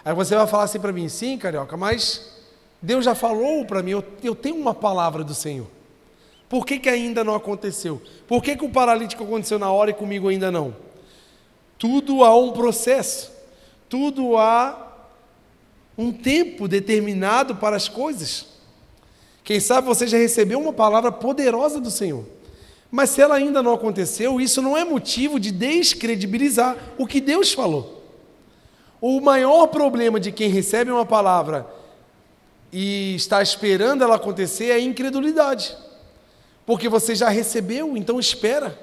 Aí 0.05 0.13
você 0.13 0.37
vai 0.37 0.47
falar 0.47 0.65
assim 0.65 0.79
para 0.79 0.93
mim, 0.93 1.09
sim, 1.09 1.39
carioca, 1.39 1.75
mas 1.75 2.37
Deus 2.83 3.03
já 3.03 3.15
falou 3.15 3.65
para 3.65 3.83
mim, 3.83 3.93
eu, 3.93 4.05
eu, 4.23 4.35
tenho 4.35 4.57
uma 4.57 4.75
palavra 4.75 5.25
do 5.25 5.33
Senhor. 5.35 5.67
Por 6.51 6.67
que, 6.67 6.79
que 6.79 6.91
ainda 6.91 7.25
não 7.25 7.35
aconteceu? 7.35 7.99
Por 8.29 8.43
que, 8.43 8.57
que 8.57 8.65
o 8.67 8.71
paralítico 8.71 9.25
aconteceu 9.25 9.59
na 9.59 9.73
hora 9.73 9.91
e 9.91 9.95
comigo 9.95 10.29
ainda 10.29 10.51
não? 10.53 10.77
Tudo 11.79 12.25
há 12.25 12.37
um 12.37 12.53
processo, 12.53 13.33
tudo 13.89 14.37
há 14.37 14.84
um 15.97 16.13
tempo 16.13 16.67
determinado 16.67 17.57
para 17.57 17.77
as 17.77 17.89
coisas. 17.89 18.47
Quem 19.43 19.61
sabe 19.61 19.87
você 19.87 20.07
já 20.07 20.17
recebeu 20.17 20.59
uma 20.59 20.73
palavra 20.73 21.13
poderosa 21.13 21.81
do 21.81 21.91
Senhor. 21.91 22.25
Mas 22.91 23.11
se 23.11 23.21
ela 23.21 23.35
ainda 23.35 23.63
não 23.63 23.75
aconteceu, 23.75 24.41
isso 24.41 24.63
não 24.63 24.77
é 24.77 24.85
motivo 24.85 25.39
de 25.39 25.51
descredibilizar 25.51 26.77
o 26.97 27.07
que 27.07 27.21
Deus 27.21 27.53
falou. 27.53 28.03
O 29.01 29.21
maior 29.21 29.67
problema 29.67 30.19
de 30.19 30.33
quem 30.33 30.49
recebe 30.49 30.91
uma 30.91 31.05
palavra 31.05 31.67
e 32.73 33.15
está 33.15 33.43
esperando 33.43 34.03
ela 34.03 34.17
acontecer 34.17 34.71
é 34.71 34.75
a 34.75 34.81
incredulidade. 34.81 35.77
Porque 36.65 36.89
você 36.89 37.15
já 37.15 37.29
recebeu, 37.29 37.97
então 37.97 38.19
espera. 38.19 38.79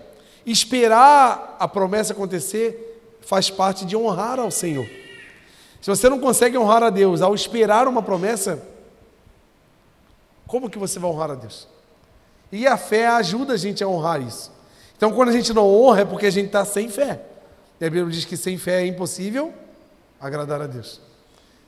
Esperar 0.46 1.58
a 1.60 1.68
promessa 1.68 2.14
acontecer 2.14 3.18
faz 3.22 3.50
parte 3.50 3.86
de 3.86 3.96
honrar 3.96 4.40
ao 4.40 4.52
Senhor. 4.52 4.88
Se 5.82 5.90
você 5.90 6.08
não 6.08 6.20
consegue 6.20 6.58
honrar 6.58 6.84
a 6.84 6.90
Deus 6.92 7.22
ao 7.22 7.34
esperar 7.34 7.88
uma 7.88 8.04
promessa, 8.04 8.62
como 10.46 10.70
que 10.70 10.78
você 10.78 11.00
vai 11.00 11.10
honrar 11.10 11.32
a 11.32 11.36
Deus? 11.36 11.68
E 12.52 12.68
a 12.68 12.78
fé 12.78 13.08
ajuda 13.08 13.54
a 13.54 13.58
gente 13.58 13.84
a 13.84 13.88
honrar 13.88 14.22
isso. 14.22 14.52
Então, 14.96 15.12
quando 15.12 15.30
a 15.30 15.32
gente 15.32 15.52
não 15.54 15.66
honra, 15.66 16.02
é 16.02 16.06
porque 16.06 16.28
a 16.28 16.32
gente 16.32 16.48
está 16.48 16.64
sem 16.64 16.88
fé. 16.88 17.20
E 17.80 17.86
a 17.86 17.90
Bíblia 17.90 18.12
diz 18.12 18.26
que 18.26 18.38
sem 18.38 18.58
fé 18.58 18.84
é 18.84 18.86
impossível 18.86 19.52
agradar 20.20 20.62
a 20.62 20.68
Deus. 20.68 21.02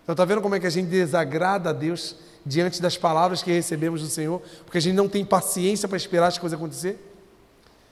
Então, 0.04 0.14
está 0.14 0.26
vendo 0.26 0.42
como 0.42 0.54
é 0.54 0.60
que 0.60 0.68
a 0.68 0.70
gente 0.70 0.88
desagrada 0.88 1.72
a 1.72 1.74
Deus 1.74 2.16
diante 2.46 2.80
das 2.80 2.96
palavras 2.96 3.42
que 3.42 3.52
recebemos 3.52 4.02
do 4.02 4.08
Senhor? 4.08 4.42
Porque 4.66 4.78
a 4.78 4.82
gente 4.82 4.94
não 4.94 5.10
tem 5.10 5.26
paciência 5.26 5.88
para 5.88 5.98
esperar 5.98 6.28
as 6.28 6.38
coisas 6.38 6.60
acontecer? 6.60 7.00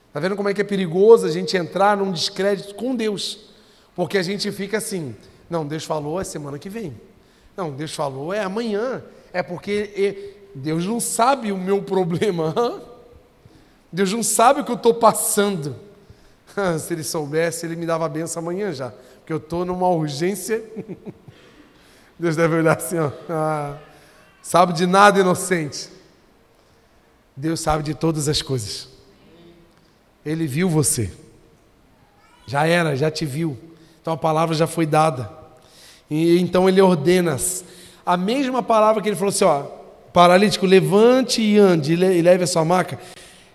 Está 0.10 0.20
vendo 0.20 0.36
como 0.36 0.50
é 0.50 0.54
que 0.54 0.62
é 0.62 0.66
perigoso 0.66 1.26
a 1.26 1.32
gente 1.32 1.58
entrar 1.58 1.98
num 1.98 2.12
descrédito 2.12 2.76
com 2.76 2.94
Deus? 2.94 3.40
Porque 3.96 4.18
a 4.18 4.24
gente 4.24 4.52
fica 4.52 4.78
assim, 4.78 5.16
Não, 5.52 5.68
Deus 5.68 5.84
falou 5.84 6.22
é 6.22 6.24
semana 6.24 6.58
que 6.58 6.70
vem. 6.70 6.98
Não, 7.58 7.74
Deus 7.74 7.94
falou 7.94 8.34
é 8.34 8.42
amanhã. 8.42 9.04
É 9.34 9.44
porque 9.44 10.34
Deus 10.56 10.86
não 10.86 10.98
sabe 10.98 11.52
o 11.52 11.58
meu 11.58 11.84
problema. 11.84 12.56
Deus 13.92 14.14
não 14.14 14.24
sabe 14.24 14.62
o 14.62 14.64
que 14.64 14.72
eu 14.72 14.78
estou 14.78 14.94
passando. 14.94 15.76
Se 16.80 16.94
ele 16.94 17.04
soubesse, 17.04 17.66
ele 17.66 17.76
me 17.76 17.86
dava 17.86 18.06
a 18.06 18.10
benção 18.10 18.42
amanhã 18.42 18.72
já. 18.72 18.94
Porque 19.18 19.34
eu 19.34 19.40
estou 19.40 19.66
numa 19.66 19.90
urgência. 19.90 20.64
Deus 22.18 22.38
deve 22.38 22.56
olhar 22.56 22.78
assim, 22.78 22.98
ó. 22.98 23.12
Ah, 23.30 23.78
sabe 24.42 24.72
de 24.72 24.88
nada, 24.88 25.20
inocente. 25.20 25.90
Deus 27.36 27.60
sabe 27.60 27.84
de 27.84 27.94
todas 27.94 28.30
as 28.30 28.42
coisas. 28.42 28.88
Ele 30.26 30.48
viu 30.48 30.70
você. 30.70 31.12
Já 32.48 32.66
era, 32.66 32.96
já 32.96 33.12
te 33.12 33.26
viu. 33.26 33.58
Então 34.02 34.14
a 34.14 34.18
palavra 34.18 34.56
já 34.56 34.66
foi 34.66 34.86
dada. 34.86 35.41
E 36.12 36.38
então 36.42 36.68
ele 36.68 36.82
ordena 36.82 37.38
a 38.06 38.18
mesma 38.18 38.62
palavra 38.62 39.02
que 39.02 39.08
ele 39.08 39.16
falou 39.16 39.30
assim, 39.30 39.46
ó, 39.46 39.64
paralítico, 40.12 40.66
levante 40.66 41.42
e 41.42 41.58
ande 41.58 41.94
e 41.94 42.22
leve 42.22 42.44
a 42.44 42.48
sua 42.48 42.66
maca. 42.66 43.00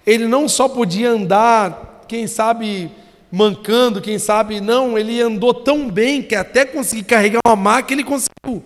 Ele 0.07 0.27
não 0.27 0.49
só 0.49 0.67
podia 0.67 1.11
andar, 1.11 2.05
quem 2.09 2.27
sabe 2.27 2.91
mancando, 3.31 4.01
quem 4.01 4.19
sabe 4.19 4.59
não, 4.59 4.97
ele 4.97 5.21
andou 5.21 5.53
tão 5.53 5.91
bem 5.91 6.23
que 6.23 6.35
até 6.35 6.65
conseguir 6.65 7.03
carregar 7.03 7.41
uma 7.47 7.55
maca 7.55 7.93
ele 7.93 8.03
conseguiu. 8.03 8.63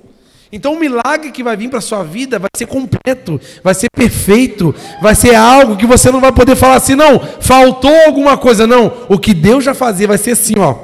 Então 0.52 0.74
o 0.74 0.78
milagre 0.78 1.32
que 1.32 1.42
vai 1.42 1.56
vir 1.56 1.68
para 1.68 1.80
a 1.80 1.82
sua 1.82 2.04
vida 2.04 2.38
vai 2.38 2.50
ser 2.56 2.66
completo, 2.66 3.40
vai 3.62 3.74
ser 3.74 3.88
perfeito, 3.92 4.72
vai 5.02 5.16
ser 5.16 5.34
algo 5.34 5.76
que 5.76 5.86
você 5.86 6.12
não 6.12 6.20
vai 6.20 6.30
poder 6.30 6.54
falar 6.54 6.76
assim, 6.76 6.94
não, 6.94 7.18
faltou 7.40 7.94
alguma 8.06 8.38
coisa, 8.38 8.68
não. 8.68 8.92
O 9.08 9.18
que 9.18 9.34
Deus 9.34 9.64
já 9.64 9.74
fazia 9.74 10.06
vai 10.06 10.18
ser 10.18 10.32
assim, 10.32 10.54
ó, 10.58 10.76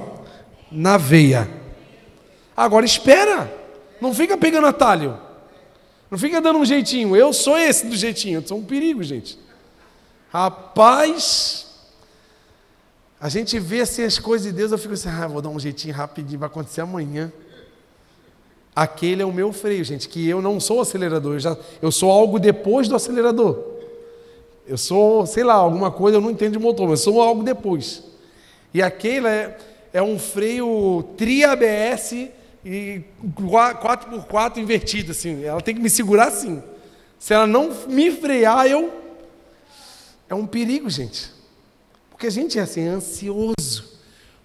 na 0.72 0.96
veia. 0.96 1.55
Agora 2.56 2.86
espera, 2.86 3.52
não 4.00 4.14
fica 4.14 4.36
pegando 4.38 4.66
atalho, 4.66 5.18
não 6.10 6.16
fica 6.16 6.40
dando 6.40 6.58
um 6.58 6.64
jeitinho. 6.64 7.14
Eu 7.14 7.32
sou 7.32 7.58
esse 7.58 7.86
do 7.86 7.94
jeitinho, 7.94 8.40
eu 8.40 8.46
sou 8.46 8.58
um 8.58 8.64
perigo, 8.64 9.02
gente. 9.02 9.38
Rapaz, 10.32 11.66
a 13.20 13.28
gente 13.28 13.58
vê 13.58 13.80
assim 13.80 14.02
as 14.02 14.18
coisas 14.18 14.46
de 14.46 14.52
Deus, 14.52 14.72
eu 14.72 14.78
fico 14.78 14.94
assim, 14.94 15.08
ah, 15.08 15.26
vou 15.26 15.42
dar 15.42 15.50
um 15.50 15.58
jeitinho 15.58 15.94
rapidinho, 15.94 16.38
vai 16.38 16.46
acontecer 16.46 16.80
amanhã. 16.80 17.32
Aquele 18.74 19.22
é 19.22 19.24
o 19.24 19.32
meu 19.32 19.52
freio, 19.52 19.84
gente, 19.84 20.08
que 20.08 20.28
eu 20.28 20.40
não 20.40 20.60
sou 20.60 20.80
acelerador, 20.80 21.34
eu, 21.34 21.40
já, 21.40 21.56
eu 21.80 21.90
sou 21.90 22.10
algo 22.10 22.38
depois 22.38 22.88
do 22.88 22.94
acelerador. 22.94 23.58
Eu 24.66 24.76
sou, 24.76 25.26
sei 25.26 25.44
lá, 25.44 25.54
alguma 25.54 25.90
coisa, 25.90 26.16
eu 26.16 26.20
não 26.20 26.30
entendo 26.30 26.52
de 26.52 26.58
motor, 26.58 26.88
mas 26.88 27.00
eu 27.00 27.12
sou 27.12 27.22
algo 27.22 27.42
depois. 27.42 28.02
E 28.74 28.82
aquele 28.82 29.26
é, 29.28 29.58
é 29.92 30.02
um 30.02 30.18
freio 30.18 31.04
tri-ABS 31.16 32.28
e 32.68 33.04
4x4 33.40 34.56
invertido, 34.56 35.12
assim. 35.12 35.44
Ela 35.44 35.60
tem 35.60 35.72
que 35.72 35.80
me 35.80 35.88
segurar 35.88 36.26
assim. 36.26 36.60
Se 37.16 37.32
ela 37.32 37.46
não 37.46 37.72
me 37.86 38.10
frear, 38.10 38.66
eu. 38.66 38.92
É 40.28 40.34
um 40.34 40.48
perigo, 40.48 40.90
gente. 40.90 41.30
Porque 42.10 42.26
a 42.26 42.30
gente 42.30 42.58
é 42.58 42.62
assim, 42.62 42.88
ansioso. 42.88 43.96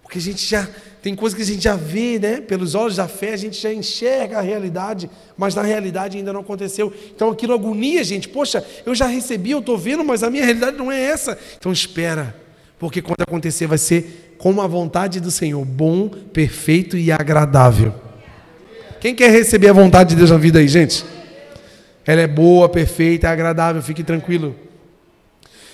Porque 0.04 0.20
a 0.20 0.22
gente 0.22 0.46
já 0.46 0.70
tem 1.02 1.16
coisas 1.16 1.36
que 1.36 1.42
a 1.42 1.46
gente 1.46 1.64
já 1.64 1.76
vê, 1.76 2.20
né? 2.20 2.42
Pelos 2.42 2.76
olhos 2.76 2.98
da 2.98 3.08
fé, 3.08 3.34
a 3.34 3.38
gente 3.38 3.60
já 3.60 3.74
enxerga 3.74 4.38
a 4.38 4.42
realidade, 4.42 5.10
mas 5.36 5.56
na 5.56 5.64
realidade 5.64 6.16
ainda 6.16 6.32
não 6.32 6.42
aconteceu. 6.42 6.94
Então 7.16 7.32
aquilo 7.32 7.56
agonia 7.56 8.04
gente. 8.04 8.30
Poxa, 8.30 8.64
eu 8.86 8.94
já 8.94 9.08
recebi, 9.08 9.50
eu 9.50 9.60
estou 9.60 9.80
vendo, 9.80 10.04
mas 10.06 10.22
a 10.22 10.30
minha 10.30 10.46
realidade 10.46 10.78
não 10.78 10.92
é 10.92 11.02
essa. 11.02 11.36
Então 11.58 11.72
espera, 11.72 12.36
porque 12.78 13.02
quando 13.02 13.22
acontecer 13.22 13.66
vai 13.66 13.80
ser 13.80 14.36
como 14.38 14.62
a 14.62 14.68
vontade 14.68 15.20
do 15.20 15.32
Senhor, 15.32 15.66
bom, 15.66 16.08
perfeito 16.08 16.96
e 16.96 17.12
agradável. 17.12 18.11
Quem 19.02 19.16
quer 19.16 19.32
receber 19.32 19.68
a 19.68 19.74
vontade 19.74 20.12
de 20.12 20.16
Deus 20.16 20.30
na 20.30 20.38
vida 20.38 20.60
aí, 20.60 20.68
gente? 20.68 21.04
Ela 22.06 22.22
é 22.22 22.28
boa, 22.28 22.70
perfeita, 22.70 23.28
agradável, 23.28 23.82
fique 23.82 24.04
tranquilo. 24.04 24.56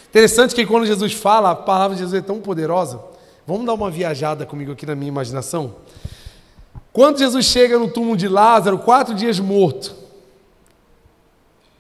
Interessante 0.09 0.55
que 0.55 0.65
quando 0.65 0.85
Jesus 0.85 1.11
fala, 1.11 1.51
a 1.51 1.55
palavra 1.55 1.93
de 1.93 2.03
Jesus 2.03 2.23
é 2.23 2.25
tão 2.25 2.39
poderosa. 2.39 3.01
Vamos 3.45 3.65
dar 3.65 3.73
uma 3.73 3.91
viajada 3.91 4.45
comigo 4.45 4.71
aqui 4.71 4.85
na 4.85 4.95
minha 4.95 5.09
imaginação? 5.09 5.75
Quando 6.93 7.19
Jesus 7.19 7.45
chega 7.45 7.77
no 7.77 7.89
túmulo 7.89 8.15
de 8.15 8.29
Lázaro, 8.29 8.79
quatro 8.79 9.13
dias 9.13 9.41
morto, 9.41 9.93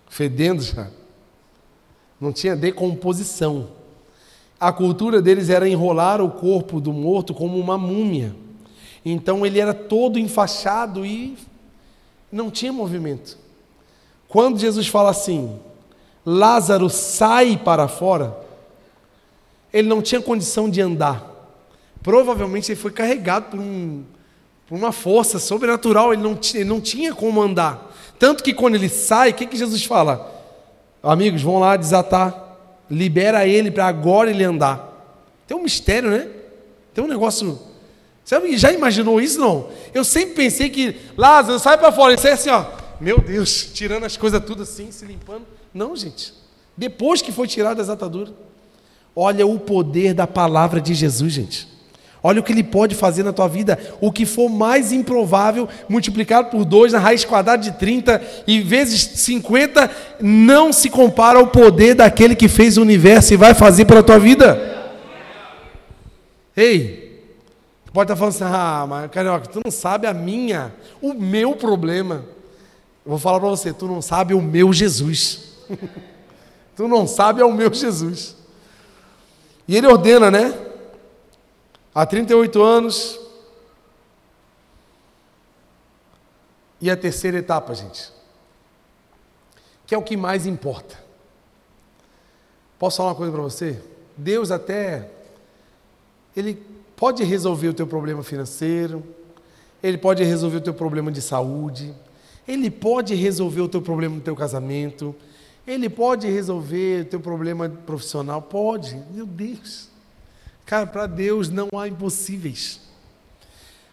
fedendo 0.09 0.61
já, 0.61 0.89
não 2.19 2.33
tinha 2.33 2.57
decomposição. 2.57 3.69
A 4.59 4.73
cultura 4.73 5.21
deles 5.21 5.49
era 5.49 5.67
enrolar 5.67 6.21
o 6.21 6.29
corpo 6.29 6.81
do 6.81 6.91
morto 6.91 7.33
como 7.33 7.57
uma 7.57 7.77
múmia. 7.77 8.35
Então 9.09 9.45
ele 9.45 9.57
era 9.57 9.73
todo 9.73 10.19
enfaixado 10.19 11.05
e 11.05 11.37
não 12.29 12.51
tinha 12.51 12.73
movimento. 12.73 13.37
Quando 14.27 14.59
Jesus 14.59 14.87
fala 14.87 15.11
assim, 15.11 15.57
Lázaro 16.25 16.89
sai 16.89 17.55
para 17.55 17.87
fora, 17.87 18.37
ele 19.71 19.87
não 19.87 20.01
tinha 20.01 20.21
condição 20.21 20.69
de 20.69 20.81
andar. 20.81 21.25
Provavelmente 22.03 22.69
ele 22.69 22.79
foi 22.79 22.91
carregado 22.91 23.51
por, 23.51 23.59
um, 23.61 24.03
por 24.67 24.77
uma 24.77 24.91
força 24.91 25.39
sobrenatural, 25.39 26.11
ele 26.11 26.21
não, 26.21 26.37
ele 26.53 26.65
não 26.65 26.81
tinha 26.81 27.15
como 27.15 27.41
andar. 27.41 27.95
Tanto 28.19 28.43
que 28.43 28.53
quando 28.53 28.75
ele 28.75 28.89
sai, 28.89 29.29
o 29.29 29.33
que, 29.33 29.45
que 29.45 29.55
Jesus 29.55 29.85
fala? 29.85 30.33
Amigos, 31.01 31.41
vão 31.41 31.59
lá 31.59 31.77
desatar, 31.77 32.57
libera 32.91 33.47
ele 33.47 33.71
para 33.71 33.87
agora 33.87 34.29
ele 34.29 34.43
andar. 34.43 34.85
Tem 35.47 35.55
um 35.55 35.63
mistério, 35.63 36.09
né? 36.09 36.27
Tem 36.93 37.01
um 37.01 37.07
negócio. 37.07 37.57
Você 38.27 38.57
já 38.57 38.73
imaginou 38.73 39.21
isso 39.21 39.39
não? 39.39 39.69
Eu 39.93 40.03
sempre 40.03 40.35
pensei 40.35 40.69
que 40.69 40.97
Lázaro 41.15 41.57
sai 41.59 41.77
para 41.77 41.93
fora, 41.93 42.11
ele 42.11 42.21
sai 42.21 42.33
assim, 42.33 42.49
ó. 42.49 42.65
Meu 42.99 43.21
Deus, 43.21 43.69
tirando 43.73 44.03
as 44.03 44.17
coisas 44.17 44.43
tudo 44.43 44.63
assim, 44.63 44.91
se 44.91 45.05
limpando. 45.05 45.43
Não, 45.73 45.95
gente. 45.95 46.33
Depois 46.75 47.21
que 47.21 47.31
foi 47.31 47.47
tirado 47.47 47.81
as 47.81 47.87
ataduras. 47.87 48.33
Olha 49.15 49.47
o 49.47 49.57
poder 49.57 50.13
da 50.13 50.27
palavra 50.27 50.81
de 50.81 50.93
Jesus, 50.93 51.31
gente. 51.31 51.69
Olha 52.21 52.41
o 52.41 52.43
que 52.43 52.51
ele 52.51 52.65
pode 52.65 52.95
fazer 52.95 53.23
na 53.23 53.31
tua 53.31 53.47
vida. 53.47 53.79
O 54.01 54.11
que 54.11 54.25
for 54.25 54.49
mais 54.49 54.91
improvável, 54.91 55.69
multiplicado 55.87 56.49
por 56.49 56.65
dois 56.65 56.91
na 56.91 56.99
raiz 56.99 57.23
quadrada 57.23 57.63
de 57.63 57.71
30 57.77 58.21
e 58.45 58.59
vezes 58.59 59.03
50, 59.21 59.89
não 60.19 60.73
se 60.73 60.89
compara 60.89 61.39
ao 61.39 61.47
poder 61.47 61.95
daquele 61.95 62.35
que 62.35 62.49
fez 62.49 62.77
o 62.77 62.81
universo 62.81 63.33
e 63.33 63.37
vai 63.37 63.53
fazer 63.53 63.85
pela 63.85 64.03
tua 64.03 64.19
vida. 64.19 64.75
Ei, 66.57 67.06
pode 67.97 68.11
estar 68.11 68.15
falando 68.15 68.35
assim, 68.35 68.43
ah, 68.43 68.85
mas 68.87 69.09
carioca, 69.09 69.47
tu 69.47 69.59
não 69.65 69.71
sabe 69.71 70.05
a 70.05 70.13
minha, 70.13 70.71
o 71.01 71.15
meu 71.15 71.55
problema. 71.55 72.23
Eu 73.03 73.09
vou 73.09 73.17
falar 73.17 73.39
para 73.39 73.49
você, 73.49 73.73
tu 73.73 73.87
não 73.87 74.03
sabe 74.03 74.35
o 74.35 74.41
meu 74.41 74.71
Jesus. 74.71 75.55
tu 76.77 76.87
não 76.87 77.07
sabe 77.07 77.41
é 77.41 77.43
o 77.43 77.51
meu 77.51 77.73
Jesus. 77.73 78.35
E 79.67 79.75
ele 79.75 79.87
ordena, 79.87 80.29
né? 80.29 80.53
Há 81.91 82.05
38 82.05 82.61
anos. 82.61 83.19
E 86.79 86.91
a 86.91 86.95
terceira 86.95 87.39
etapa, 87.39 87.73
gente, 87.73 88.13
que 89.87 89.95
é 89.95 89.97
o 89.97 90.03
que 90.03 90.15
mais 90.15 90.45
importa. 90.45 91.03
Posso 92.77 92.97
falar 92.97 93.09
uma 93.09 93.15
coisa 93.15 93.31
para 93.31 93.41
você? 93.41 93.81
Deus 94.15 94.51
até 94.51 95.09
ele 96.35 96.76
pode 96.97 97.23
resolver 97.23 97.69
o 97.69 97.73
teu 97.73 97.85
problema 97.85 98.23
financeiro, 98.23 99.03
ele 99.81 99.99
pode 99.99 100.23
resolver 100.23 100.57
o 100.57 100.61
teu 100.61 100.73
problema 100.73 101.11
de 101.11 101.21
saúde, 101.21 101.93
ele 102.47 102.71
pode 102.71 103.13
resolver 103.13 103.61
o 103.61 103.69
teu 103.69 103.81
problema 103.81 104.15
no 104.15 104.21
teu 104.21 104.35
casamento, 104.35 105.15
ele 105.65 105.89
pode 105.89 106.27
resolver 106.27 107.01
o 107.01 107.05
teu 107.05 107.19
problema 107.19 107.69
profissional, 107.69 108.41
pode. 108.41 108.99
Meu 109.13 109.27
Deus. 109.27 109.89
Cara, 110.65 110.87
para 110.87 111.05
Deus 111.05 111.49
não 111.49 111.69
há 111.77 111.87
impossíveis. 111.87 112.79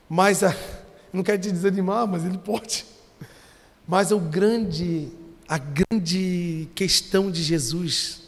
Mas, 0.08 0.42
a, 0.42 0.56
não 1.12 1.22
quero 1.22 1.42
te 1.42 1.52
desanimar, 1.52 2.06
mas 2.06 2.24
Ele 2.24 2.38
pode. 2.38 2.86
Mas 3.86 4.12
o 4.12 4.18
grande, 4.18 5.10
a 5.46 5.58
grande 5.58 6.68
questão 6.74 7.30
de 7.30 7.42
Jesus, 7.42 8.22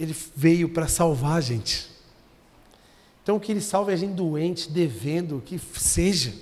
Ele 0.00 0.16
veio 0.34 0.68
para 0.68 0.88
salvar 0.88 1.36
a 1.36 1.40
gente. 1.40 1.95
Então, 3.26 3.40
que 3.40 3.50
Ele 3.50 3.60
salve 3.60 3.92
a 3.92 3.96
gente 3.96 4.12
doente, 4.12 4.70
devendo, 4.70 5.42
que 5.44 5.58
seja. 5.58 6.32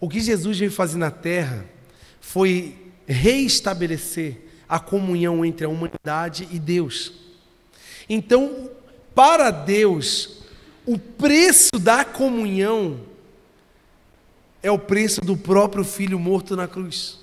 O 0.00 0.08
que 0.08 0.18
Jesus 0.18 0.58
veio 0.58 0.70
fazer 0.70 0.96
na 0.96 1.10
terra 1.10 1.66
foi 2.22 2.74
reestabelecer 3.06 4.48
a 4.66 4.80
comunhão 4.80 5.44
entre 5.44 5.66
a 5.66 5.68
humanidade 5.68 6.48
e 6.50 6.58
Deus. 6.58 7.12
Então, 8.08 8.70
para 9.14 9.50
Deus, 9.50 10.38
o 10.86 10.98
preço 10.98 11.78
da 11.78 12.02
comunhão 12.02 13.00
é 14.62 14.70
o 14.70 14.78
preço 14.78 15.20
do 15.20 15.36
próprio 15.36 15.84
filho 15.84 16.18
morto 16.18 16.56
na 16.56 16.66
cruz. 16.66 17.18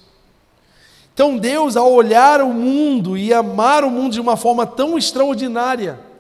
Então 1.16 1.36
Deus, 1.36 1.76
ao 1.76 1.92
olhar 1.92 2.42
o 2.42 2.54
mundo 2.54 3.18
e 3.18 3.34
amar 3.34 3.84
o 3.84 3.90
mundo 3.90 4.14
de 4.14 4.22
uma 4.22 4.38
forma 4.38 4.68
tão 4.68 5.00
extraordinária, 5.00 6.11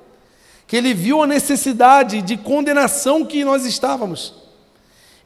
que 0.72 0.78
ele 0.78 0.93
viu 0.93 1.22
a 1.22 1.28
necessidade 1.28 2.22
de 2.22 2.38
condenação 2.38 3.26
que 3.26 3.43
nós 3.43 3.65
estávamos, 3.65 4.34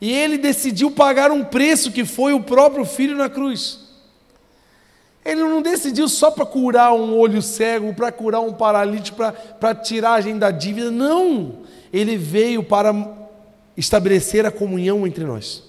E 0.01 0.11
ele 0.11 0.39
decidiu 0.39 0.89
pagar 0.89 1.29
um 1.29 1.43
preço 1.43 1.91
que 1.91 2.03
foi 2.03 2.33
o 2.33 2.41
próprio 2.41 2.83
filho 2.83 3.15
na 3.15 3.29
cruz. 3.29 3.79
Ele 5.23 5.41
não 5.43 5.61
decidiu 5.61 6.09
só 6.09 6.31
para 6.31 6.47
curar 6.47 6.93
um 6.93 7.15
olho 7.15 7.43
cego, 7.43 7.93
para 7.93 8.11
curar 8.11 8.39
um 8.39 8.53
paralítico, 8.53 9.19
para 9.59 9.75
tirar 9.75 10.13
a 10.13 10.21
gente 10.21 10.39
da 10.39 10.49
dívida. 10.49 10.89
Não! 10.89 11.59
Ele 11.93 12.17
veio 12.17 12.63
para 12.63 12.91
estabelecer 13.77 14.47
a 14.47 14.51
comunhão 14.51 15.05
entre 15.05 15.23
nós, 15.23 15.61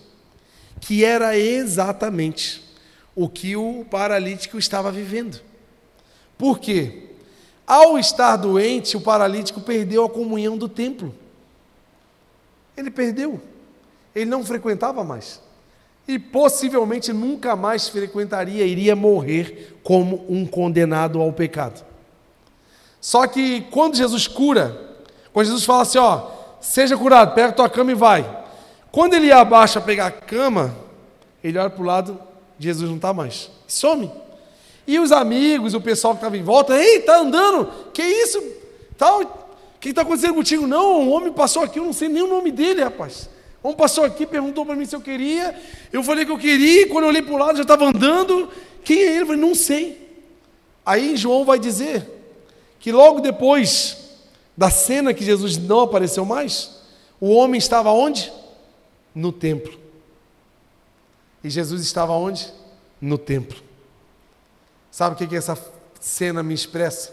que 0.80 1.04
era 1.04 1.36
exatamente 1.36 2.64
o 3.14 3.28
que 3.28 3.56
o 3.56 3.84
paralítico 3.90 4.56
estava 4.56 4.90
vivendo. 4.90 5.38
Por 6.38 6.58
quê? 6.58 7.05
Ao 7.66 7.98
estar 7.98 8.36
doente, 8.36 8.96
o 8.96 9.00
paralítico 9.00 9.60
perdeu 9.60 10.04
a 10.04 10.10
comunhão 10.10 10.56
do 10.56 10.68
templo. 10.68 11.12
Ele 12.76 12.90
perdeu. 12.90 13.40
Ele 14.14 14.30
não 14.30 14.44
frequentava 14.44 15.02
mais. 15.02 15.40
E 16.06 16.18
possivelmente 16.18 17.12
nunca 17.12 17.56
mais 17.56 17.88
frequentaria, 17.88 18.64
iria 18.64 18.94
morrer 18.94 19.76
como 19.82 20.24
um 20.28 20.46
condenado 20.46 21.20
ao 21.20 21.32
pecado. 21.32 21.84
Só 23.00 23.26
que 23.26 23.62
quando 23.62 23.96
Jesus 23.96 24.28
cura, 24.28 24.96
quando 25.32 25.46
Jesus 25.46 25.64
fala 25.64 25.82
assim, 25.82 25.98
ó, 25.98 26.30
seja 26.60 26.96
curado, 26.96 27.34
pega 27.34 27.52
tua 27.52 27.68
cama 27.68 27.90
e 27.90 27.94
vai. 27.94 28.44
Quando 28.92 29.14
ele 29.14 29.32
abaixa 29.32 29.80
a 29.80 29.82
pegar 29.82 30.06
a 30.06 30.10
cama, 30.10 30.74
ele 31.42 31.58
olha 31.58 31.70
para 31.70 31.82
o 31.82 31.86
lado, 31.86 32.20
Jesus 32.58 32.88
não 32.88 32.96
está 32.96 33.12
mais. 33.12 33.50
Some. 33.66 34.10
E 34.86 34.98
os 34.98 35.10
amigos, 35.10 35.74
o 35.74 35.80
pessoal 35.80 36.14
que 36.14 36.18
estava 36.18 36.36
em 36.36 36.42
volta, 36.42 36.76
ei, 36.76 37.00
tá 37.00 37.18
andando, 37.18 37.68
que 37.92 38.02
isso? 38.02 38.42
Tal, 38.96 39.22
o 39.22 39.28
que 39.80 39.88
está 39.88 40.02
acontecendo 40.02 40.34
contigo? 40.34 40.66
Não, 40.66 41.00
um 41.00 41.12
homem 41.12 41.32
passou 41.32 41.62
aqui, 41.62 41.78
eu 41.78 41.84
não 41.84 41.92
sei 41.92 42.08
nem 42.08 42.22
o 42.22 42.28
nome 42.28 42.52
dele, 42.52 42.84
rapaz. 42.84 43.28
Um 43.64 43.72
passou 43.72 44.04
aqui, 44.04 44.24
perguntou 44.24 44.64
para 44.64 44.76
mim 44.76 44.86
se 44.86 44.94
eu 44.94 45.00
queria. 45.00 45.60
Eu 45.92 46.02
falei 46.04 46.24
que 46.24 46.30
eu 46.30 46.38
queria, 46.38 46.82
e 46.82 46.86
quando 46.86 47.04
eu 47.04 47.08
olhei 47.08 47.22
para 47.22 47.34
o 47.34 47.38
lado, 47.38 47.56
já 47.56 47.62
estava 47.62 47.86
andando. 47.86 48.48
Quem 48.84 49.00
é 49.00 49.12
ele? 49.12 49.22
Eu 49.22 49.26
falei, 49.26 49.40
não 49.40 49.54
sei. 49.56 50.06
Aí 50.84 51.16
João 51.16 51.44
vai 51.44 51.58
dizer 51.58 52.08
que 52.78 52.92
logo 52.92 53.18
depois 53.18 53.96
da 54.56 54.70
cena 54.70 55.12
que 55.12 55.24
Jesus 55.24 55.58
não 55.58 55.80
apareceu 55.80 56.24
mais, 56.24 56.76
o 57.20 57.30
homem 57.30 57.58
estava 57.58 57.90
onde? 57.90 58.32
No 59.12 59.32
templo. 59.32 59.76
E 61.42 61.50
Jesus 61.50 61.82
estava 61.82 62.12
onde? 62.12 62.52
No 63.00 63.18
templo. 63.18 63.65
Sabe 64.96 65.14
o 65.14 65.18
que, 65.18 65.26
que 65.26 65.36
essa 65.36 65.58
cena 66.00 66.42
me 66.42 66.54
expressa? 66.54 67.12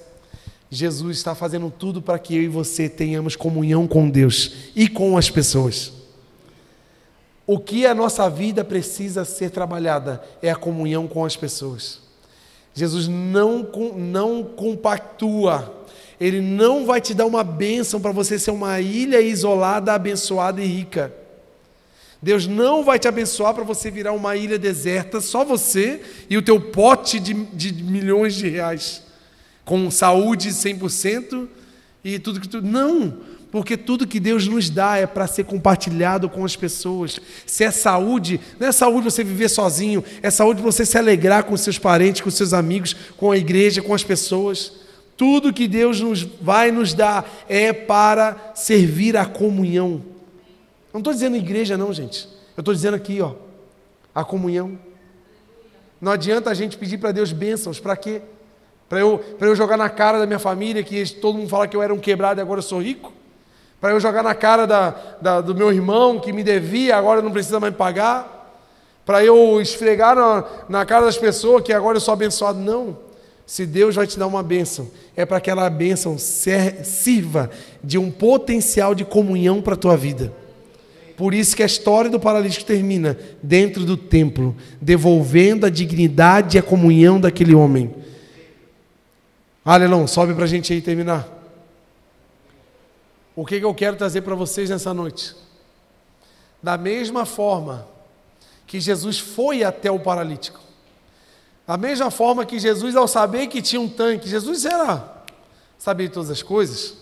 Jesus 0.69 1.17
está 1.17 1.35
fazendo 1.35 1.69
tudo 1.69 2.01
para 2.01 2.17
que 2.17 2.33
eu 2.33 2.41
e 2.41 2.47
você 2.47 2.87
tenhamos 2.87 3.35
comunhão 3.35 3.89
com 3.89 4.09
Deus 4.09 4.69
e 4.73 4.87
com 4.87 5.17
as 5.17 5.29
pessoas. 5.29 5.91
O 7.45 7.59
que 7.59 7.85
a 7.85 7.93
nossa 7.93 8.29
vida 8.29 8.63
precisa 8.63 9.25
ser 9.25 9.49
trabalhada 9.49 10.23
é 10.41 10.49
a 10.49 10.55
comunhão 10.55 11.09
com 11.09 11.25
as 11.25 11.35
pessoas. 11.35 11.99
Jesus 12.73 13.09
não, 13.09 13.69
não 13.97 14.45
compactua, 14.45 15.85
Ele 16.21 16.39
não 16.39 16.85
vai 16.85 17.01
te 17.01 17.13
dar 17.13 17.25
uma 17.25 17.43
bênção 17.43 17.99
para 17.99 18.13
você 18.13 18.39
ser 18.39 18.51
uma 18.51 18.79
ilha 18.79 19.19
isolada, 19.19 19.91
abençoada 19.91 20.61
e 20.61 20.65
rica. 20.65 21.13
Deus 22.23 22.47
não 22.47 22.85
vai 22.85 22.97
te 22.97 23.05
abençoar 23.05 23.53
para 23.53 23.65
você 23.65 23.91
virar 23.91 24.13
uma 24.13 24.37
ilha 24.37 24.57
deserta, 24.57 25.19
só 25.19 25.43
você 25.43 26.01
e 26.29 26.37
o 26.37 26.41
teu 26.41 26.57
pote 26.57 27.19
de, 27.19 27.33
de 27.33 27.83
milhões 27.83 28.33
de 28.33 28.47
reais, 28.47 29.03
com 29.65 29.91
saúde 29.91 30.49
100% 30.49 31.49
e 32.01 32.17
tudo 32.17 32.39
que 32.39 32.47
tu. 32.47 32.61
Não! 32.61 33.13
Porque 33.51 33.75
tudo 33.75 34.07
que 34.07 34.21
Deus 34.21 34.47
nos 34.47 34.69
dá 34.69 34.97
é 34.97 35.05
para 35.05 35.27
ser 35.27 35.43
compartilhado 35.43 36.29
com 36.29 36.45
as 36.45 36.55
pessoas. 36.55 37.19
Se 37.45 37.65
é 37.65 37.71
saúde, 37.71 38.39
não 38.57 38.67
é 38.67 38.71
saúde 38.71 39.03
você 39.03 39.21
viver 39.21 39.49
sozinho, 39.49 40.01
é 40.23 40.31
saúde 40.31 40.61
você 40.61 40.85
se 40.85 40.97
alegrar 40.97 41.43
com 41.43 41.57
seus 41.57 41.77
parentes, 41.77 42.21
com 42.21 42.31
seus 42.31 42.53
amigos, 42.53 42.95
com 43.17 43.31
a 43.31 43.37
igreja, 43.37 43.81
com 43.81 43.93
as 43.93 44.03
pessoas. 44.03 44.71
Tudo 45.17 45.53
que 45.53 45.67
Deus 45.67 45.99
nos 45.99 46.23
vai 46.23 46.71
nos 46.71 46.93
dar 46.93 47.29
é 47.49 47.73
para 47.73 48.53
servir 48.55 49.17
a 49.17 49.25
comunhão. 49.25 50.12
Não 50.93 50.99
estou 50.99 51.11
dizendo 51.11 51.35
igreja, 51.35 51.75
não, 51.75 51.91
gente. 51.91 52.29
Eu 52.55 52.61
estou 52.61 52.73
dizendo 52.73 52.93
aqui, 52.93 53.19
ó, 53.19 53.33
a 54.13 54.23
comunhão. 54.23 54.77
Não 55.99 56.11
adianta 56.11 56.51
a 56.51 56.53
gente 56.53 56.77
pedir 56.77 56.99
para 56.99 57.11
Deus 57.11 57.31
bênçãos, 57.31 57.79
para 57.79 57.97
quê? 57.97 58.21
Para 58.87 58.99
eu, 58.99 59.23
eu 59.39 59.55
jogar 59.55 59.75
na 59.75 59.89
cara 59.89 60.19
da 60.19 60.27
minha 60.27 60.37
família 60.37 60.83
que 60.83 61.03
todo 61.15 61.37
mundo 61.37 61.49
fala 61.49 61.67
que 61.67 61.75
eu 61.75 61.81
era 61.81 61.91
um 61.91 61.97
quebrado 61.97 62.39
e 62.39 62.43
agora 62.43 62.59
eu 62.59 62.63
sou 62.63 62.79
rico? 62.79 63.11
Para 63.81 63.91
eu 63.91 63.99
jogar 63.99 64.21
na 64.21 64.35
cara 64.35 64.67
da, 64.67 64.95
da, 65.19 65.41
do 65.41 65.55
meu 65.55 65.73
irmão 65.73 66.19
que 66.19 66.31
me 66.31 66.43
devia, 66.43 66.95
agora 66.95 67.21
não 67.21 67.31
precisa 67.31 67.59
mais 67.59 67.75
pagar? 67.75 68.61
Para 69.03 69.25
eu 69.25 69.59
esfregar 69.59 70.15
na, 70.15 70.45
na 70.69 70.85
cara 70.85 71.05
das 71.05 71.17
pessoas 71.17 71.63
que 71.63 71.73
agora 71.73 71.97
eu 71.97 72.01
sou 72.01 72.13
abençoado? 72.13 72.59
Não. 72.59 72.95
Se 73.47 73.65
Deus 73.65 73.95
vai 73.95 74.05
te 74.05 74.17
dar 74.17 74.27
uma 74.27 74.43
bênção, 74.43 74.89
é 75.15 75.25
para 75.25 75.41
que 75.41 75.49
aquela 75.49 75.69
bênção 75.69 76.17
sirva 76.17 77.49
de 77.83 77.97
um 77.97 78.11
potencial 78.11 78.93
de 78.93 79.03
comunhão 79.03 79.61
para 79.61 79.73
a 79.73 79.77
tua 79.77 79.97
vida. 79.97 80.31
Por 81.23 81.33
isso 81.33 81.55
que 81.55 81.63
a 81.63 81.65
história 81.65 82.11
do 82.11 82.19
paralítico 82.19 82.65
termina 82.65 83.17
dentro 83.41 83.85
do 83.85 83.95
templo, 83.95 84.53
devolvendo 84.81 85.65
a 85.65 85.69
dignidade 85.69 86.57
e 86.57 86.59
a 86.59 86.61
comunhão 86.61 87.17
daquele 87.17 87.55
homem. 87.55 87.95
Alelão, 89.63 90.05
sobe 90.05 90.33
para 90.33 90.43
a 90.43 90.47
gente 90.47 90.73
aí 90.73 90.81
terminar. 90.81 91.25
O 93.33 93.45
que, 93.45 93.57
que 93.57 93.65
eu 93.65 93.73
quero 93.73 93.95
trazer 93.95 94.19
para 94.19 94.35
vocês 94.35 94.69
nessa 94.69 94.93
noite? 94.93 95.33
Da 96.61 96.77
mesma 96.77 97.25
forma 97.25 97.87
que 98.67 98.81
Jesus 98.81 99.17
foi 99.17 99.63
até 99.63 99.89
o 99.89 100.01
paralítico, 100.01 100.59
da 101.65 101.77
mesma 101.77 102.11
forma 102.11 102.45
que 102.45 102.59
Jesus, 102.59 102.97
ao 102.97 103.07
saber 103.07 103.47
que 103.47 103.61
tinha 103.61 103.79
um 103.79 103.87
tanque, 103.87 104.27
Jesus 104.27 104.65
era, 104.65 105.23
sabia 105.77 106.09
todas 106.09 106.29
as 106.29 106.43
coisas, 106.43 106.97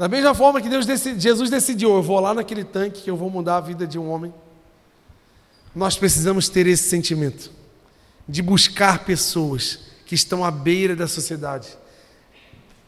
da 0.00 0.08
mesma 0.08 0.34
forma 0.34 0.62
que 0.62 0.68
Deus 0.70 0.86
Jesus 1.18 1.50
decidiu, 1.50 1.94
eu 1.94 2.02
vou 2.02 2.18
lá 2.20 2.32
naquele 2.32 2.64
tanque 2.64 3.02
que 3.02 3.10
eu 3.10 3.18
vou 3.18 3.28
mudar 3.28 3.58
a 3.58 3.60
vida 3.60 3.86
de 3.86 3.98
um 3.98 4.10
homem. 4.10 4.32
Nós 5.76 5.98
precisamos 5.98 6.48
ter 6.48 6.66
esse 6.66 6.88
sentimento 6.88 7.52
de 8.26 8.40
buscar 8.40 9.04
pessoas 9.04 9.80
que 10.06 10.14
estão 10.14 10.42
à 10.42 10.50
beira 10.50 10.96
da 10.96 11.06
sociedade, 11.06 11.68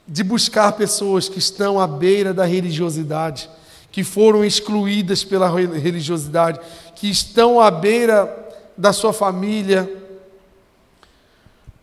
de 0.09 0.25
buscar 0.25 0.73
pessoas 0.73 1.29
que 1.29 1.39
estão 1.39 1.79
à 1.79 1.87
beira 1.87 2.33
da 2.33 2.47
religiosidade, 2.47 3.51
que 3.91 4.03
foram 4.03 4.43
excluídas 4.43 5.23
pela 5.23 5.51
religiosidade, 5.51 6.61
que 6.97 7.11
estão 7.11 7.61
à 7.61 7.71
beira 7.71 8.55
da 8.75 8.91
sua 8.91 9.13
família, 9.13 9.87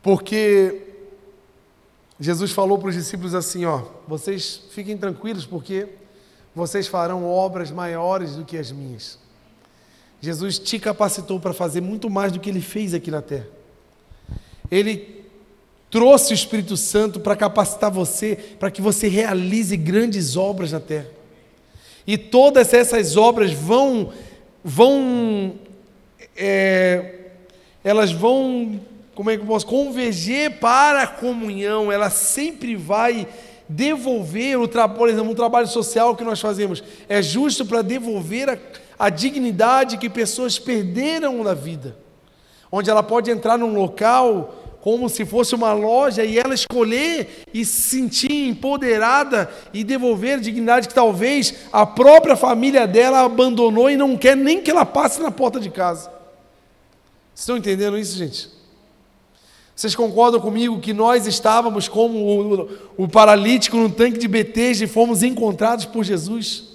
porque 0.01 0.88
Jesus 2.19 2.51
falou 2.51 2.77
para 2.77 2.89
os 2.89 2.95
discípulos 2.95 3.33
assim: 3.33 3.65
ó, 3.65 3.83
vocês 4.07 4.61
fiquem 4.71 4.97
tranquilos, 4.97 5.45
porque 5.45 5.87
vocês 6.53 6.87
farão 6.87 7.25
obras 7.25 7.71
maiores 7.71 8.35
do 8.35 8.43
que 8.43 8.57
as 8.57 8.71
minhas. 8.71 9.17
Jesus 10.21 10.59
te 10.59 10.77
capacitou 10.77 11.39
para 11.39 11.53
fazer 11.53 11.79
muito 11.79 12.09
mais 12.09 12.31
do 12.31 12.39
que 12.39 12.49
ele 12.49 12.59
fez 12.59 12.93
aqui 12.93 13.09
na 13.09 13.21
terra. 13.21 13.47
Ele 14.69 15.23
trouxe 15.89 16.33
o 16.33 16.35
Espírito 16.35 16.75
Santo 16.75 17.19
para 17.19 17.35
capacitar 17.35 17.89
você, 17.89 18.35
para 18.59 18.69
que 18.69 18.81
você 18.81 19.07
realize 19.07 19.75
grandes 19.77 20.35
obras 20.35 20.73
na 20.73 20.79
terra. 20.79 21.07
E 22.05 22.17
todas 22.17 22.73
essas 22.73 23.15
obras 23.15 23.53
vão, 23.53 24.11
vão, 24.63 25.55
é, 26.35 27.29
elas 27.83 28.11
vão 28.11 28.81
como 29.19 29.31
é 29.31 29.35
que 29.35 29.43
eu 29.43 29.47
posso 29.47 29.65
converger 29.65 30.59
para 30.61 31.03
a 31.03 31.07
comunhão, 31.07 31.91
ela 31.91 32.09
sempre 32.09 32.77
vai 32.77 33.27
devolver 33.67 34.57
o 34.57 34.65
por 34.95 35.09
exemplo, 35.09 35.29
um 35.29 35.35
trabalho 35.35 35.67
social 35.67 36.15
que 36.15 36.23
nós 36.23 36.39
fazemos, 36.39 36.81
é 37.09 37.21
justo 37.21 37.65
para 37.65 37.81
devolver 37.81 38.49
a, 38.49 38.57
a 38.97 39.09
dignidade 39.09 39.97
que 39.97 40.09
pessoas 40.09 40.57
perderam 40.57 41.43
na 41.43 41.53
vida. 41.53 41.97
Onde 42.71 42.89
ela 42.89 43.03
pode 43.03 43.29
entrar 43.29 43.57
num 43.57 43.73
local 43.73 44.55
como 44.79 45.09
se 45.09 45.25
fosse 45.25 45.53
uma 45.53 45.73
loja 45.73 46.23
e 46.23 46.39
ela 46.39 46.53
escolher 46.53 47.43
e 47.53 47.65
se 47.65 47.89
sentir 47.89 48.47
empoderada 48.47 49.51
e 49.73 49.83
devolver 49.83 50.39
dignidade 50.39 50.87
que 50.87 50.93
talvez 50.93 51.55
a 51.73 51.85
própria 51.85 52.37
família 52.37 52.87
dela 52.87 53.19
abandonou 53.19 53.89
e 53.89 53.97
não 53.97 54.15
quer 54.15 54.37
nem 54.37 54.61
que 54.61 54.71
ela 54.71 54.85
passe 54.85 55.21
na 55.21 55.29
porta 55.29 55.59
de 55.59 55.69
casa. 55.69 56.09
Vocês 57.33 57.41
estão 57.41 57.57
entendendo 57.57 57.97
isso, 57.97 58.17
gente? 58.17 58.58
Vocês 59.79 59.95
concordam 59.95 60.41
comigo 60.41 60.77
que 60.81 60.91
nós 60.91 61.25
estávamos 61.25 61.87
como 61.87 62.19
o, 62.19 62.69
o 62.97 63.07
paralítico 63.07 63.77
no 63.77 63.89
tanque 63.89 64.17
de 64.17 64.27
Betesda 64.27 64.83
e 64.83 64.87
fomos 64.87 65.23
encontrados 65.23 65.85
por 65.85 66.03
Jesus? 66.03 66.65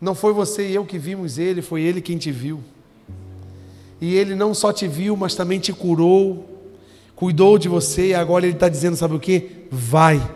Não 0.00 0.14
foi 0.14 0.32
você 0.32 0.70
e 0.70 0.74
eu 0.74 0.86
que 0.86 0.96
vimos 0.96 1.36
ele, 1.36 1.60
foi 1.60 1.82
ele 1.82 2.00
quem 2.00 2.16
te 2.16 2.32
viu. 2.32 2.60
E 4.00 4.14
ele 4.14 4.34
não 4.34 4.54
só 4.54 4.72
te 4.72 4.88
viu, 4.88 5.18
mas 5.18 5.34
também 5.34 5.60
te 5.60 5.70
curou, 5.70 6.48
cuidou 7.14 7.58
de 7.58 7.68
você, 7.68 8.06
e 8.06 8.14
agora 8.14 8.46
ele 8.46 8.54
está 8.54 8.70
dizendo: 8.70 8.96
sabe 8.96 9.14
o 9.14 9.20
que? 9.20 9.66
Vai, 9.70 10.26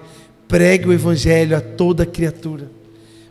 pregue 0.46 0.88
o 0.88 0.92
evangelho 0.92 1.56
a 1.56 1.60
toda 1.62 2.04
criatura. 2.04 2.70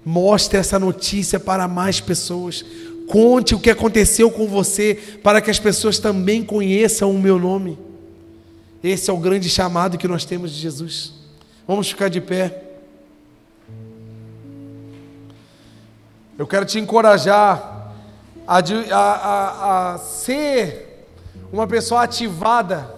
Mostre 0.04 0.58
essa 0.58 0.80
notícia 0.80 1.40
para 1.40 1.68
mais 1.68 2.02
pessoas. 2.02 2.66
Conte 3.08 3.55
o 3.55 3.60
que 3.60 3.70
aconteceu 3.70 4.30
com 4.30 4.45
você 4.47 4.95
para 5.24 5.39
que 5.39 5.49
as 5.49 5.58
pessoas 5.58 5.97
também 5.97 6.43
conheçam 6.43 7.10
o 7.10 7.18
meu 7.18 7.39
nome. 7.39 7.80
Esse 8.84 9.10
é 9.10 9.14
o 9.14 9.18
grande 9.18 9.49
chamado 9.49 9.97
que 9.97 10.08
nós 10.08 10.26
temos 10.26 10.51
de 10.51 10.60
Jesus. 10.60 11.14
Vamos 11.66 11.89
ficar 11.89 12.10
de 12.10 12.20
pé. 12.20 12.64
Eu 16.38 16.45
quero 16.45 16.66
te 16.66 16.80
encorajar 16.80 17.93
a, 18.45 18.60
a, 18.60 18.99
a, 18.99 19.93
a 19.93 19.97
ser 19.99 21.08
uma 21.51 21.66
pessoa 21.66 22.03
ativada, 22.03 22.93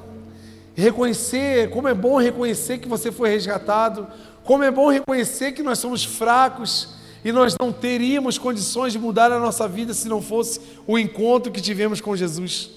reconhecer 0.75 1.69
como 1.69 1.87
é 1.87 1.93
bom 1.93 2.19
reconhecer 2.19 2.79
que 2.79 2.87
você 2.87 3.11
foi 3.11 3.29
resgatado, 3.29 4.07
como 4.43 4.63
é 4.63 4.71
bom 4.71 4.89
reconhecer 4.89 5.51
que 5.51 5.61
nós 5.61 5.77
somos 5.77 6.03
fracos 6.03 6.98
e 7.23 7.31
nós 7.31 7.55
não 7.59 7.71
teríamos 7.71 8.37
condições 8.37 8.93
de 8.93 8.99
mudar 8.99 9.31
a 9.31 9.39
nossa 9.39 9.67
vida 9.67 9.93
se 9.93 10.07
não 10.07 10.21
fosse 10.21 10.59
o 10.87 10.97
encontro 10.97 11.51
que 11.51 11.61
tivemos 11.61 11.99
com 11.99 12.15
Jesus. 12.15 12.71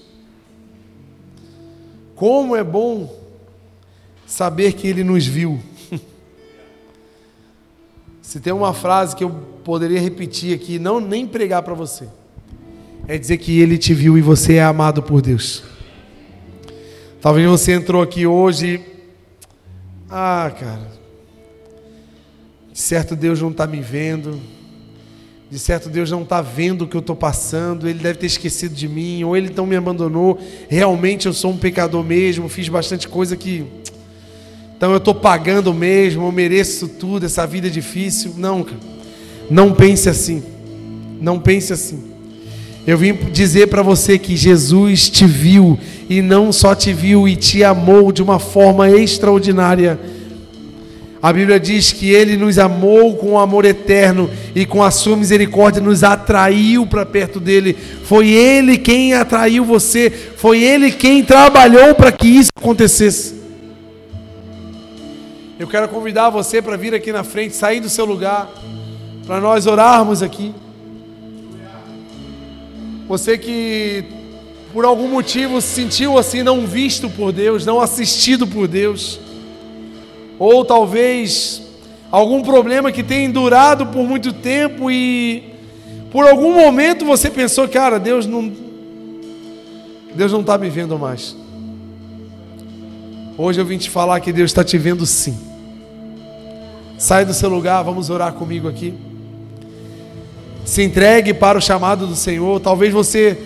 Como 2.15 2.55
é 2.55 2.63
bom 2.63 3.13
saber 4.25 4.73
que 4.73 4.87
Ele 4.87 5.03
nos 5.03 5.25
viu. 5.25 5.59
Se 8.21 8.39
tem 8.39 8.53
uma 8.53 8.73
frase 8.73 9.15
que 9.15 9.23
eu 9.23 9.29
poderia 9.63 9.99
repetir 9.99 10.55
aqui, 10.55 10.79
não 10.79 10.99
nem 10.99 11.27
pregar 11.27 11.61
para 11.63 11.73
você, 11.73 12.07
é 13.07 13.17
dizer 13.17 13.37
que 13.37 13.59
Ele 13.59 13.77
te 13.77 13.93
viu 13.93 14.17
e 14.17 14.21
você 14.21 14.55
é 14.55 14.63
amado 14.63 15.03
por 15.03 15.21
Deus. 15.21 15.63
Talvez 17.21 17.47
você 17.47 17.73
entrou 17.73 18.01
aqui 18.01 18.27
hoje, 18.27 18.83
ah, 20.09 20.51
cara, 20.59 20.91
de 22.73 22.79
certo 22.79 23.15
Deus 23.15 23.39
não 23.39 23.51
está 23.51 23.65
me 23.65 23.79
vendo, 23.79 24.41
de 25.49 25.59
certo 25.59 25.87
Deus 25.87 26.09
não 26.11 26.23
está 26.23 26.41
vendo 26.41 26.81
o 26.81 26.87
que 26.87 26.97
eu 26.97 26.99
estou 26.99 27.15
passando, 27.15 27.87
Ele 27.87 27.99
deve 27.99 28.19
ter 28.19 28.25
esquecido 28.25 28.73
de 28.73 28.89
mim, 28.89 29.23
ou 29.23 29.37
Ele 29.37 29.47
então 29.47 29.65
me 29.65 29.75
abandonou. 29.75 30.39
Realmente 30.67 31.27
eu 31.27 31.33
sou 31.33 31.51
um 31.51 31.57
pecador 31.57 32.03
mesmo, 32.03 32.49
fiz 32.49 32.67
bastante 32.67 33.07
coisa 33.07 33.37
que 33.37 33.65
então 34.83 34.91
eu 34.91 34.97
estou 34.97 35.15
pagando 35.15 35.73
mesmo, 35.73 36.25
eu 36.25 36.31
mereço 36.33 36.89
tudo, 36.89 37.25
essa 37.25 37.47
vida 37.47 37.67
é 37.67 37.69
difícil. 37.69 38.33
Não, 38.35 38.65
não 39.49 39.71
pense 39.71 40.09
assim. 40.09 40.43
Não 41.21 41.39
pense 41.39 41.71
assim. 41.71 42.03
Eu 42.85 42.97
vim 42.97 43.13
dizer 43.31 43.67
para 43.67 43.81
você 43.81 44.19
que 44.19 44.35
Jesus 44.35 45.09
te 45.09 45.25
viu 45.25 45.79
e 46.09 46.21
não 46.21 46.51
só 46.51 46.75
te 46.75 46.91
viu 46.91 47.29
e 47.29 47.35
te 47.37 47.63
amou 47.63 48.11
de 48.11 48.21
uma 48.21 48.39
forma 48.39 48.89
extraordinária. 48.89 49.97
A 51.23 51.31
Bíblia 51.31 51.57
diz 51.57 51.93
que 51.93 52.09
ele 52.09 52.35
nos 52.35 52.59
amou 52.59 53.15
com 53.15 53.31
um 53.31 53.39
amor 53.39 53.63
eterno 53.63 54.29
e 54.53 54.65
com 54.65 54.83
a 54.83 54.91
sua 54.91 55.15
misericórdia 55.15 55.81
nos 55.81 56.03
atraiu 56.03 56.85
para 56.85 57.05
perto 57.05 57.39
dele. 57.39 57.77
Foi 58.03 58.27
ele 58.27 58.77
quem 58.77 59.13
atraiu 59.13 59.63
você, 59.63 60.09
foi 60.09 60.61
ele 60.61 60.91
quem 60.91 61.23
trabalhou 61.23 61.95
para 61.95 62.11
que 62.11 62.27
isso 62.27 62.49
acontecesse. 62.53 63.35
Eu 65.57 65.65
quero 65.65 65.87
convidar 65.87 66.29
você 66.29 66.61
para 66.61 66.75
vir 66.75 66.93
aqui 66.93 67.13
na 67.13 67.23
frente, 67.23 67.55
sair 67.55 67.79
do 67.79 67.87
seu 67.87 68.03
lugar, 68.03 68.51
para 69.25 69.39
nós 69.39 69.65
orarmos 69.65 70.21
aqui. 70.21 70.53
Você 73.07 73.37
que 73.37 74.03
por 74.73 74.83
algum 74.83 75.07
motivo 75.07 75.61
se 75.61 75.69
sentiu 75.69 76.17
assim 76.17 76.43
não 76.43 76.67
visto 76.67 77.09
por 77.09 77.31
Deus, 77.31 77.65
não 77.65 77.79
assistido 77.79 78.45
por 78.45 78.67
Deus, 78.67 79.21
ou 80.45 80.65
talvez 80.65 81.61
algum 82.11 82.41
problema 82.41 82.91
que 82.91 83.01
tenha 83.01 83.29
durado 83.29 83.85
por 83.85 84.03
muito 84.03 84.33
tempo 84.33 84.91
e 84.91 85.55
por 86.11 86.27
algum 86.27 86.53
momento 86.53 87.05
você 87.05 87.29
pensou, 87.29 87.65
cara, 87.69 87.97
Deus 87.97 88.25
não 88.25 88.51
Deus 90.13 90.33
não 90.33 90.41
está 90.41 90.57
me 90.57 90.69
vendo 90.69 90.99
mais. 90.99 91.33
Hoje 93.37 93.61
eu 93.61 93.65
vim 93.65 93.77
te 93.77 93.89
falar 93.89 94.19
que 94.19 94.33
Deus 94.33 94.51
está 94.51 94.65
te 94.65 94.77
vendo 94.77 95.05
sim. 95.05 95.37
Sai 96.97 97.23
do 97.23 97.33
seu 97.33 97.47
lugar, 97.47 97.81
vamos 97.81 98.09
orar 98.09 98.33
comigo 98.33 98.67
aqui. 98.67 98.93
Se 100.65 100.83
entregue 100.83 101.33
para 101.33 101.57
o 101.57 101.61
chamado 101.61 102.05
do 102.05 102.17
Senhor. 102.17 102.59
Talvez 102.59 102.91
você 102.91 103.37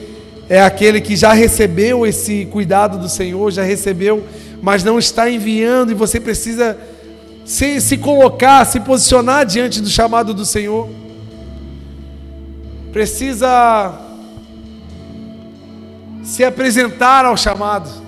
é 0.49 0.59
aquele 0.59 0.99
que 0.99 1.15
já 1.15 1.31
recebeu 1.31 2.07
esse 2.07 2.47
cuidado 2.47 2.97
do 2.97 3.07
Senhor, 3.07 3.51
já 3.51 3.61
recebeu, 3.61 4.23
mas 4.61 4.83
não 4.83 4.97
está 4.97 5.29
enviando 5.29 5.91
e 5.91 5.95
você 5.95 6.19
precisa 6.19 6.77
se, 7.45 7.79
se 7.79 7.97
colocar, 7.97 8.65
se 8.65 8.79
posicionar 8.79 9.45
diante 9.45 9.81
do 9.81 9.89
chamado 9.89 10.33
do 10.33 10.45
Senhor. 10.45 10.89
Precisa 12.91 13.99
se 16.23 16.43
apresentar 16.43 17.25
ao 17.25 17.37
chamado. 17.37 18.06